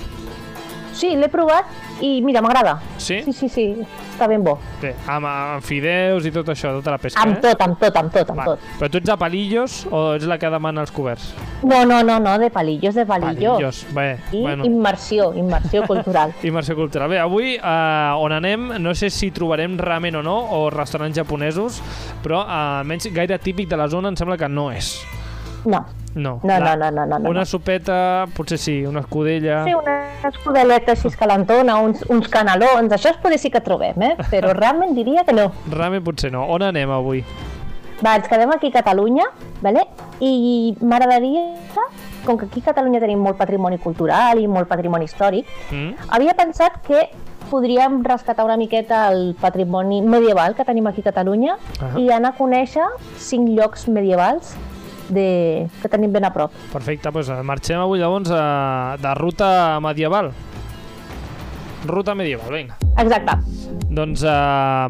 Sí, 0.98 1.12
l'he 1.16 1.30
provat 1.30 1.70
i 2.02 2.18
mira, 2.26 2.42
m'agrada. 2.42 2.80
Sí? 2.98 3.20
Sí, 3.26 3.34
sí, 3.34 3.48
sí, 3.54 3.66
està 4.10 4.26
ben 4.30 4.42
bo. 4.46 4.56
Bé, 4.82 4.96
amb, 5.06 5.28
amb 5.30 5.66
fideus 5.66 6.26
i 6.26 6.32
tot 6.34 6.50
això, 6.50 6.72
tota 6.80 6.96
la 6.96 6.98
pesca, 7.02 7.22
Amb 7.22 7.38
eh? 7.38 7.42
tot, 7.44 7.62
amb 7.62 7.78
tot, 7.82 8.00
amb 8.02 8.14
tot, 8.14 8.32
amb 8.34 8.42
Va. 8.42 8.46
tot. 8.52 8.66
Però 8.80 8.90
tu 8.90 8.98
ets 9.02 9.10
de 9.12 9.18
palillos 9.22 9.76
o 9.92 10.02
ets 10.16 10.26
la 10.30 10.40
que 10.42 10.50
demana 10.50 10.82
els 10.82 10.94
coberts? 10.94 11.28
No, 11.62 11.84
no, 11.86 12.02
no, 12.06 12.18
no, 12.24 12.38
de 12.42 12.50
palillos, 12.54 12.96
de 12.98 13.06
palillos. 13.06 13.54
Palillos, 13.60 13.84
bé, 13.94 14.08
I 14.32 14.42
bueno. 14.42 14.66
immersió, 14.66 15.32
immersió 15.38 15.86
cultural. 15.92 16.34
Immersió 16.44 16.76
cultural. 16.76 17.10
Bé, 17.14 17.20
avui 17.22 17.56
eh, 17.56 17.62
on 18.18 18.34
anem, 18.34 18.72
no 18.82 18.96
sé 18.98 19.12
si 19.14 19.30
trobarem 19.32 19.78
ramen 19.78 20.18
o 20.18 20.24
no, 20.26 20.38
o 20.58 20.70
restaurants 20.74 21.18
japonesos, 21.18 21.82
però 22.26 22.42
eh, 22.42 22.58
almenys 22.82 23.10
gaire 23.14 23.38
típic 23.40 23.70
de 23.70 23.78
la 23.78 23.88
zona 23.88 24.10
em 24.10 24.18
sembla 24.18 24.38
que 24.38 24.50
no 24.50 24.72
és. 24.74 24.96
No. 25.68 25.82
No. 26.16 26.40
No, 26.42 26.60
La- 26.60 26.76
no, 26.80 26.90
no, 26.92 27.06
no, 27.06 27.20
no. 27.20 27.30
Una 27.30 27.44
sopeta, 27.46 28.26
potser 28.36 28.58
sí, 28.58 28.78
una 28.88 29.02
escudella... 29.04 29.60
Sí, 29.68 29.74
una 29.76 29.98
escudelleta 30.30 30.96
així 30.96 31.12
calentona, 31.20 31.76
uns, 31.84 32.02
uns 32.10 32.30
canelons, 32.34 32.92
això 32.96 33.12
es 33.14 33.20
potser 33.22 33.38
sí 33.44 33.52
que 33.54 33.62
trobem, 33.62 34.02
eh? 34.02 34.16
Però 34.32 34.54
realment 34.58 34.96
diria 34.98 35.26
que 35.28 35.36
no. 35.36 35.52
Ramen 35.76 36.02
potser 36.08 36.32
no. 36.34 36.46
On 36.56 36.64
anem 36.66 36.90
avui? 36.96 37.22
Va, 38.02 38.16
ens 38.16 38.28
quedem 38.30 38.50
aquí 38.54 38.70
a 38.72 38.78
Catalunya, 38.80 39.26
vale? 39.62 39.86
i 40.22 40.74
m'agradaria, 40.82 41.44
com 42.26 42.38
que 42.38 42.46
aquí 42.48 42.62
a 42.64 42.72
Catalunya 42.72 43.00
tenim 43.04 43.20
molt 43.22 43.38
patrimoni 43.38 43.78
cultural 43.78 44.40
i 44.42 44.48
molt 44.50 44.68
patrimoni 44.70 45.06
històric, 45.06 45.46
Mm? 45.72 45.94
havia 46.10 46.34
pensat 46.34 46.80
que 46.88 47.04
podríem 47.52 48.02
rescatar 48.04 48.44
una 48.46 48.58
miqueta 48.58 49.08
el 49.12 49.36
patrimoni 49.40 50.02
medieval 50.02 50.56
que 50.56 50.66
tenim 50.66 50.88
aquí 50.90 51.02
a 51.02 51.10
Catalunya 51.12 51.56
Ah. 51.82 51.94
i 51.98 52.10
anar 52.12 52.34
a 52.34 52.38
conèixer 52.38 52.84
cinc 53.18 53.48
llocs 53.50 53.88
medievals 53.88 54.56
de... 55.10 55.68
que 55.82 55.90
tenim 55.90 56.12
ben 56.14 56.26
a 56.28 56.32
prop. 56.34 56.52
Perfecte, 56.74 57.12
doncs 57.14 57.30
marxem 57.46 57.80
avui 57.80 58.00
llavors 58.02 58.32
a... 58.34 58.96
de 59.02 59.14
ruta 59.20 59.80
medieval. 59.84 60.32
Ruta 61.88 62.16
medieval, 62.18 62.52
vinga. 62.52 62.76
Exacte. 62.98 63.38
Doncs 63.94 64.24
uh, 64.28 64.88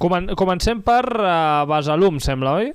comen 0.00 0.30
comencem 0.36 0.80
per 0.84 1.04
uh, 1.14 1.64
Besalú, 1.70 2.10
em 2.12 2.20
sembla, 2.20 2.56
oi? 2.60 2.72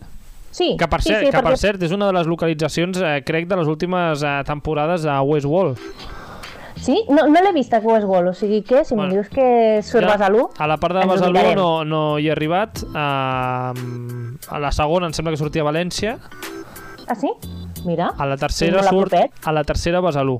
Sí, 0.55 0.75
Que 0.79 0.87
per, 0.87 1.01
sí, 1.03 1.09
cert, 1.11 1.19
sí, 1.25 1.31
que 1.33 1.35
per 1.41 1.49
perquè- 1.51 1.59
cert 1.59 1.81
és 1.83 1.91
una 1.91 2.07
de 2.07 2.13
les 2.15 2.27
localitzacions, 2.31 3.01
eh, 3.03 3.17
crec, 3.27 3.43
de 3.49 3.57
les 3.59 3.67
últimes 3.67 4.21
eh, 4.23 4.37
temporades 4.47 5.03
a 5.03 5.17
Westworld. 5.27 5.81
Sí? 6.75 7.05
No, 7.09 7.25
no 7.27 7.41
l'he 7.41 7.51
vist 7.55 7.73
a 7.73 7.79
Westworld, 7.79 8.29
o 8.29 8.33
sigui 8.33 8.61
que 8.63 8.83
si 8.85 8.93
Bueno. 8.95 9.09
em 9.09 9.15
dius 9.15 9.29
que 9.29 9.81
surt 9.81 10.05
Ja, 10.05 10.17
Besalú... 10.17 10.49
A 10.59 10.67
la 10.67 10.77
part 10.77 10.95
de 10.95 11.05
Besalú 11.07 11.31
mirarem. 11.33 11.55
no, 11.55 11.85
no 11.85 12.19
hi 12.19 12.27
he 12.27 12.31
arribat. 12.31 12.83
Uh, 12.83 14.35
a 14.51 14.59
la 14.59 14.71
segona 14.75 15.07
em 15.07 15.13
sembla 15.15 15.31
que 15.33 15.39
sortia 15.39 15.63
a 15.63 15.69
València. 15.69 16.17
Ah, 17.07 17.15
sí? 17.15 17.31
Mira, 17.85 18.11
A 18.17 18.25
la 18.25 18.35
tercera 18.37 18.79
a 18.81 18.83
surt 18.89 19.09
propet. 19.09 19.31
a 19.45 19.51
la 19.53 19.63
tercera 19.63 20.01
Besalú. 20.01 20.39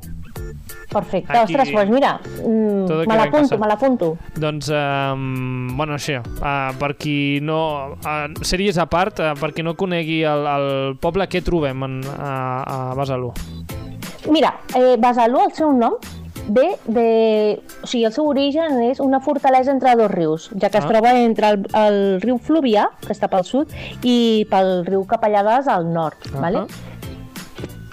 perfecte. 0.92 1.32
Aquí- 1.38 1.54
Ostres, 1.56 1.72
doncs 1.74 1.92
mira, 1.92 2.20
mm, 2.24 3.08
me 3.08 3.16
l'apunto, 3.18 3.58
me 3.58 3.68
l'apunto. 3.68 4.18
Doncs, 4.36 4.70
um, 4.70 5.68
bueno, 5.76 5.94
això, 5.96 6.22
uh, 6.40 6.74
per 6.80 6.96
qui 6.96 7.40
no... 7.42 7.98
Uh, 8.00 8.32
sèries 8.42 8.78
a 8.78 8.86
part, 8.86 9.20
uh, 9.20 9.34
per 9.40 9.52
qui 9.54 9.62
no 9.64 9.76
conegui 9.76 10.22
el, 10.24 10.46
el 10.48 10.98
poble, 11.02 11.28
què 11.28 11.42
trobem 11.44 11.84
en, 11.84 12.02
a, 12.18 12.92
a 12.92 12.96
Besalú? 12.96 13.34
Mira, 14.32 14.56
eh, 14.74 14.96
Besalú, 14.98 15.42
el 15.44 15.52
seu 15.54 15.74
nom, 15.74 15.98
ve 16.48 16.78
de... 16.86 17.62
O 17.84 17.88
sigui, 17.88 18.04
el 18.06 18.14
seu 18.14 18.28
origen 18.30 18.82
és 18.86 19.00
una 19.00 19.20
fortalesa 19.20 19.72
entre 19.72 19.96
dos 19.96 20.12
rius, 20.12 20.50
ja 20.60 20.70
que 20.70 20.78
Ah. 20.78 20.82
es 20.84 20.88
troba 20.88 21.14
entre 21.20 21.50
el, 21.50 21.66
el 21.74 21.98
riu 22.22 22.38
Fluvià, 22.38 22.90
que 23.06 23.14
està 23.14 23.28
pel 23.32 23.44
sud, 23.44 23.72
i 24.04 24.46
pel 24.50 24.86
riu 24.86 25.06
Capellades 25.10 25.68
al 25.68 25.88
nord, 25.92 26.18
Ah. 26.36 26.42
vale? 26.42 26.66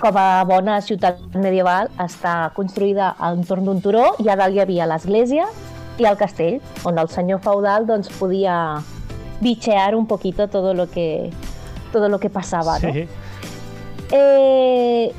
com 0.02 0.16
a 0.18 0.42
bona 0.42 0.80
ciutat 0.82 1.20
medieval, 1.38 1.86
està 2.02 2.50
construïda 2.56 3.12
entorn 3.22 3.64
d'un 3.64 3.80
turó 3.80 4.16
i 4.18 4.26
a 4.28 4.34
dalt 4.34 4.50
hi 4.56 4.58
havia 4.58 4.84
l'església 4.90 5.44
i 5.96 6.04
el 6.08 6.16
castell, 6.18 6.56
on 6.84 6.98
el 6.98 7.06
senyor 7.08 7.38
feudal 7.38 7.86
doncs, 7.86 8.08
podia 8.18 8.80
bichear 9.40 9.94
un 9.94 10.06
poquito 10.08 10.48
todo 10.48 10.74
lo 10.74 10.88
que, 10.90 11.30
todo 11.92 12.08
lo 12.08 12.18
que 12.18 12.30
passava. 12.30 12.80
No? 12.80 12.92
Sí. 12.92 13.06
Eh, 14.10 15.12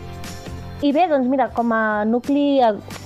I 0.83 0.91
bé, 0.91 1.07
doncs 1.07 1.29
mira, 1.31 1.47
com 1.55 1.71
a 1.71 2.03
nucli 2.03 2.59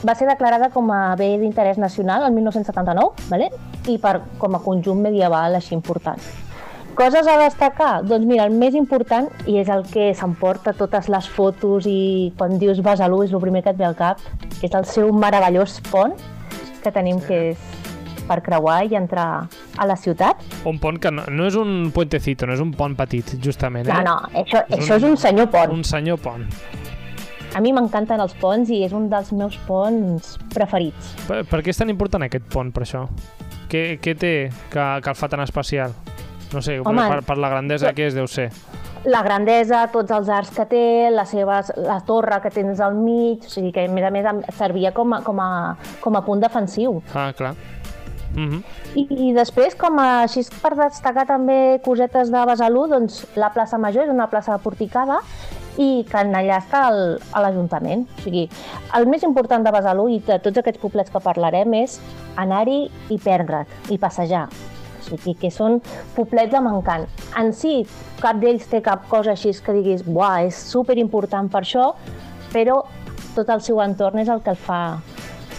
va 0.05 0.15
ser 0.15 0.27
declarada 0.27 0.69
com 0.69 0.91
a 0.91 1.15
bé 1.15 1.37
d'interès 1.39 1.77
nacional 1.77 2.23
el 2.27 2.33
1979, 2.35 3.29
vale? 3.29 3.49
i 3.87 3.97
per, 3.97 4.19
com 4.37 4.55
a 4.55 4.59
conjunt 4.59 4.99
medieval 5.01 5.55
així 5.55 5.73
important. 5.75 6.19
Coses 6.97 7.27
a 7.29 7.37
destacar? 7.37 8.01
Doncs 8.03 8.25
mira, 8.25 8.43
el 8.49 8.51
més 8.57 8.73
important, 8.73 9.27
i 9.45 9.59
és 9.61 9.69
el 9.69 9.83
que 9.85 10.09
s'emporta 10.17 10.73
totes 10.73 11.07
les 11.13 11.27
fotos 11.29 11.85
i 11.85 12.33
quan 12.37 12.57
dius 12.57 12.81
Besalú 12.81 13.21
és 13.23 13.31
el 13.33 13.39
primer 13.43 13.61
que 13.63 13.69
et 13.69 13.77
ve 13.77 13.85
al 13.85 13.95
cap, 13.95 14.17
és 14.65 14.73
el 14.73 14.85
seu 14.89 15.11
meravellós 15.13 15.79
pont 15.91 16.15
que 16.83 16.91
tenim 16.91 17.19
Sí. 17.21 17.27
que 17.27 17.49
és 17.51 17.57
per 18.27 18.41
creuar 18.43 18.83
i 18.91 18.95
entrar 18.95 19.47
a 19.77 19.85
la 19.85 19.95
ciutat. 19.95 20.41
Un 20.65 20.79
pont 20.79 20.97
que 20.99 21.11
no, 21.11 21.23
no 21.29 21.45
és 21.47 21.55
un 21.55 21.91
puentecito, 21.93 22.45
no 22.47 22.53
és 22.53 22.59
un 22.59 22.73
pont 22.73 22.95
petit, 22.97 23.37
justament. 23.43 23.87
Eh? 23.87 23.93
No, 23.93 24.01
no, 24.03 24.17
això, 24.33 24.65
És 24.67 24.79
això 24.79 24.95
un- 24.97 24.97
és 24.97 25.03
un 25.11 25.17
senyor 25.17 25.47
pont. 25.53 25.71
Un 25.71 25.83
senyor 25.83 26.17
pont. 26.19 26.43
A 27.55 27.61
mi 27.63 27.71
m'encanten 27.73 28.19
els 28.21 28.35
ponts 28.41 28.69
i 28.73 28.81
és 28.85 28.93
un 28.95 29.07
dels 29.11 29.31
meus 29.35 29.55
ponts 29.67 30.35
preferits. 30.53 31.13
Per, 31.27 31.43
per 31.47 31.61
què 31.63 31.71
és 31.71 31.79
tan 31.79 31.91
important 31.93 32.25
aquest 32.27 32.49
pont, 32.53 32.73
per 32.75 32.83
això? 32.83 33.05
Què, 33.71 33.97
què 34.03 34.15
té 34.15 34.33
que, 34.71 34.83
que 35.03 35.11
el 35.11 35.17
fa 35.19 35.29
tan 35.31 35.43
especial? 35.43 35.95
No 36.53 36.61
sé, 36.63 36.77
Home, 36.79 37.07
per, 37.11 37.23
per 37.27 37.37
la 37.39 37.49
grandesa 37.51 37.91
que 37.95 38.07
és, 38.07 38.15
deu 38.15 38.27
ser. 38.31 38.49
La 39.07 39.21
grandesa, 39.23 39.85
tots 39.91 40.11
els 40.11 40.29
arcs 40.31 40.51
que 40.55 40.65
té, 40.67 40.83
la, 41.13 41.23
seva, 41.27 41.61
la 41.79 41.99
torre 42.07 42.39
que 42.43 42.51
tens 42.51 42.79
al 42.83 42.95
mig, 42.97 43.45
o 43.45 43.51
sigui 43.51 43.71
que 43.75 43.85
a 43.87 43.91
més 43.91 44.07
a 44.07 44.11
més 44.11 44.27
servia 44.57 44.91
com 44.95 45.15
a, 45.15 45.21
com 45.23 45.39
a, 45.43 45.49
com 46.03 46.17
a 46.17 46.23
punt 46.25 46.43
defensiu. 46.43 47.01
Ah, 47.13 47.29
clar. 47.37 47.53
Mm 48.37 48.49
-hmm. 48.49 48.63
I, 48.95 49.29
I 49.29 49.33
després, 49.33 49.75
com 49.75 49.97
a, 49.99 50.21
així 50.21 50.45
per 50.61 50.75
destacar 50.77 51.25
també 51.25 51.81
cosetes 51.83 52.31
de 52.31 52.45
Besalú, 52.45 52.87
doncs 52.87 53.25
la 53.35 53.49
plaça 53.49 53.77
Major 53.77 54.03
és 54.03 54.09
una 54.13 54.29
plaça 54.29 54.57
porticada 54.59 55.19
i 55.77 56.05
que 56.09 56.17
allà 56.17 56.57
està 56.57 56.87
el- 56.89 57.19
a 57.31 57.41
l'Ajuntament. 57.41 58.07
O 58.17 58.21
sigui, 58.21 58.49
el 58.97 59.07
més 59.07 59.23
important 59.23 59.63
de 59.65 59.71
Besalú 59.71 60.07
i 60.09 60.19
de 60.19 60.39
tots 60.39 60.57
aquests 60.57 60.81
poblets 60.81 61.11
que 61.11 61.19
parlarem 61.19 61.73
és 61.73 61.99
anar-hi 62.35 62.91
i 63.09 63.17
perdre't, 63.17 63.67
i 63.89 63.97
passejar. 63.97 64.47
O 64.99 65.03
sigui, 65.03 65.35
que 65.35 65.51
són 65.51 65.81
poblets 66.15 66.53
amb 66.53 66.67
encant. 66.67 67.07
En 67.37 67.53
si, 67.53 67.87
cap 68.21 68.35
d'ells 68.35 68.67
té 68.67 68.81
cap 68.81 69.07
cosa 69.07 69.31
així 69.31 69.51
que 69.63 69.73
diguis, 69.73 70.03
buah, 70.05 70.45
és 70.45 70.55
super 70.55 70.97
important 70.97 71.49
per 71.49 71.61
això, 71.61 71.93
però 72.53 72.83
tot 73.35 73.49
el 73.49 73.61
seu 73.61 73.81
entorn 73.81 74.19
és 74.19 74.29
el 74.29 74.41
que 74.41 74.49
el 74.49 74.55
fa, 74.55 74.99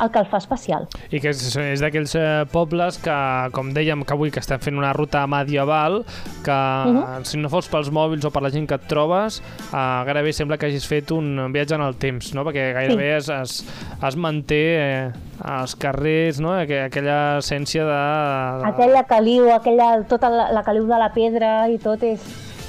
el 0.00 0.10
que 0.10 0.18
el 0.18 0.26
fa 0.26 0.38
especial. 0.38 0.86
I 1.10 1.20
que 1.20 1.30
és, 1.32 1.56
és 1.56 1.80
d'aquells 1.82 2.14
eh, 2.18 2.44
pobles 2.52 2.98
que, 3.02 3.16
com 3.52 3.72
dèiem, 3.74 4.04
que 4.06 4.14
avui 4.14 4.30
que 4.30 4.40
estem 4.40 4.60
fent 4.60 4.76
una 4.78 4.92
ruta 4.92 5.26
medieval, 5.26 6.04
que 6.44 6.58
Mhm. 6.58 7.24
si 7.24 7.36
no 7.38 7.48
fos 7.48 7.68
pels 7.68 7.90
mòbils 7.90 8.24
o 8.24 8.30
per 8.30 8.42
la 8.42 8.50
gent 8.50 8.68
que 8.68 8.74
et 8.74 8.86
trobes, 8.88 9.40
eh, 9.72 9.76
gairebé 10.06 10.32
sembla 10.32 10.56
que 10.58 10.66
hagis 10.66 10.86
fet 10.86 11.10
un 11.10 11.50
viatge 11.52 11.74
en 11.74 11.82
el 11.82 11.96
temps, 11.96 12.32
no? 12.34 12.44
perquè 12.44 12.72
gairebé 12.74 13.16
es, 13.16 13.28
es, 13.28 13.64
es 14.02 14.16
manté 14.16 14.62
eh, 14.78 15.12
als 15.42 15.74
carrers 15.76 16.40
no? 16.40 16.52
Aqu 16.54 16.74
aquella 16.86 17.38
essència 17.38 17.84
de... 17.84 18.62
de... 18.62 18.68
Aquella 18.72 19.04
caliu, 19.04 19.50
aquella, 19.54 20.02
tota 20.08 20.28
la, 20.30 20.50
la 20.52 20.62
caliu 20.62 20.86
de 20.86 20.98
la 20.98 21.12
pedra 21.14 21.68
i 21.70 21.78
tot 21.78 22.02
és, 22.02 22.20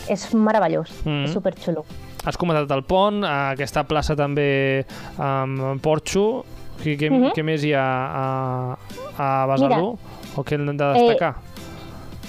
és 0.10 0.28
meravellós, 0.34 0.90
Mhm. 1.06 1.14
mm. 1.22 1.26
és 1.26 1.34
superxulo. 1.34 1.86
Has 2.26 2.36
comentat 2.38 2.70
el 2.76 2.84
pont, 2.84 3.24
eh, 3.24 3.28
aquesta 3.56 3.86
plaça 3.88 4.16
també 4.16 4.86
amb 5.18 5.80
Porxo, 5.82 6.44
què, 6.84 6.98
què, 6.98 7.10
Mhm. 7.12 7.32
què 7.36 7.44
més 7.44 7.64
hi 7.64 7.74
ha 7.74 7.86
a, 8.24 8.78
a 9.18 9.46
Besalú? 9.48 9.98
O 10.38 10.44
què 10.44 10.56
hem 10.56 10.66
de 10.66 10.74
destacar? 10.94 11.36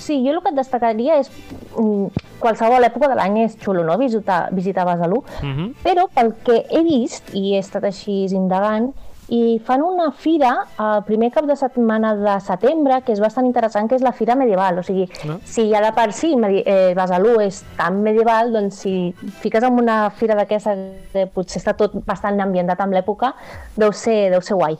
Sí, 0.00 0.22
jo 0.24 0.32
el 0.32 0.40
que 0.42 0.48
et 0.48 0.56
destacaria 0.56 1.18
és 1.20 1.30
mm, 1.76 2.06
qualsevol 2.40 2.82
època 2.84 3.08
de 3.08 3.14
l'any 3.14 3.36
és 3.44 3.56
xulo, 3.60 3.84
no?, 3.84 3.98
visitar, 3.98 4.48
visitar 4.52 4.86
Besalú, 4.86 5.22
Mhm. 5.42 5.74
però 5.84 6.08
pel 6.12 6.34
que 6.44 6.64
he 6.70 6.82
vist, 6.82 7.34
i 7.34 7.54
he 7.54 7.58
estat 7.58 7.84
així 7.84 8.24
indagant, 8.32 8.94
i 9.30 9.60
fan 9.64 9.82
una 9.86 10.08
fira 10.10 10.64
el 10.82 11.04
primer 11.06 11.30
cap 11.30 11.46
de 11.46 11.54
setmana 11.56 12.16
de 12.18 12.32
setembre, 12.42 13.00
que 13.06 13.14
és 13.14 13.20
bastant 13.22 13.46
interessant, 13.46 13.86
que 13.88 13.94
és 13.94 14.02
la 14.02 14.10
Fira 14.12 14.34
Medieval. 14.34 14.80
O 14.80 14.82
sigui, 14.82 15.06
No? 15.26 15.38
si 15.46 15.68
ja 15.70 15.80
de 15.84 15.92
per 15.94 16.12
si 16.12 16.32
eh, 16.34 16.92
Besalú 16.98 17.36
és 17.40 17.62
tan 17.78 18.02
medieval, 18.02 18.50
doncs 18.52 18.82
si 18.82 19.14
fiques 19.40 19.62
en 19.62 19.78
una 19.78 20.10
fira 20.10 20.34
d'aquesta 20.34 20.74
que 21.12 21.28
potser 21.30 21.60
està 21.62 21.76
tot 21.78 21.94
bastant 22.06 22.40
ambientat 22.42 22.80
amb 22.82 22.92
l'època, 22.92 23.34
deu 23.76 23.92
ser, 23.92 24.30
deu 24.34 24.42
ser 24.42 24.58
guai. 24.58 24.76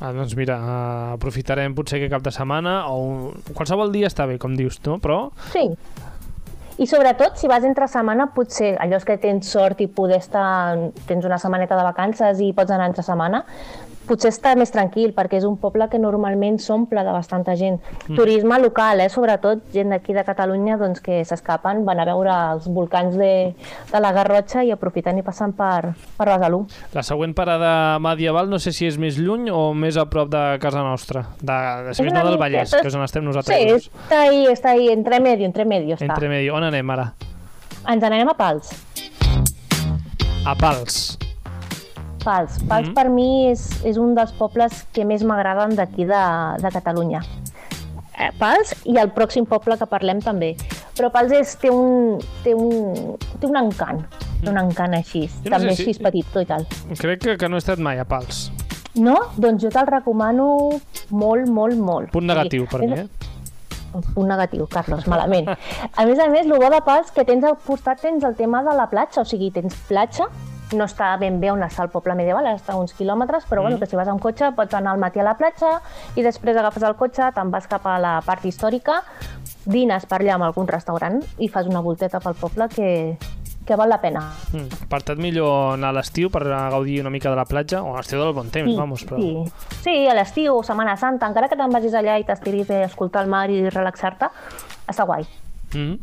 Ah, 0.00 0.12
doncs 0.12 0.34
mira, 0.36 0.58
uh, 0.58 1.12
aprofitarem 1.14 1.72
potser 1.74 2.00
que 2.02 2.10
cap 2.12 2.20
de 2.22 2.32
setmana 2.34 2.82
o 2.90 2.96
un... 2.98 3.42
qualsevol 3.54 3.92
dia 3.94 4.10
està 4.10 4.26
bé, 4.26 4.36
com 4.42 4.56
dius 4.58 4.80
tu, 4.84 4.98
però 5.00 5.30
Sí. 5.54 5.70
I 6.74 6.88
sobretot, 6.90 7.36
si 7.38 7.46
vas 7.46 7.62
entre 7.62 7.86
setmana, 7.86 8.32
potser 8.34 8.72
allò 8.82 8.98
és 8.98 9.04
que 9.06 9.14
tens 9.22 9.46
sort 9.46 9.78
i 9.80 9.86
poder 9.86 10.18
estar... 10.18 10.74
Tens 11.06 11.24
una 11.24 11.38
setmaneta 11.38 11.76
de 11.78 11.84
vacances 11.86 12.40
i 12.42 12.48
pots 12.52 12.74
anar 12.74 12.88
entre 12.90 13.04
setmana, 13.06 13.44
potser 14.08 14.30
està 14.32 14.54
més 14.58 14.72
tranquil, 14.74 15.12
perquè 15.16 15.38
és 15.40 15.46
un 15.48 15.56
poble 15.60 15.88
que 15.90 16.00
normalment 16.00 16.58
s'omple 16.62 17.04
de 17.04 17.14
bastanta 17.14 17.54
gent. 17.58 17.80
Mm. 18.08 18.16
Turisme 18.18 18.58
local, 18.62 19.00
eh? 19.04 19.08
sobretot 19.12 19.64
gent 19.74 19.94
d'aquí 19.94 20.16
de 20.16 20.24
Catalunya 20.26 20.78
doncs, 20.80 21.02
que 21.04 21.22
s'escapen, 21.26 21.84
van 21.86 22.02
a 22.02 22.06
veure 22.08 22.34
els 22.54 22.68
volcans 22.68 23.16
de, 23.18 23.32
de 23.90 24.02
la 24.02 24.12
Garrotxa 24.16 24.64
i 24.64 24.72
aprofiten 24.74 25.18
i 25.20 25.26
passen 25.26 25.54
per, 25.56 25.94
per 26.18 26.28
Besalú. 26.28 26.64
la 26.94 27.02
següent 27.06 27.34
parada 27.34 27.98
medieval 28.02 28.50
no 28.50 28.60
sé 28.62 28.72
si 28.74 28.88
és 28.88 28.98
més 29.00 29.18
lluny 29.18 29.50
o 29.52 29.72
més 29.74 29.98
a 30.00 30.06
prop 30.10 30.30
de 30.32 30.44
casa 30.62 30.84
nostra, 30.84 31.26
de, 31.40 31.58
de 31.88 31.94
si 31.94 32.02
És 32.02 32.08
més 32.08 32.16
no 32.16 32.24
del 32.28 32.40
Vallès, 32.40 32.74
que 32.74 32.88
és 32.88 32.98
on 32.98 33.04
estem 33.06 33.24
nosaltres. 33.26 33.56
Sí, 33.56 33.90
està 34.04 34.24
ahí, 34.28 34.46
està 34.52 34.74
ahí, 34.76 34.88
entre 34.92 35.20
medio, 35.20 35.48
entre 35.48 35.64
medio 35.68 35.98
està. 35.98 36.08
Entre 36.10 36.30
medio. 36.32 36.56
On 36.58 36.66
anem 36.66 36.94
ara? 36.96 37.10
Ens 37.84 38.00
n'anem 38.00 38.30
a 38.32 38.36
Pals. 38.38 38.72
A 40.44 40.56
Pals. 40.60 41.23
Pals. 42.24 42.58
Pals 42.68 42.88
Mhm. 42.88 42.94
per 42.94 43.08
mi 43.10 43.50
és, 43.50 43.84
és 43.84 43.96
un 44.00 44.14
dels 44.14 44.32
pobles 44.32 44.84
que 44.92 45.04
més 45.04 45.22
m'agraden 45.22 45.76
d'aquí 45.76 46.04
de, 46.08 46.22
de 46.62 46.70
Catalunya. 46.72 47.20
Eh, 48.16 48.30
Pals 48.38 48.74
i 48.86 48.96
el 48.98 49.10
pròxim 49.12 49.44
poble 49.46 49.76
que 49.76 49.86
parlem 49.90 50.20
també. 50.22 50.54
Però 50.96 51.10
Pals 51.10 51.32
és, 51.32 51.56
té, 51.58 51.70
un, 51.70 52.18
té, 52.44 52.54
un, 52.54 53.16
té 53.40 53.46
un 53.48 53.56
encant, 53.58 54.04
té 54.42 54.50
un 54.50 54.58
encant 54.60 54.94
així, 54.94 55.26
Jo 55.28 55.34
no 55.34 55.42
sé 55.42 55.50
també 55.50 55.74
si- 55.76 55.82
així 55.90 56.02
petit 56.02 56.36
i 56.40 56.44
tal. 56.46 56.66
Crec 56.98 57.20
que, 57.20 57.36
que 57.36 57.48
no 57.48 57.56
he 57.56 57.62
estat 57.64 57.78
mai 57.78 57.98
a 57.98 58.04
Pals. 58.04 58.50
No? 58.94 59.16
Doncs 59.36 59.60
jo 59.64 59.70
te'l 59.74 59.86
recomano 59.90 60.70
molt, 61.10 61.48
molt, 61.48 61.74
molt. 61.76 62.10
Punt 62.12 62.26
negatiu 62.30 62.66
per 62.70 62.82
és- 62.84 62.90
mi, 62.90 63.00
eh? 63.00 63.08
Un 64.16 64.26
negatiu, 64.28 64.66
Carlos, 64.68 65.06
malament. 65.06 65.48
A 65.96 66.04
més 66.06 66.18
a 66.18 66.28
més, 66.28 66.46
el 66.46 66.52
bo 66.58 66.70
de 66.70 66.80
Pals 66.86 67.10
que 67.14 67.24
tens 67.24 67.44
al 67.44 67.56
costat 67.66 68.00
tens 68.00 68.22
el 68.24 68.34
tema 68.34 68.62
de 68.62 68.74
la 68.74 68.86
platja, 68.90 69.20
o 69.22 69.24
sigui, 69.24 69.50
tens 69.50 69.74
platja, 69.88 70.26
no 70.76 70.88
està 70.88 71.12
ben 71.20 71.40
bé 71.40 71.50
on 71.52 71.62
està 71.66 71.84
el 71.86 71.92
poble 71.92 72.16
medieval, 72.18 72.46
està 72.52 72.74
a 72.74 72.80
uns 72.80 72.94
quilòmetres, 72.96 73.46
però 73.50 73.62
bueno, 73.62 73.78
que 73.78 73.88
si 73.90 73.96
vas 73.96 74.10
amb 74.10 74.22
cotxe 74.22 74.52
pots 74.56 74.74
anar 74.74 74.94
al 74.94 75.02
matí 75.02 75.22
a 75.22 75.26
la 75.26 75.36
platja 75.38 75.78
i 76.16 76.24
després 76.26 76.56
agafes 76.56 76.84
el 76.86 76.96
cotxe, 77.00 77.30
te'n 77.34 77.52
vas 77.54 77.68
cap 77.70 77.86
a 77.86 77.98
la 78.02 78.18
part 78.26 78.44
històrica, 78.44 79.00
dines 79.64 80.04
per 80.06 80.20
allà 80.20 80.36
en 80.36 80.44
algun 80.46 80.68
restaurant 80.68 81.22
i 81.38 81.48
fas 81.48 81.70
una 81.70 81.80
volteta 81.84 82.20
pel 82.20 82.36
poble 82.40 82.68
que, 82.72 82.90
que 83.64 83.76
val 83.76 83.88
la 83.88 84.00
pena. 84.00 84.24
Mm. 84.52 84.88
Per 84.90 85.00
tant, 85.02 85.20
millor 85.20 85.74
anar 85.74 85.92
a 85.92 85.98
l'estiu 85.98 86.30
per 86.32 86.44
gaudir 86.48 87.00
una 87.00 87.12
mica 87.12 87.32
de 87.32 87.38
la 87.38 87.46
platja, 87.48 87.82
o 87.82 87.94
a 87.94 88.00
l'estiu 88.00 88.20
del 88.20 88.34
bon 88.36 88.50
temps, 88.54 88.74
vamos, 88.76 89.06
però... 89.08 89.20
sí. 89.20 89.78
sí, 89.86 89.96
a 90.08 90.16
l'estiu 90.16 90.58
o 90.58 90.62
Setmana 90.66 90.96
Santa, 91.00 91.30
encara 91.30 91.48
que 91.48 91.58
te'n 91.58 91.72
vagis 91.72 91.96
allà 91.96 92.18
i 92.20 92.28
t'estiris 92.28 92.70
a 92.70 92.84
escoltar 92.90 93.24
el 93.24 93.32
mar 93.32 93.48
i 93.50 93.64
relaxar-te, 93.70 94.30
està 94.90 95.08
guai. 95.08 95.26
Mm 95.74 95.98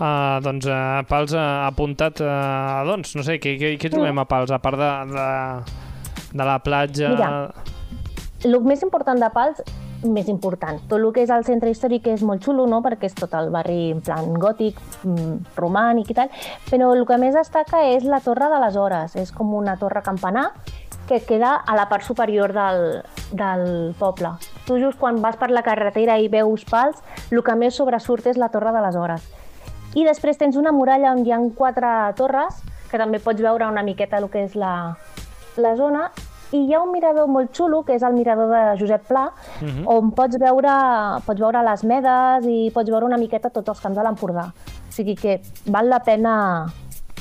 uh, 0.00 0.38
doncs 0.44 0.66
uh, 0.66 1.02
Pals 1.08 1.34
ha 1.36 1.66
apuntat, 1.66 2.22
uh, 2.24 2.80
doncs, 2.88 3.14
no 3.18 3.24
sé, 3.26 3.38
què, 3.42 3.56
què, 3.60 3.74
què 3.80 3.92
trobem 3.92 4.22
a 4.22 4.26
Pals, 4.28 4.52
a 4.54 4.60
part 4.62 4.80
de, 4.80 4.90
de, 5.12 5.28
de 6.32 6.48
la 6.48 6.58
platja... 6.64 7.12
Mira. 7.12 7.30
El 8.40 8.56
més 8.64 8.80
important 8.86 9.20
de 9.20 9.28
Pals, 9.34 9.60
més 10.00 10.28
important, 10.32 10.78
tot 10.88 10.96
el 10.96 11.10
que 11.12 11.24
és 11.26 11.32
el 11.34 11.44
centre 11.44 11.70
històric 11.72 12.06
és 12.08 12.22
molt 12.24 12.44
xulo, 12.44 12.64
no? 12.70 12.80
perquè 12.84 13.10
és 13.10 13.16
tot 13.18 13.34
el 13.36 13.50
barri 13.52 13.90
en 13.92 14.00
plan 14.04 14.30
gòtic, 14.40 14.78
mm, 15.04 15.56
romànic 15.60 16.12
i 16.12 16.16
tal, 16.16 16.30
però 16.70 16.94
el 16.96 17.04
que 17.08 17.18
més 17.20 17.36
destaca 17.36 17.82
és 17.90 18.06
la 18.08 18.22
Torre 18.24 18.48
de 18.52 18.60
les 18.64 18.78
Hores, 18.80 19.16
és 19.20 19.32
com 19.36 19.52
una 19.54 19.76
torre 19.80 20.00
campanar 20.06 20.48
que 21.10 21.18
queda 21.26 21.56
a 21.58 21.74
la 21.74 21.88
part 21.90 22.06
superior 22.06 22.52
del, 22.54 23.02
del 23.34 23.94
poble. 23.98 24.30
Tu 24.68 24.78
just 24.78 24.98
quan 25.00 25.18
vas 25.20 25.34
per 25.40 25.50
la 25.50 25.64
carretera 25.66 26.20
i 26.22 26.28
veus 26.30 26.62
Pals, 26.70 27.02
el 27.34 27.42
que 27.42 27.56
més 27.58 27.74
sobresurt 27.74 28.30
és 28.30 28.38
la 28.38 28.48
Torre 28.54 28.70
de 28.70 28.82
les 28.86 28.94
Hores. 28.96 29.26
I 29.98 30.04
després 30.06 30.38
tens 30.38 30.54
una 30.54 30.70
muralla 30.70 31.10
on 31.10 31.24
hi 31.26 31.32
ha 31.34 31.40
quatre 31.58 31.90
torres, 32.14 32.60
que 32.90 32.98
també 32.98 33.18
pots 33.18 33.42
veure 33.42 33.66
una 33.66 33.82
miqueta 33.82 34.18
el 34.22 34.28
que 34.30 34.44
és 34.46 34.54
la, 34.54 34.94
la 35.58 35.72
zona, 35.78 36.12
i 36.54 36.64
hi 36.66 36.74
ha 36.74 36.80
un 36.82 36.90
mirador 36.94 37.26
molt 37.30 37.50
xulo, 37.54 37.82
que 37.86 37.94
és 37.98 38.02
el 38.06 38.14
mirador 38.14 38.48
de 38.54 38.62
Josep 38.78 39.08
Pla, 39.08 39.28
Mhm. 39.60 39.84
on 39.86 40.10
pots 40.14 40.38
veure, 40.38 40.76
pots 41.26 41.40
veure 41.40 41.62
les 41.66 41.82
medes 41.84 42.46
i 42.46 42.70
pots 42.74 42.90
veure 42.90 43.06
una 43.06 43.18
miqueta 43.18 43.50
tots 43.50 43.68
els 43.68 43.80
camps 43.80 43.98
de 43.98 44.02
l'Empordà. 44.06 44.46
O 44.50 44.92
sigui 44.94 45.14
que 45.16 45.40
val 45.66 45.88
la 45.90 46.00
pena 46.06 46.66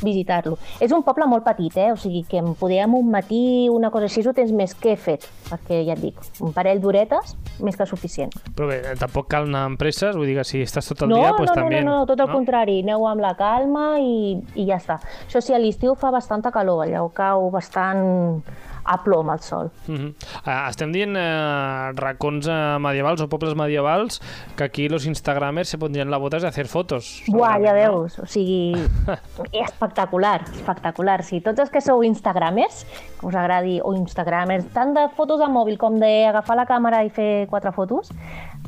visitar-lo. 0.04 0.58
És 0.80 0.93
un 0.95 1.04
poble 1.06 1.28
molt 1.30 1.45
petit, 1.47 1.76
eh? 1.78 1.89
o 1.93 1.97
sigui 2.00 2.24
que 2.30 2.39
en 2.41 2.54
podíem 2.60 2.95
un 2.97 3.10
matí, 3.12 3.70
una 3.72 3.91
cosa 3.93 4.10
així, 4.10 4.24
ho 4.28 4.34
tens 4.36 4.52
més 4.56 4.76
que 4.78 4.95
fet, 5.00 5.28
perquè 5.50 5.82
ja 5.88 5.95
et 5.97 6.04
dic, 6.04 6.20
un 6.45 6.54
parell 6.56 6.82
d'horetes, 6.84 7.36
més 7.66 7.78
que 7.80 7.88
suficient. 7.89 8.34
Però 8.56 8.70
bé, 8.70 8.82
tampoc 9.00 9.30
cal 9.32 9.50
anar 9.50 9.66
amb 9.70 9.82
presses, 9.82 10.16
vull 10.18 10.30
dir 10.30 10.38
que 10.39 10.47
si 10.47 10.64
estàs 10.66 10.91
tot 10.91 11.06
el 11.06 11.14
no, 11.14 11.20
dia, 11.20 11.34
no, 11.34 11.38
pues, 11.41 11.52
no, 11.52 11.58
també... 11.58 11.84
no, 11.84 12.00
no, 12.02 12.08
tot 12.10 12.24
el 12.24 12.32
contrari, 12.32 12.80
aneu 12.86 13.08
amb 13.10 13.24
la 13.24 13.36
calma 13.39 13.91
i, 14.04 14.39
i 14.56 14.68
ja 14.70 14.80
està. 14.80 15.00
Això 15.28 15.43
sí, 15.43 15.56
a 15.56 15.62
l'estiu 15.62 15.95
fa 16.00 16.14
bastanta 16.16 16.54
calor, 16.56 16.86
allà 16.86 17.04
ho 17.06 17.12
cau 17.16 17.50
bastant 17.54 18.41
a 18.90 18.98
plom 19.04 19.30
el 19.30 19.40
sol. 19.40 19.70
Uh 19.88 19.94
-huh. 19.96 20.10
uh, 20.48 20.70
estem 20.70 20.92
dient 20.92 21.16
uh, 21.16 21.94
racons 21.96 22.48
uh, 22.48 22.80
medievals 22.82 23.22
o 23.22 23.28
pobles 23.30 23.54
medievals 23.56 24.20
que 24.58 24.64
aquí 24.64 24.90
los 24.90 25.06
instagramers 25.06 25.70
se 25.70 25.78
pondrien 25.78 26.10
la 26.10 26.18
botas 26.18 26.42
de 26.42 26.48
hacer 26.48 26.68
fotos. 26.68 27.22
Buah, 27.28 27.60
ja 27.62 27.74
no? 27.74 27.74
veus, 27.74 28.18
o 28.20 28.26
sigui, 28.26 28.74
espectacular, 29.54 30.42
espectacular. 30.52 31.24
Si 31.24 31.42
tots 31.42 31.60
els 31.60 31.70
que 31.70 31.82
sou 31.82 32.04
instagramers, 32.04 32.86
que 33.20 33.26
us 33.28 33.36
agradi, 33.36 33.80
o 33.84 33.94
instagramers, 33.94 34.66
tant 34.74 34.94
de 34.96 35.08
fotos 35.16 35.42
amb 35.42 35.54
mòbil 35.56 35.78
com 35.78 36.00
d'agafar 36.00 36.56
la 36.58 36.66
càmera 36.66 37.04
i 37.06 37.10
fer 37.10 37.48
quatre 37.50 37.72
fotos, 37.72 38.10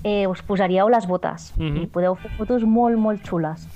eh, 0.04 0.28
us 0.28 0.42
posaríeu 0.42 0.90
les 0.90 1.08
botes 1.08 1.54
Mhm. 1.58 1.78
i 1.84 1.88
podeu 1.88 2.16
fer 2.16 2.32
fotos 2.38 2.64
molt, 2.64 2.98
molt 2.98 3.22
xules. 3.28 3.68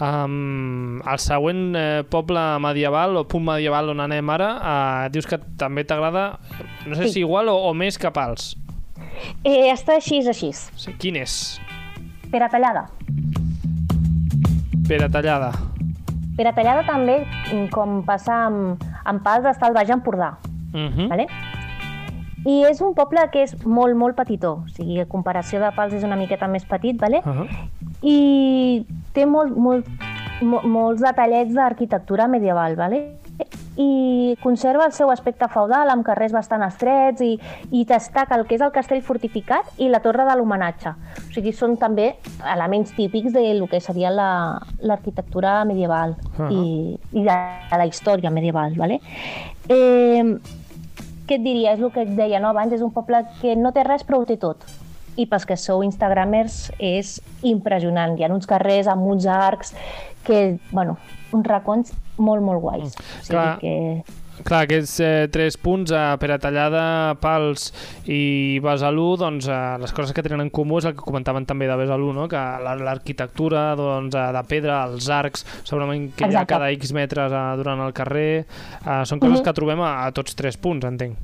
Um, 0.00 0.98
el 1.06 1.18
següent 1.22 1.76
eh, 1.78 2.02
poble 2.10 2.40
medieval 2.58 3.14
o 3.16 3.24
punt 3.30 3.44
medieval 3.46 3.92
on 3.92 4.00
anem 4.02 4.30
ara, 4.34 4.48
uh, 4.58 5.10
dius 5.14 5.28
que 5.30 5.38
també 5.60 5.84
t'agrada, 5.86 6.40
no 6.86 6.96
sé 6.98 7.04
Sí. 7.06 7.12
si 7.12 7.20
igual 7.20 7.48
o, 7.48 7.54
o 7.70 7.74
més 7.74 7.96
que 7.98 8.10
Pals. 8.10 8.56
Eh, 9.44 9.70
està 9.70 9.94
així, 9.94 10.18
és 10.18 10.26
així. 10.26 10.50
Sí, 10.52 10.96
quin 10.98 11.16
és? 11.16 11.60
Pere 12.32 12.48
Tallada. 12.50 12.88
Pere 14.88 15.08
Tallada. 15.08 15.52
Pere 16.36 16.50
Tallada 16.52 16.82
també, 16.88 17.20
com 17.70 18.00
passa 18.04 18.46
amb, 18.48 18.82
amb 19.06 19.22
Pals, 19.22 19.46
està 19.46 19.68
al 19.70 19.74
Baix 19.78 19.90
Empordà. 19.94 20.32
Uh 20.74 20.90
-huh. 20.90 21.08
Vale? 21.08 21.26
I 22.44 22.62
és 22.68 22.80
un 22.84 22.92
poble 22.94 23.20
que 23.32 23.42
és 23.42 23.54
molt, 23.64 23.96
molt 23.96 24.16
petitó. 24.16 24.62
O 24.64 24.68
sigui, 24.68 25.00
a 25.00 25.06
comparació 25.06 25.60
de 25.60 25.70
Pals 25.76 25.94
és 25.94 26.04
una 26.04 26.16
miqueta 26.16 26.46
més 26.46 26.64
petit, 26.64 26.98
vale? 27.00 27.22
Uh 27.24 27.32
-huh. 27.32 27.48
i 28.02 28.86
té 29.14 29.24
molt, 29.26 29.56
molt, 29.56 29.86
mo- 30.42 30.62
molts 30.62 31.00
detallets 31.00 31.54
d'arquitectura 31.54 32.26
medieval, 32.28 32.76
vale? 32.76 33.16
i 33.76 34.36
conserva 34.40 34.84
el 34.86 34.92
seu 34.92 35.10
aspecte 35.10 35.48
feudal 35.48 35.90
amb 35.90 36.04
carrers 36.06 36.30
bastant 36.30 36.62
estrets 36.62 37.20
i, 37.20 37.40
i 37.72 37.84
destaca 37.84 38.36
el 38.36 38.46
que 38.46 38.54
és 38.54 38.60
el 38.60 38.70
castell 38.70 39.02
fortificat 39.02 39.64
i 39.78 39.88
la 39.88 39.98
torre 39.98 40.24
de 40.24 40.36
l'homenatge. 40.36 40.88
O 40.90 41.32
sigui, 41.34 41.52
són 41.52 41.76
també 41.76 42.14
elements 42.54 42.92
típics 42.94 43.32
de 43.32 43.52
lo 43.54 43.66
que 43.66 43.80
seria 43.80 44.10
la- 44.10 44.60
l'arquitectura 44.80 45.64
medieval 45.64 46.14
Ah. 46.38 46.48
i, 46.52 46.96
i 47.12 47.24
de, 47.24 47.34
de 47.72 47.76
la 47.76 47.86
història 47.86 48.30
medieval. 48.30 48.74
Vale? 48.76 49.00
Eh, 49.68 50.38
què 51.28 51.38
et 51.38 51.44
diria? 51.44 51.74
És 51.74 51.82
el 51.82 51.92
que 51.94 52.04
et 52.04 52.14
deia 52.16 52.40
no? 52.42 52.50
abans, 52.52 52.72
és 52.72 52.82
un 52.84 52.92
poble 52.94 53.22
que 53.40 53.54
no 53.56 53.72
té 53.72 53.84
res 53.86 54.04
però 54.06 54.20
ho 54.20 54.26
té 54.28 54.36
tot. 54.40 54.64
I 55.16 55.28
pels 55.30 55.46
que 55.46 55.56
sou 55.60 55.84
instagramers 55.86 56.72
és 56.82 57.20
impressionant. 57.46 58.16
Hi 58.18 58.26
ha 58.26 58.32
uns 58.34 58.48
carrers 58.50 58.90
amb 58.90 59.06
uns 59.06 59.28
arcs 59.30 59.72
que, 60.26 60.58
bueno, 60.72 60.96
uns 61.32 61.46
racons 61.46 61.94
molt, 62.18 62.42
molt 62.42 62.60
guais. 62.64 62.98
O 62.98 63.22
sigui 63.22 63.38
Clar. 63.38 63.58
que... 63.62 64.22
Clar, 64.42 64.64
aquests 64.66 64.96
eh, 65.00 65.28
tres 65.30 65.54
punts, 65.62 65.92
eh, 65.94 66.16
Pere 66.18 66.40
Tallada, 66.42 67.14
Pals 67.22 67.68
i 68.10 68.58
Besalú, 68.64 69.12
doncs 69.20 69.46
eh, 69.46 69.58
les 69.78 69.92
coses 69.94 70.10
que 70.12 70.24
tenen 70.26 70.42
en 70.42 70.50
comú 70.50 70.80
és 70.80 70.88
el 70.90 70.96
que 70.96 71.04
comentaven 71.06 71.46
també 71.46 71.68
de 71.70 71.76
Besalú, 71.78 72.10
no? 72.12 72.26
que 72.28 72.34
la- 72.36 72.74
l'arquitectura 72.74 73.76
doncs, 73.78 74.14
eh, 74.18 74.26
de 74.34 74.42
pedra, 74.50 74.82
els 74.90 75.06
arcs, 75.08 75.46
segurament 75.62 76.10
que 76.16 76.24
hi 76.24 76.32
ha 76.32 76.32
Exacte. 76.42 76.52
cada 76.56 76.70
X 76.74 76.92
metres 76.92 77.30
eh, 77.32 77.44
durant 77.62 77.80
el 77.86 77.92
carrer, 77.94 78.44
eh, 78.44 79.02
són 79.06 79.20
coses 79.22 79.38
Mhm. 79.38 79.44
que 79.44 79.52
trobem 79.54 79.80
a, 79.86 79.92
a 80.06 80.10
tots 80.12 80.34
tres 80.34 80.56
punts, 80.58 80.84
entenc. 80.84 81.14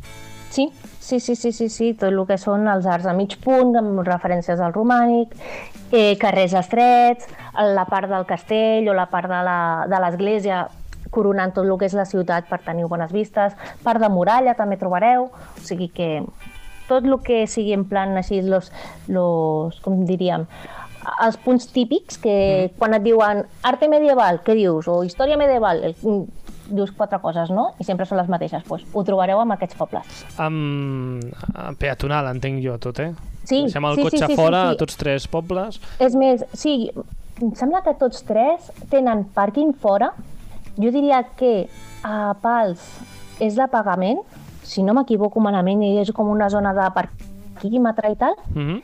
Sí, 0.50 0.68
sí, 0.98 1.20
sí, 1.20 1.34
sí, 1.36 1.52
sí, 1.52 1.68
sí, 1.68 1.92
tot 1.94 2.10
el 2.10 2.26
que 2.26 2.38
són 2.38 2.66
els 2.68 2.86
arcs 2.86 3.06
a 3.06 3.12
mig 3.14 3.36
punt, 3.42 3.74
amb 3.78 4.00
referències 4.06 4.58
al 4.60 4.72
romànic, 4.72 5.34
eh, 5.92 6.16
carrers 6.18 6.54
estrets, 6.54 7.26
la 7.54 7.84
part 7.86 8.08
del 8.10 8.24
castell 8.26 8.88
o 8.88 8.94
la 8.94 9.06
part 9.10 9.28
de 9.30 10.00
l'església 10.00 10.66
coronant 11.10 11.54
tot 11.54 11.66
el 11.66 11.76
que 11.78 11.88
és 11.90 11.96
la 11.98 12.06
ciutat 12.08 12.48
per 12.50 12.60
tenir 12.66 12.88
bones 12.90 13.12
vistes, 13.12 13.56
part 13.84 14.02
de 14.02 14.10
muralla 14.12 14.56
també 14.58 14.78
trobareu, 14.80 15.30
o 15.30 15.64
sigui 15.64 15.90
que 15.94 16.10
tot 16.90 17.06
el 17.06 17.16
que 17.22 17.44
sigui 17.46 17.74
en 17.74 17.84
plan 17.86 18.16
així, 18.18 18.42
los, 18.42 18.72
los, 19.08 19.78
com 19.84 20.04
diríem, 20.06 20.46
els 21.24 21.38
punts 21.40 21.70
típics 21.72 22.18
que 22.20 22.36
quan 22.78 22.94
et 22.96 23.04
diuen 23.04 23.44
arte 23.66 23.88
medieval, 23.88 24.42
què 24.44 24.56
dius? 24.58 24.88
O 24.90 25.00
història 25.06 25.38
medieval, 25.40 25.84
el, 25.86 26.26
dius 26.70 26.92
quatre 26.92 27.18
coses, 27.22 27.50
no? 27.50 27.70
I 27.80 27.86
sempre 27.86 28.06
són 28.06 28.20
les 28.20 28.30
mateixes. 28.30 28.62
Pues, 28.68 28.84
ho 28.92 29.04
trobareu 29.06 29.40
en 29.42 29.54
aquests 29.56 29.78
pobles. 29.78 30.24
Amb 30.38 31.24
amb 31.54 31.80
peatonal, 31.80 32.30
entenc 32.30 32.62
jo, 32.64 32.76
tot, 32.82 33.00
eh? 33.02 33.12
Sí, 33.44 33.64
Deixem 33.66 33.86
el 33.88 33.98
sí, 33.98 34.04
cotxe 34.06 34.22
sí, 34.22 34.28
sí, 34.28 34.36
fora 34.38 34.60
sí, 34.60 34.68
a 34.68 34.74
sí. 34.74 34.80
tots 34.84 35.00
tres 35.00 35.26
pobles. 35.30 35.80
És 36.02 36.16
més, 36.18 36.44
sí, 36.54 36.74
em 37.40 37.54
sembla 37.58 37.82
que 37.86 37.96
tots 37.98 38.22
tres 38.28 38.70
tenen 38.92 39.24
pàrquing 39.36 39.72
fora. 39.80 40.12
Jo 40.80 40.90
diria 40.90 41.22
que 41.36 41.68
a 42.02 42.34
Pals 42.40 42.80
és 43.40 43.56
de 43.56 43.66
pagament, 43.68 44.20
si 44.62 44.82
no 44.82 44.94
m'equivoco 44.94 45.40
malament, 45.40 45.82
i 45.82 45.98
és 46.00 46.10
com 46.12 46.28
una 46.30 46.48
zona 46.52 46.72
de 46.76 46.86
parquímetre 46.94 48.12
i 48.12 48.16
tal. 48.16 48.34
Uh 48.54 48.62
-huh. 48.62 48.82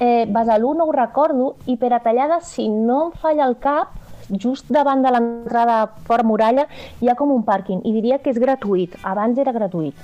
Eh, 0.00 0.26
Besalú 0.30 0.74
no 0.74 0.84
ho 0.86 0.92
recordo, 0.92 1.56
i 1.66 1.76
per 1.76 1.92
a 1.92 2.00
Tallada, 2.00 2.40
si 2.40 2.68
no 2.68 3.06
em 3.06 3.12
falla 3.12 3.44
el 3.46 3.56
cap, 3.58 3.88
just 4.30 4.66
davant 4.68 5.02
de 5.02 5.10
l'entrada 5.10 5.88
per 6.06 6.22
muralla 6.24 6.66
hi 7.00 7.08
ha 7.08 7.14
com 7.14 7.30
un 7.30 7.44
pàrquing, 7.44 7.80
i 7.84 7.92
diria 7.92 8.18
que 8.18 8.30
és 8.30 8.38
gratuït. 8.38 8.94
Abans 9.02 9.38
era 9.38 9.52
gratuït. 9.52 9.94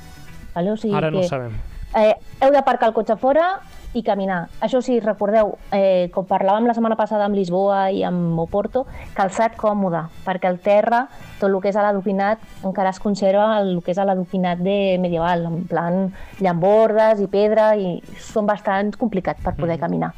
Vale? 0.55 0.73
O 0.73 0.77
sigui 0.77 0.95
Ara 0.95 1.11
no 1.11 1.19
que, 1.19 1.25
ho 1.27 1.29
sabem. 1.29 1.53
eh, 1.97 2.15
heu 2.41 2.51
d'aparcar 2.51 2.89
el 2.89 2.95
cotxe 2.95 3.17
fora 3.17 3.61
i 3.95 4.03
caminar. 4.03 4.49
Això 4.61 4.81
sí, 4.83 4.99
recordeu, 5.01 5.53
eh, 5.73 6.09
com 6.13 6.27
parlàvem 6.27 6.67
la 6.67 6.75
setmana 6.75 6.97
passada 6.99 7.25
amb 7.29 7.37
Lisboa 7.39 7.91
i 7.95 8.03
amb 8.05 8.39
Oporto, 8.43 8.85
calçat 9.15 9.55
còmode, 9.57 10.03
perquè 10.27 10.51
el 10.51 10.59
terra, 10.59 11.05
tot 11.39 11.49
el 11.49 11.61
que 11.63 11.71
és 11.71 11.77
a 11.77 11.83
l'adoquinat, 11.87 12.39
encara 12.65 12.91
es 12.91 12.99
conserva 13.01 13.61
el 13.61 13.81
que 13.85 13.93
és 13.93 13.99
a 13.99 14.05
l'adoquinat 14.05 14.59
de 14.59 14.99
medieval, 14.99 15.47
en 15.47 15.63
plan 15.71 16.13
llambordes 16.41 17.21
i 17.23 17.29
pedra, 17.31 17.77
i 17.77 18.01
són 18.19 18.47
bastant 18.47 18.93
complicats 18.99 19.43
per 19.45 19.55
poder 19.55 19.79
caminar. 19.79 20.13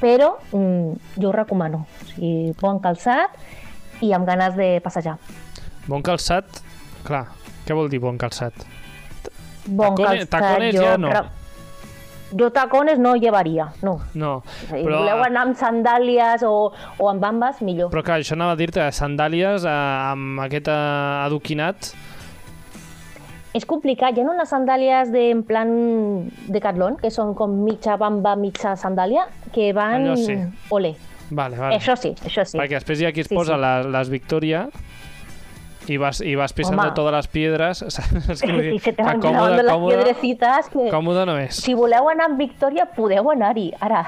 Però 0.00 0.34
mm, 0.52 1.16
jo 1.20 1.28
ho 1.30 1.32
recomano, 1.32 1.86
o 1.86 2.10
sigui, 2.12 2.52
bon 2.60 2.80
calçat 2.82 3.30
i 4.02 4.12
amb 4.12 4.26
ganes 4.26 4.56
de 4.56 4.80
passejar. 4.82 5.18
Bon 5.86 6.02
calçat, 6.02 6.62
clar, 7.06 7.26
què 7.66 7.74
vol 7.74 7.88
dir 7.88 8.00
bon 8.02 8.18
calçat? 8.18 8.52
Bon 9.66 9.94
Tacones- 9.94 10.26
calçat, 10.26 10.30
tacones 10.30 10.74
jo 10.74 10.82
ja 10.82 10.96
no. 10.98 11.10
Jo 12.38 12.50
tacones 12.54 12.98
no 13.02 13.16
llevaria, 13.18 13.72
no. 13.82 13.96
No, 14.14 14.42
Si 14.68 14.76
però, 14.84 15.00
voleu 15.00 15.22
anar 15.24 15.42
amb 15.48 15.56
sandàlies 15.58 16.44
o, 16.46 16.70
o 16.98 17.08
amb 17.10 17.20
bambes, 17.24 17.58
millor. 17.66 17.90
però 17.90 18.04
clar, 18.06 18.20
això 18.22 18.36
anava 18.38 18.52
a 18.54 18.58
dir-te, 18.60 18.84
sandàlies 18.94 19.64
eh, 19.66 19.72
amb 20.12 20.38
aquest 20.46 20.68
eh, 20.70 21.26
adoquinat, 21.26 21.90
És 23.52 23.64
complicat, 23.66 24.14
hi 24.14 24.22
ha 24.22 24.28
unes 24.30 24.46
sandàlies 24.52 25.08
de, 25.10 25.24
en 25.34 25.40
plan 25.42 25.70
de 26.54 26.60
catlon, 26.62 26.94
que 27.00 27.10
són 27.10 27.32
com 27.34 27.50
mitja 27.66 27.96
bamba, 27.98 28.36
mitja 28.38 28.76
sandàlia, 28.78 29.24
que 29.50 29.72
van... 29.74 30.04
Allò 30.06 30.14
sí. 30.14 30.36
Olé. 30.70 30.92
vale, 31.34 31.58
vale. 31.58 31.74
Això 31.80 31.96
sí, 31.98 32.12
això 32.26 32.44
sí. 32.46 32.54
Perquè 32.60 32.78
després 32.78 33.00
hi 33.02 33.08
ha 33.08 33.12
qui 33.12 33.24
es 33.24 33.26
Sí, 33.26 33.34
posa 33.34 33.56
sí. 33.56 33.60
les, 33.64 33.86
les 33.90 34.08
Victoria 34.14 34.68
y 35.90 35.96
vas, 35.96 36.20
y 36.20 36.36
vas 36.36 36.52
pisando 36.52 36.82
Home. 36.82 36.92
todas 36.94 37.12
las 37.12 37.26
piedras. 37.26 37.82
Es 38.30 38.42
que 38.42 38.52
vull 38.52 38.62
dir 38.62 38.74
I 38.74 38.78
se 38.78 38.92
van 38.92 39.18
còmode, 39.18 39.30
clavando 39.34 39.62
les 39.62 39.72
còmode, 39.72 39.96
piedrecites 39.96 40.68
que... 40.70 40.86
còmode 40.92 41.24
no 41.26 41.36
és. 41.40 41.58
Si 41.64 41.74
voleu 41.74 42.08
anar 42.12 42.28
amb 42.30 42.38
Victòria, 42.38 42.86
podeu 42.94 43.30
anar-hi. 43.32 43.70
Ara, 43.82 44.04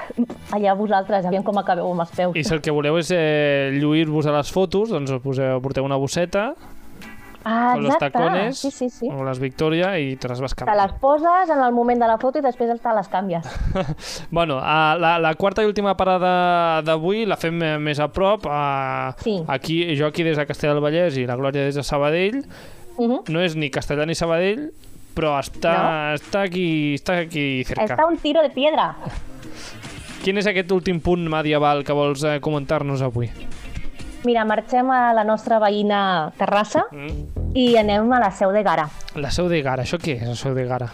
allà 0.55 0.75
vosaltres, 0.79 1.27
aviam 1.27 1.43
com 1.43 1.59
acabeu 1.59 1.91
amb 1.91 2.05
els 2.05 2.13
peus. 2.15 2.37
I 2.39 2.45
si 2.47 2.55
el 2.55 2.63
que 2.63 2.71
voleu 2.71 2.97
és 3.01 3.11
eh, 3.11 3.73
lluir-vos 3.75 4.29
a 4.31 4.37
les 4.37 4.53
fotos, 4.55 4.93
doncs 4.95 5.11
us 5.11 5.23
poseu, 5.23 5.59
porteu 5.65 5.83
una 5.83 5.99
bosseta 5.99 6.53
ah, 7.45 7.71
con 7.73 7.83
los 7.83 7.93
exacte. 7.93 8.17
tacones 8.19 8.57
Sí, 8.57 8.71
sí, 8.71 8.89
sí. 8.89 9.07
o 9.11 9.23
les 9.23 9.39
Victoria 9.39 9.97
i 9.99 10.15
te 10.15 10.27
les 10.27 10.39
vas 10.41 10.53
Te 10.55 10.63
canviant. 10.65 10.81
les 10.91 10.99
poses 10.99 11.49
en 11.49 11.61
el 11.63 11.71
moment 11.73 11.99
de 12.01 12.07
la 12.07 12.17
foto 12.17 12.39
i 12.39 12.41
després 12.41 12.79
te 12.81 12.93
les 12.95 13.07
canvies. 13.07 13.47
Bueno, 14.31 14.59
a 14.61 14.95
la, 14.99 15.17
la 15.19 15.33
quarta 15.35 15.63
i 15.63 15.65
última 15.65 15.95
parada 15.97 16.81
d'avui 16.81 17.25
la 17.25 17.37
fem 17.37 17.59
més 17.79 17.99
a 17.99 18.07
prop. 18.11 18.45
A, 18.49 19.15
Sí. 19.23 19.43
aquí, 19.47 19.95
jo 19.97 20.07
aquí 20.07 20.23
des 20.23 20.37
de 20.37 20.45
Castellà 20.45 20.73
del 20.73 20.83
Vallès 20.83 21.17
i 21.17 21.25
la 21.25 21.35
Glòria 21.35 21.63
des 21.63 21.75
de 21.75 21.83
Sabadell. 21.83 22.43
Uh 22.97 23.07
-huh. 23.09 23.29
No 23.29 23.39
és 23.41 23.55
ni 23.55 23.69
Castellà 23.71 24.05
ni 24.05 24.15
Sabadell, 24.15 24.71
però 25.15 25.37
està, 25.39 26.13
està, 26.13 26.41
aquí, 26.43 26.95
està 26.95 27.19
aquí 27.21 27.63
cerca. 27.63 27.85
Està 27.95 28.07
un 28.07 28.17
tiro 28.17 28.41
de 28.41 28.49
piedra. 28.49 28.95
Quin 30.23 30.37
és 30.37 30.47
aquest 30.47 30.71
últim 30.71 31.01
punt 31.01 31.27
medieval 31.29 31.83
que 31.83 31.91
vols 31.91 32.23
eh, 32.23 32.39
comentar-nos 32.39 33.01
avui? 33.01 33.29
Mira, 34.23 34.45
marxem 34.45 34.89
a 34.91 35.11
la 35.13 35.23
nostra 35.27 35.59
veïna 35.59 36.31
Terrassa 36.37 36.85
Mm. 36.91 37.55
i 37.55 37.75
anem 37.77 38.11
a 38.13 38.19
la 38.19 38.31
Seu 38.31 38.51
de 38.51 38.63
Gara. 38.63 38.87
La 39.15 39.31
Seu 39.31 39.49
de 39.49 39.61
Gara, 39.61 39.83
això 39.83 39.97
què 39.99 40.15
és, 40.21 40.27
la 40.27 40.35
Seu 40.35 40.53
de 40.55 40.63
Gara? 40.65 40.89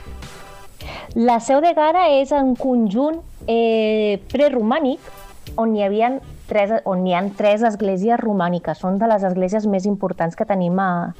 La 1.15 1.39
Seu 1.39 1.61
de 1.61 1.73
Gara 1.73 2.07
és 2.09 2.31
un 2.31 2.55
conjunt 2.55 3.21
eh, 3.47 4.19
preromànic 4.31 4.99
on 5.57 5.75
hi 5.75 5.83
havia 5.83 6.19
tres, 6.47 6.71
on 6.85 7.05
hi 7.07 7.13
ha 7.13 7.23
tres 7.37 7.61
esglésies 7.63 8.19
romàniques. 8.19 8.77
Són 8.79 8.97
de 8.99 9.07
les 9.07 9.23
esglésies 9.23 9.65
més 9.67 9.85
importants 9.85 10.35
que 10.35 10.45
tenim 10.45 10.79
a, 10.79 11.13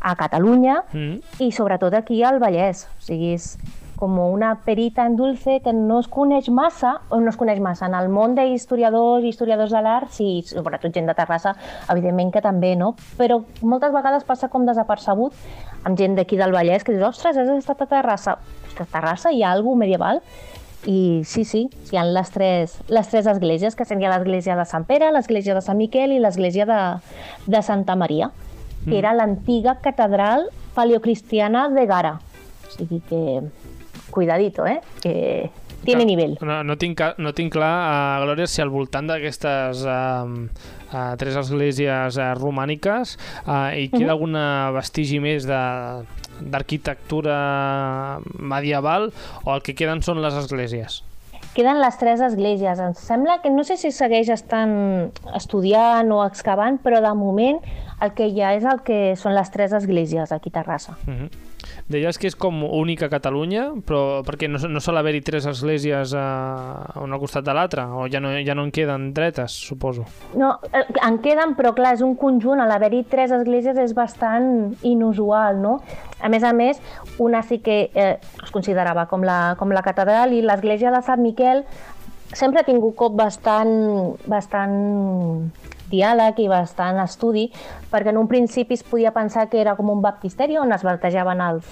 a 0.00 0.14
Catalunya 0.16 0.82
Mm. 0.92 1.20
i 1.40 1.50
sobretot 1.52 1.94
aquí 1.94 2.22
al 2.22 2.38
Vallès. 2.38 2.86
O 2.86 3.02
sigui, 3.02 3.34
és 3.34 3.56
com 3.98 4.18
una 4.22 4.54
perita 4.64 5.04
en 5.06 5.16
dulce 5.18 5.58
que 5.64 5.72
no 5.74 5.98
es 6.00 6.08
coneix 6.08 6.48
massa, 6.54 6.96
o 7.10 7.20
no 7.20 7.30
es 7.32 7.36
coneix 7.36 7.60
massa. 7.60 7.86
En 7.90 7.96
el 7.98 8.08
món 8.08 8.36
d'historiadors 8.38 9.26
i 9.26 9.32
historiadors 9.32 9.74
de 9.74 9.82
l'art, 9.84 10.12
sí, 10.14 10.28
sobretot 10.46 10.94
gent 10.94 11.10
de 11.10 11.16
Terrassa, 11.18 11.56
evidentment 11.90 12.32
que 12.34 12.42
també, 12.44 12.74
no? 12.78 12.94
Però 13.18 13.42
moltes 13.60 13.92
vegades 13.94 14.26
passa 14.28 14.48
com 14.52 14.66
desapercebut 14.68 15.34
amb 15.84 15.98
gent 15.98 16.16
d'aquí 16.18 16.38
del 16.38 16.54
Vallès 16.54 16.84
que 16.84 16.94
dius, 16.94 17.08
ostres, 17.10 17.36
has 17.36 17.50
estat 17.58 17.82
a 17.82 17.90
Terrassa. 17.90 18.38
A 18.78 18.86
Terrassa 18.86 19.34
hi 19.34 19.42
ha 19.42 19.52
alguna 19.52 19.84
medieval? 19.84 20.22
I 20.86 21.22
sí, 21.26 21.42
sí, 21.44 21.64
hi 21.90 21.98
ha 21.98 22.04
les 22.06 22.30
tres, 22.30 22.76
les 22.88 23.08
tres 23.10 23.26
esglésies, 23.26 23.74
que 23.74 23.84
seria 23.84 24.12
l'església 24.12 24.54
de 24.56 24.64
Sant 24.64 24.86
Pere, 24.86 25.10
l'església 25.12 25.56
de 25.56 25.62
Sant 25.64 25.76
Miquel 25.76 26.14
i 26.14 26.20
l'església 26.22 26.68
de, 26.70 26.78
de 27.50 27.62
Santa 27.66 27.96
Maria, 27.98 28.30
que 28.84 28.96
era 29.00 29.12
l'antiga 29.12 29.74
catedral 29.82 30.46
paleocristiana 30.76 31.68
de 31.74 31.84
Gara. 31.90 32.14
O 32.68 32.70
sigui 32.76 33.00
que, 33.08 33.42
cuidadito, 34.10 34.66
eh? 34.66 34.80
Que 35.02 35.50
tiene 35.84 36.04
nivel. 36.04 36.38
No, 36.40 36.62
no, 36.64 36.76
tinc, 36.76 37.00
no 37.18 37.32
tinc 37.34 37.52
clar, 37.54 37.72
uh, 38.18 38.24
Glòria, 38.24 38.48
si 38.50 38.62
al 38.62 38.72
voltant 38.72 39.08
d'aquestes 39.08 39.84
uh, 39.86 40.26
uh, 40.26 41.12
tres 41.20 41.38
esglésies 41.38 42.18
uh, 42.18 42.32
romàniques 42.38 43.16
uh, 43.46 43.70
hi 43.72 43.88
queda 43.94 44.14
algun 44.16 44.36
vestigi 44.76 45.20
més 45.22 45.46
de 45.48 45.60
d'arquitectura 46.38 47.36
medieval 48.38 49.08
o 49.44 49.54
el 49.54 49.62
que 49.66 49.74
queden 49.74 50.04
són 50.06 50.22
les 50.22 50.36
esglésies? 50.38 51.02
Queden 51.56 51.80
les 51.82 51.96
tres 51.98 52.20
esglésies. 52.22 52.78
Em 52.78 52.94
sembla 52.94 53.40
que 53.42 53.50
no 53.50 53.64
sé 53.66 53.74
si 53.80 53.90
segueix 53.90 54.30
estant 54.30 55.10
estudiant 55.34 56.12
o 56.14 56.22
excavant, 56.26 56.78
però 56.78 57.00
de 57.02 57.10
moment 57.18 57.58
el 58.04 58.14
que 58.14 58.28
hi 58.30 58.42
ha 58.42 58.54
és 58.54 58.66
el 58.68 58.84
que 58.86 59.16
són 59.18 59.34
les 59.34 59.50
tres 59.50 59.74
esglésies 59.74 60.30
aquí 60.30 60.52
a 60.54 60.60
Terrassa. 60.60 60.94
Uh 61.06 61.14
-huh. 61.14 61.47
Deies 61.88 62.18
que 62.20 62.28
és 62.28 62.36
com 62.36 62.62
única 62.64 63.06
a 63.06 63.12
Catalunya, 63.12 63.68
però 63.88 64.20
perquè 64.26 64.48
no, 64.50 64.60
no 64.68 64.82
sol 64.84 65.00
haver-hi 65.00 65.22
tres 65.24 65.46
esglésies 65.48 66.14
uh, 66.16 67.00
un 67.02 67.14
al 67.14 67.22
costat 67.22 67.46
de 67.46 67.54
l'altre, 67.56 67.86
o 67.88 68.06
ja 68.12 68.20
no, 68.20 68.34
ja 68.44 68.56
no 68.58 68.66
en 68.66 68.72
queden 68.74 69.10
dretes, 69.16 69.54
suposo. 69.70 70.04
No, 70.38 70.54
eh, 70.72 70.84
en 71.06 71.20
queden, 71.24 71.54
però 71.58 71.72
clar, 71.76 71.94
és 71.98 72.04
un 72.04 72.16
conjunt. 72.18 72.60
A 72.60 72.68
l'haver-hi 72.68 73.04
tres 73.08 73.32
esglésies 73.34 73.78
és 73.80 73.94
bastant 73.96 74.74
inusual, 74.86 75.62
no? 75.62 75.78
A 76.20 76.28
més 76.32 76.44
a 76.44 76.52
més, 76.56 76.82
una 77.22 77.44
sí 77.46 77.60
que 77.64 77.78
eh, 77.94 78.10
es 78.18 78.52
considerava 78.54 79.06
com 79.10 79.24
la, 79.24 79.54
com 79.58 79.72
la 79.74 79.84
catedral 79.86 80.34
i 80.34 80.42
l'església 80.44 80.92
de 80.94 81.02
Sant 81.06 81.22
Miquel 81.22 81.64
sempre 82.36 82.60
ha 82.60 82.66
tingut 82.66 82.96
cop 82.98 83.14
bastant, 83.16 84.18
bastant 84.28 84.76
diàleg 85.90 86.40
i 86.44 86.48
bastant 86.48 87.00
estudi, 87.02 87.48
perquè 87.92 88.12
en 88.12 88.20
un 88.20 88.28
principi 88.30 88.78
es 88.78 88.86
podia 88.86 89.14
pensar 89.16 89.48
que 89.48 89.60
era 89.60 89.76
com 89.76 89.90
un 89.90 90.02
baptisteri 90.02 90.58
on 90.58 90.72
es 90.72 90.84
batejaven 90.86 91.40
els, 91.44 91.68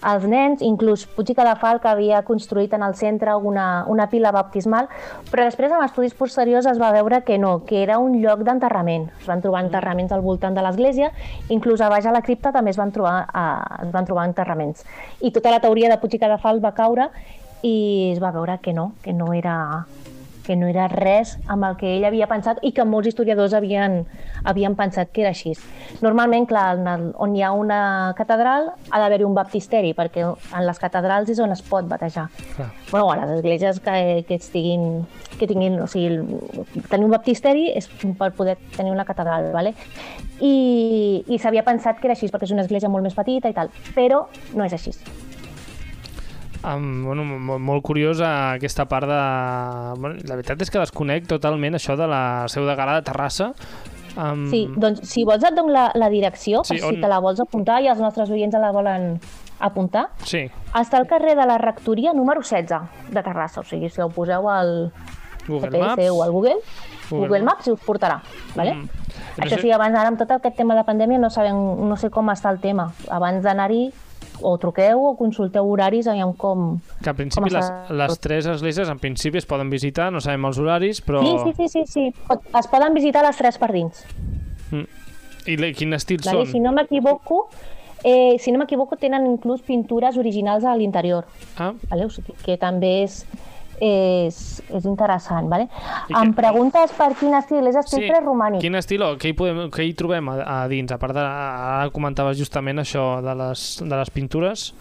els 0.00 0.24
nens, 0.24 0.62
inclús 0.64 1.04
Puig 1.12 1.30
i 1.32 1.34
Cadafalc 1.36 1.84
havia 1.84 2.22
construït 2.24 2.72
en 2.76 2.84
el 2.86 2.94
centre 2.96 3.34
una, 3.36 3.84
una 3.92 4.06
pila 4.08 4.32
baptismal, 4.32 4.88
però 5.28 5.44
després 5.44 5.72
en 5.72 5.84
estudis 5.84 6.14
posteriors 6.16 6.68
es 6.70 6.80
va 6.80 6.92
veure 6.94 7.20
que 7.26 7.36
no, 7.38 7.58
que 7.68 7.82
era 7.82 7.98
un 8.00 8.16
lloc 8.22 8.44
d'enterrament. 8.46 9.10
Es 9.20 9.28
van 9.28 9.44
trobar 9.44 9.64
enterraments 9.66 10.14
al 10.16 10.24
voltant 10.24 10.56
de 10.56 10.64
l'església, 10.64 11.10
inclús 11.48 11.84
a 11.84 11.90
baix 11.92 12.08
a 12.08 12.14
la 12.16 12.24
cripta 12.24 12.54
també 12.56 12.72
es 12.72 12.80
van 12.80 12.94
trobar, 12.96 13.26
eh, 13.28 13.84
es 13.86 13.92
van 13.92 14.08
trobar 14.08 14.24
enterraments. 14.30 14.86
I 15.20 15.34
tota 15.36 15.52
la 15.52 15.60
teoria 15.60 15.92
de 15.92 16.00
Puig 16.00 16.16
i 16.16 16.22
Cadafalc 16.22 16.64
va 16.64 16.72
caure 16.76 17.10
i 17.62 18.10
es 18.14 18.22
va 18.22 18.32
veure 18.32 18.56
que 18.64 18.72
no, 18.72 18.92
que 19.04 19.12
no 19.12 19.34
era, 19.36 19.84
que 20.50 20.56
no 20.58 20.66
era 20.66 20.88
res 20.90 21.36
amb 21.46 21.62
el 21.68 21.76
que 21.78 21.92
ell 21.94 22.04
havia 22.08 22.26
pensat 22.26 22.58
i 22.66 22.72
que 22.74 22.82
molts 22.82 23.06
historiadors 23.06 23.52
havien, 23.54 24.00
havien 24.42 24.74
pensat 24.74 25.12
que 25.14 25.22
era 25.22 25.30
així. 25.30 25.52
Normalment, 26.02 26.48
clar, 26.50 26.64
en 26.80 26.88
el, 26.90 27.04
on 27.22 27.36
hi 27.38 27.44
ha 27.46 27.52
una 27.54 27.78
catedral 28.18 28.72
ha 28.90 28.98
d'haver-hi 28.98 29.28
un 29.28 29.36
baptisteri, 29.38 29.94
perquè 29.94 30.26
en 30.26 30.66
les 30.66 30.82
catedrals 30.82 31.30
és 31.30 31.38
on 31.38 31.54
es 31.54 31.62
pot 31.62 31.86
batejar. 31.86 32.26
Clar. 32.56 32.66
Bueno, 32.90 33.12
a 33.12 33.20
les 33.20 33.36
esglésies 33.36 33.78
que, 33.78 33.96
que, 34.26 34.40
estiguin, 34.42 35.06
que 35.38 35.46
tinguin, 35.46 35.78
o 35.84 35.86
sigui, 35.86 36.18
tenir 36.90 37.06
un 37.06 37.14
baptisteri 37.14 37.68
és 37.70 37.86
per 38.18 38.32
poder 38.34 38.58
tenir 38.74 38.90
una 38.90 39.06
catedral, 39.06 39.52
¿vale? 39.54 39.76
I, 40.42 41.22
i 41.30 41.38
s'havia 41.38 41.62
pensat 41.62 42.02
que 42.02 42.10
era 42.10 42.18
així, 42.18 42.26
perquè 42.26 42.50
és 42.50 42.58
una 42.58 42.66
església 42.66 42.90
molt 42.90 43.06
més 43.06 43.14
petita 43.14 43.54
i 43.54 43.54
tal, 43.54 43.70
però 43.94 44.24
no 44.58 44.66
és 44.66 44.74
així. 44.74 44.98
Um, 46.62 47.04
bueno, 47.06 47.24
molt, 47.24 47.60
molt 47.64 47.82
curiós 47.82 48.20
eh, 48.20 48.26
aquesta 48.58 48.84
part 48.84 49.08
de... 49.08 49.20
Bueno, 50.00 50.16
la 50.28 50.36
veritat 50.36 50.60
és 50.60 50.68
que 50.70 50.78
desconec 50.82 51.26
totalment 51.30 51.78
això 51.78 51.96
de 51.96 52.06
la 52.10 52.46
seu 52.52 52.66
de 52.68 52.74
Gara 52.76 52.98
de 52.98 53.04
Terrassa. 53.06 53.52
Um, 54.18 54.42
Sí, 54.50 54.66
doncs 54.76 55.00
si 55.08 55.22
vols 55.24 55.44
et 55.46 55.54
dono 55.56 55.72
la, 55.72 55.86
la 55.94 56.08
direcció, 56.12 56.64
Sí, 56.64 56.76
sí, 56.76 56.84
on- 56.84 56.96
si 56.96 57.00
te 57.00 57.08
la 57.08 57.20
vols 57.22 57.40
apuntar 57.40 57.78
i 57.80 57.88
els 57.88 58.00
nostres 58.02 58.28
oients 58.30 58.52
la 58.60 58.72
volen 58.72 59.14
apuntar. 59.60 60.08
sí. 60.24 60.50
Està 60.74 60.98
al 61.00 61.06
carrer 61.08 61.32
de 61.34 61.46
la 61.46 61.56
Rectoria 61.58 62.12
número 62.12 62.40
16 62.42 63.10
de 63.10 63.22
Terrassa, 63.22 63.60
o 63.60 63.64
sigui, 63.64 63.88
si 63.90 64.00
ho 64.02 64.08
poseu 64.10 64.48
al 64.48 64.92
Google 65.48 65.70
GPS 65.70 65.86
Maps. 65.96 66.10
o 66.12 66.22
al 66.22 66.30
Google, 66.30 66.56
Google 67.10 67.26
Google, 67.26 67.42
Maps 67.44 67.68
us 67.68 67.80
portarà, 67.80 68.20
¿vale? 68.54 68.74
Mm. 68.74 68.88
Això 69.42 69.58
sí, 69.60 69.72
abans 69.72 69.96
ara 69.98 70.08
amb 70.12 70.18
tot 70.20 70.30
aquest 70.30 70.56
tema 70.56 70.76
de 70.76 70.84
pandèmia 70.84 71.18
no 71.18 71.30
sabem, 71.30 71.56
no 71.88 71.96
sé 71.96 72.10
com 72.10 72.28
està 72.30 72.50
el 72.52 72.60
tema. 72.60 72.92
Abans 73.08 73.42
d'anar-hi 73.42 73.90
o 74.42 74.56
truqueu 74.58 75.02
o 75.04 75.16
consulteu 75.16 75.68
horaris 75.70 76.06
aviam 76.06 76.32
com... 76.32 76.78
Que 77.02 77.10
en 77.10 77.16
principi 77.16 77.48
Com 77.50 77.54
les, 77.56 77.70
les 77.98 78.18
tres 78.20 78.46
esglésies 78.46 78.88
en 78.88 78.98
principi 78.98 79.38
es 79.38 79.46
poden 79.46 79.70
visitar, 79.70 80.10
no 80.12 80.20
sabem 80.20 80.44
els 80.50 80.58
horaris, 80.58 81.00
però... 81.04 81.20
Sí, 81.24 81.34
sí, 81.44 81.52
sí, 81.56 81.68
sí, 81.68 81.82
sí. 81.86 82.38
Es 82.58 82.68
poden 82.72 82.94
visitar 82.94 83.24
les 83.26 83.36
tres 83.36 83.58
per 83.58 83.70
dins. 83.72 84.04
Mm. 84.70 84.86
I 85.50 85.56
le- 85.56 85.72
quin 85.74 85.92
estil 85.96 86.20
Vale? 86.24 86.44
són? 86.44 86.52
Si 86.52 86.60
no 86.60 86.72
m'equivoco, 86.76 87.48
eh, 88.04 88.36
si 88.38 88.52
no 88.52 88.58
m'equivoco, 88.60 88.96
tenen 89.00 89.26
inclús 89.26 89.62
pintures 89.62 90.16
originals 90.20 90.64
a 90.64 90.74
l'interior. 90.76 91.24
Ah, 91.56 91.72
Vale? 91.88 92.06
O 92.06 92.10
sigui 92.10 92.34
que 92.44 92.56
també 92.60 93.02
és, 93.04 93.24
és, 93.80 94.60
és 94.68 94.84
interessant, 94.84 95.48
vale? 95.48 95.66
I 96.08 96.14
Em 96.20 96.30
què- 96.32 96.36
preguntes 96.42 96.92
per 96.92 97.14
quin 97.18 97.34
estil? 97.34 97.66
És 97.66 97.76
estil 97.76 98.06
preromànic. 98.10 98.60
Quin 98.60 98.74
estil, 98.76 99.02
o 99.02 99.14
què 99.16 99.30
hi, 99.32 99.32
podem, 99.32 99.70
què 99.72 99.86
hi 99.88 99.94
trobem 99.94 100.28
a, 100.28 100.34
a 100.44 100.68
dins? 100.68 100.92
A 100.92 100.98
part 101.00 101.14
de, 101.16 101.20
ara 101.24 101.90
comentaves 101.90 102.36
justament 102.38 102.78
això 102.78 103.22
de 103.24 103.34
les, 103.34 103.64
de 103.82 103.96
les 103.96 104.10
pintures. 104.10 104.74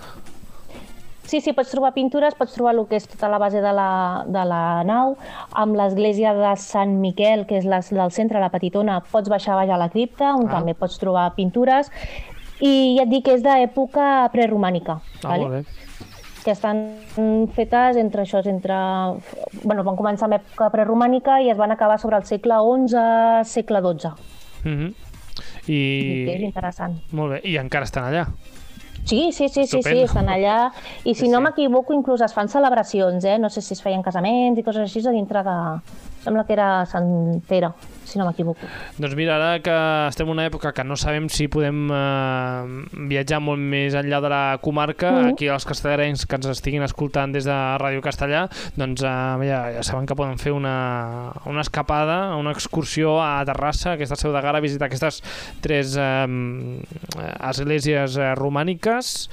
Sí, 1.30 1.42
sí, 1.46 1.52
pots 1.54 1.70
trobar 1.70 1.92
pintures, 1.94 2.34
pots 2.34 2.56
trobar 2.56 2.72
el 2.74 2.88
que 2.90 2.98
és 2.98 3.06
tota 3.06 3.28
la 3.30 3.38
base 3.38 3.60
de 3.62 3.72
la, 3.72 4.24
de 4.26 4.44
la 4.50 4.82
nau, 4.84 5.12
amb 5.54 5.76
l'església 5.78 6.32
de 6.34 6.56
Sant 6.58 6.96
Miquel, 7.04 7.44
que 7.46 7.60
és 7.60 7.66
la 7.70 7.84
del 7.86 8.10
centre, 8.12 8.40
la 8.42 8.50
petitona, 8.50 8.96
pots 9.12 9.30
baixar 9.30 9.54
baix 9.60 9.70
a 9.70 9.78
la 9.78 9.90
cripta, 9.94 10.32
on 10.34 10.48
Ah. 10.50 10.56
també 10.58 10.74
pots 10.74 10.98
trobar 10.98 11.28
pintures, 11.36 11.92
i 12.66 12.96
ja 12.98 13.04
et 13.06 13.10
dic 13.14 13.26
que 13.26 13.36
és 13.38 13.44
d'època 13.46 14.32
preromànica, 14.34 14.98
Ah, 15.24 15.38
molt 15.38 15.52
bé. 15.52 15.64
Que 16.44 16.52
estan 16.52 16.84
fetes 17.56 17.98
entre 18.00 18.24
això, 18.24 18.42
entre... 18.48 18.78
Bueno, 19.64 19.84
van 19.88 19.98
començar 20.00 20.28
amb 20.30 20.40
època 20.40 20.70
preromànica 20.74 21.40
i 21.44 21.50
es 21.52 21.58
van 21.60 21.72
acabar 21.76 22.00
sobre 22.00 22.18
el 22.18 22.26
segle 22.30 22.60
XI, 22.88 23.04
segle 23.46 23.84
XII. 23.86 24.16
Mm 24.64 24.90
I... 25.70 25.76
I 25.76 26.26
que 26.26 26.34
és 26.34 26.42
I, 26.42 26.48
interessant. 26.50 26.96
molt 27.16 27.36
bé. 27.36 27.44
I 27.48 27.60
encara 27.62 27.88
estan 27.88 28.10
allà. 28.10 28.26
Sí, 29.06 29.32
sí, 29.32 29.48
sí, 29.50 29.66
sí, 29.66 29.82
sí, 29.82 30.02
estan 30.04 30.28
allà. 30.30 30.72
I 31.04 31.14
si 31.14 31.26
Sí, 31.26 31.30
no 31.32 31.40
m'equivoco, 31.42 31.94
inclús 31.96 32.22
es 32.22 32.34
fan 32.36 32.50
celebracions, 32.50 33.24
eh? 33.26 33.38
No 33.40 33.50
sé 33.50 33.62
si 33.62 33.74
es 33.74 33.82
feien 33.82 34.04
casaments 34.04 34.60
i 34.60 34.64
coses 34.64 34.84
així 34.84 35.06
a 35.08 35.14
dintre 35.16 35.44
de... 35.44 35.56
Sembla 36.26 36.44
que 36.46 36.54
era 36.54 36.86
Sant 36.86 37.42
Pere, 37.48 37.72
si 38.10 38.20
no 38.20 38.26
m'equivoco. 38.28 38.68
Doncs 38.98 39.16
mira, 39.16 39.36
ara 39.38 39.60
que 39.64 39.76
estem 40.10 40.28
en 40.28 40.34
una 40.34 40.46
època 40.50 40.74
que 40.74 40.84
no 40.84 40.98
sabem 40.98 41.30
si 41.30 41.48
podem 41.48 41.88
eh, 41.94 42.88
viatjar 43.10 43.40
molt 43.42 43.62
més 43.62 43.94
enllà 43.96 44.20
de 44.22 44.30
la 44.34 44.42
comarca, 44.62 45.12
Mhm. 45.12 45.34
aquí 45.34 45.48
els 45.48 45.66
castellarencs 45.66 46.26
que 46.26 46.36
ens 46.36 46.48
estiguin 46.48 46.84
escoltant 46.84 47.32
des 47.34 47.46
de 47.46 47.52
Ràdio 47.80 48.02
Castellà, 48.02 48.48
doncs 48.76 49.02
eh, 49.04 49.48
ja, 49.48 49.62
ja 49.78 49.84
saben 49.84 50.06
que 50.06 50.16
poden 50.16 50.38
fer 50.38 50.52
una, 50.52 51.32
una 51.46 51.62
escapada, 51.62 52.36
una 52.36 52.52
excursió 52.52 53.22
a 53.22 53.44
Terrassa, 53.46 53.94
aquesta 53.94 54.16
seu 54.16 54.34
de 54.34 54.42
Gara, 54.42 54.60
visitar 54.60 54.88
aquestes 54.90 55.22
tres 55.62 55.96
eh, 55.98 56.28
esglésies 57.50 58.18
eh, 58.18 58.34
romàniques. 58.36 59.30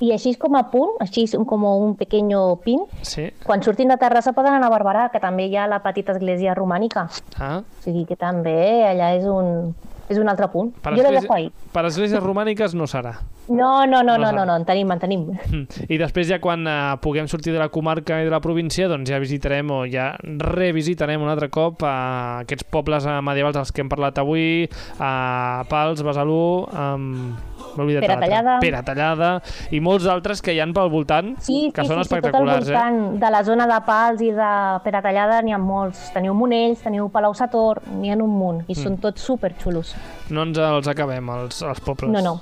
I 0.00 0.10
així 0.12 0.34
com 0.36 0.54
a 0.56 0.64
punt, 0.70 0.90
així 1.00 1.24
com 1.46 1.64
un 1.64 1.94
pequeño 1.96 2.56
pin, 2.64 2.80
Sí. 3.00 3.30
quan 3.44 3.62
surtin 3.62 3.88
de 3.88 3.96
Terrassa 3.96 4.32
poden 4.34 4.52
anar 4.52 4.66
a 4.68 4.70
Barberà, 4.70 5.10
que 5.10 5.20
també 5.20 5.46
hi 5.46 5.56
ha 5.56 5.66
la 5.66 5.78
petita 5.82 6.12
església 6.12 6.54
romànica. 6.54 7.08
Ah, 7.38 7.62
O 7.62 7.82
sigui 7.82 8.04
que 8.04 8.16
també 8.16 8.84
allà 8.84 9.14
és 9.16 9.24
un, 9.24 9.74
és 10.08 10.18
un 10.18 10.28
altre 10.28 10.48
punt. 10.48 10.74
per, 10.82 10.92
jo 10.92 11.02
lo 11.02 11.08
església- 11.08 11.20
dejo 11.22 11.32
ahí. 11.34 11.50
per 11.72 11.84
esglésies 11.86 12.22
romàniques 12.22 12.74
no 12.74 12.84
serà. 12.84 13.14
No, 13.48 13.86
no, 13.86 14.02
No 14.02 14.18
no, 14.18 14.18
no, 14.18 14.32
no, 14.32 14.44
no, 14.44 14.56
en 14.56 14.64
tenim, 14.64 14.90
en 14.90 14.98
tenim. 14.98 15.20
Mm. 15.52 15.66
I 15.88 15.96
després 15.98 16.26
ja 16.28 16.40
quan 16.40 16.66
eh, 16.66 16.96
puguem 17.00 17.28
sortir 17.28 17.52
de 17.52 17.58
la 17.60 17.68
comarca 17.68 18.20
i 18.20 18.24
de 18.24 18.30
la 18.30 18.40
província, 18.40 18.88
doncs 18.88 19.08
ja 19.08 19.18
visitarem 19.20 19.70
o 19.70 19.84
ja 19.86 20.16
revisitarem 20.20 21.22
un 21.22 21.28
altre 21.28 21.48
cop 21.48 21.80
eh, 21.82 22.40
aquests 22.42 22.64
pobles 22.64 23.06
eh, 23.06 23.20
medievals 23.22 23.54
dels 23.54 23.70
que 23.72 23.80
hem 23.82 23.88
parlat 23.88 24.18
avui, 24.18 24.68
a 24.98 25.64
Pals, 25.70 26.02
Besalú, 26.02 26.66
um, 26.72 27.36
m'he 27.76 27.84
oblidat 27.84 28.02
de 28.02 28.08
l'altre. 28.08 28.28
Peratallada. 28.28 28.58
Peratallada, 28.60 29.30
i 29.70 29.80
molts 29.80 30.06
altres 30.06 30.42
que 30.42 30.52
hi 30.54 30.60
han 30.60 30.72
pel 30.74 30.88
voltant, 30.90 31.34
Sí, 31.40 31.70
que 31.74 31.82
sí, 31.82 31.88
són 31.88 32.02
sí, 32.02 32.08
sí, 32.08 32.08
tot 32.08 32.16
al 32.16 32.20
espectaculars. 32.20 32.68
eh? 32.68 32.72
voltant 32.72 33.20
de 33.20 33.30
la 33.30 33.44
zona 33.44 33.66
de 33.66 33.80
Pals 33.86 34.20
i 34.22 34.30
de 34.32 34.50
Peratallada 34.84 35.42
n'hi 35.42 35.52
ha 35.52 35.58
molts. 35.58 36.10
Teniu 36.12 36.34
Monells, 36.34 36.82
teniu 36.82 37.08
Palau 37.08 37.34
Sator, 37.34 37.82
n'hi 38.00 38.10
ha 38.10 38.16
un 38.16 38.30
munt 38.38 38.64
i 38.68 38.74
Mm. 38.74 38.82
són 38.82 38.96
tots 38.98 39.22
superxulos. 39.22 39.94
No 40.30 40.42
ens 40.42 40.58
els 40.58 40.88
acabem, 40.88 41.28
els, 41.30 41.62
els 41.62 41.80
pobles. 41.80 42.10
No, 42.10 42.20
no. 42.20 42.40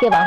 Què 0.00 0.10
va? 0.10 0.26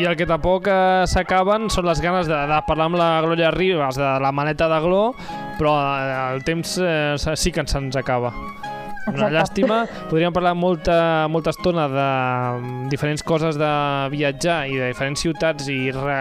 I 0.00 0.06
el 0.08 0.16
que 0.16 0.24
tampoc 0.24 0.64
eh, 0.72 1.04
s'acaben 1.10 1.66
són 1.72 1.84
les 1.84 2.00
ganes 2.00 2.28
de, 2.30 2.36
de 2.48 2.58
parlar 2.64 2.86
amb 2.88 2.96
la 2.96 3.08
Glòria 3.20 3.50
Ribas 3.52 3.98
de 4.00 4.08
la 4.24 4.30
maleta 4.32 4.64
de 4.70 4.78
Gló, 4.80 5.02
però 5.62 5.78
eh, 5.78 6.34
el 6.34 6.42
temps 6.42 6.76
eh, 6.82 7.36
sí 7.38 7.52
que 7.54 7.62
se'ns 7.66 7.96
acaba. 7.96 8.34
Una 9.02 9.26
Exacte. 9.26 9.34
llàstima. 9.34 9.76
Podríem 10.10 10.34
parlar 10.34 10.52
molta, 10.54 11.26
molta 11.26 11.50
estona 11.50 11.88
de 11.90 12.06
mm, 12.60 12.90
diferents 12.90 13.24
coses 13.26 13.56
de 13.58 13.70
viatjar 14.12 14.60
i 14.70 14.76
de 14.78 14.90
diferents 14.92 15.24
ciutats 15.24 15.66
i 15.70 15.90
re, 15.94 16.18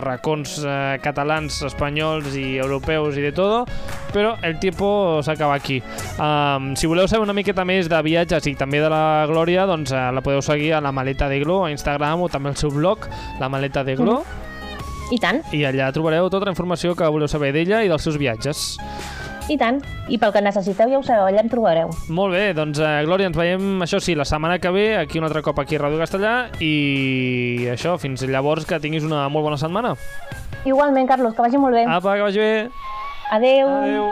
racons 0.00 0.54
eh, 0.64 0.96
catalans, 1.04 1.60
espanyols 1.68 2.32
i 2.40 2.56
europeus 2.56 3.20
i 3.20 3.26
de 3.26 3.34
todo, 3.36 3.66
però 4.14 4.32
el 4.48 4.56
tiempo 4.60 5.20
s'acaba 5.24 5.58
aquí. 5.60 5.82
Um, 6.16 6.72
si 6.76 6.88
voleu 6.88 7.08
saber 7.08 7.26
una 7.26 7.36
miqueta 7.36 7.66
més 7.68 7.90
de 7.92 8.00
viatges 8.04 8.48
i 8.48 8.56
també 8.56 8.80
de 8.80 8.88
la 8.92 9.26
Glòria, 9.28 9.68
doncs 9.68 9.92
eh, 9.92 10.06
la 10.12 10.24
podeu 10.24 10.40
seguir 10.44 10.72
a 10.76 10.80
la 10.84 10.92
Maleta 10.92 11.28
de 11.28 11.42
Glo, 11.44 11.66
a 11.66 11.72
Instagram 11.72 12.24
o 12.24 12.32
també 12.32 12.52
al 12.52 12.56
seu 12.60 12.72
blog, 12.72 13.08
la 13.40 13.52
Maleta 13.52 13.84
de 13.84 13.96
Glo, 14.00 14.22
I 15.12 15.18
tant, 15.20 15.42
i 15.52 15.60
allà 15.68 15.90
trobareu 15.92 16.30
tota 16.32 16.46
la 16.48 16.54
informació 16.54 16.94
que 16.96 17.08
voleu 17.12 17.28
saber 17.28 17.50
d'ella 17.52 17.82
i 17.84 17.90
dels 17.90 18.02
seus 18.06 18.16
viatges. 18.16 18.78
i 19.50 19.56
tant. 19.58 19.80
I 20.08 20.16
pel 20.22 20.30
que 20.32 20.40
necessiteu 20.40 20.88
ja 20.88 20.98
ho 21.00 21.02
sabeu, 21.04 21.26
allà 21.28 21.42
em 21.42 21.48
trobareu. 21.50 21.90
Molt 22.08 22.32
bé, 22.32 22.52
doncs 22.56 22.78
eh, 22.80 23.02
Glòria, 23.04 23.26
ens 23.28 23.36
veiem, 23.36 23.82
això 23.84 23.98
sí, 24.00 24.14
la 24.16 24.24
setmana 24.24 24.56
que 24.62 24.70
ve, 24.72 24.84
aquí 24.96 25.18
un 25.18 25.26
altre 25.26 25.42
cop 25.42 25.58
aquí 25.60 25.76
a 25.76 25.82
Ràdio 25.82 25.98
Castellà, 26.00 26.34
i 26.62 27.66
això, 27.74 27.98
fins 28.00 28.22
llavors 28.24 28.64
que 28.64 28.78
tinguis 28.80 29.04
una 29.04 29.26
molt 29.28 29.44
bona 29.50 29.58
setmana. 29.60 29.96
Igualment, 30.64 31.10
Carlos, 31.10 31.34
que 31.34 31.42
vagi 31.42 31.58
molt 31.58 31.74
bé. 31.74 31.84
Apa, 31.90 32.14
que 32.16 32.22
vagi 32.30 32.38
bé. 32.38 32.54
Adeu. 33.32 33.68
Adéu. 33.68 34.08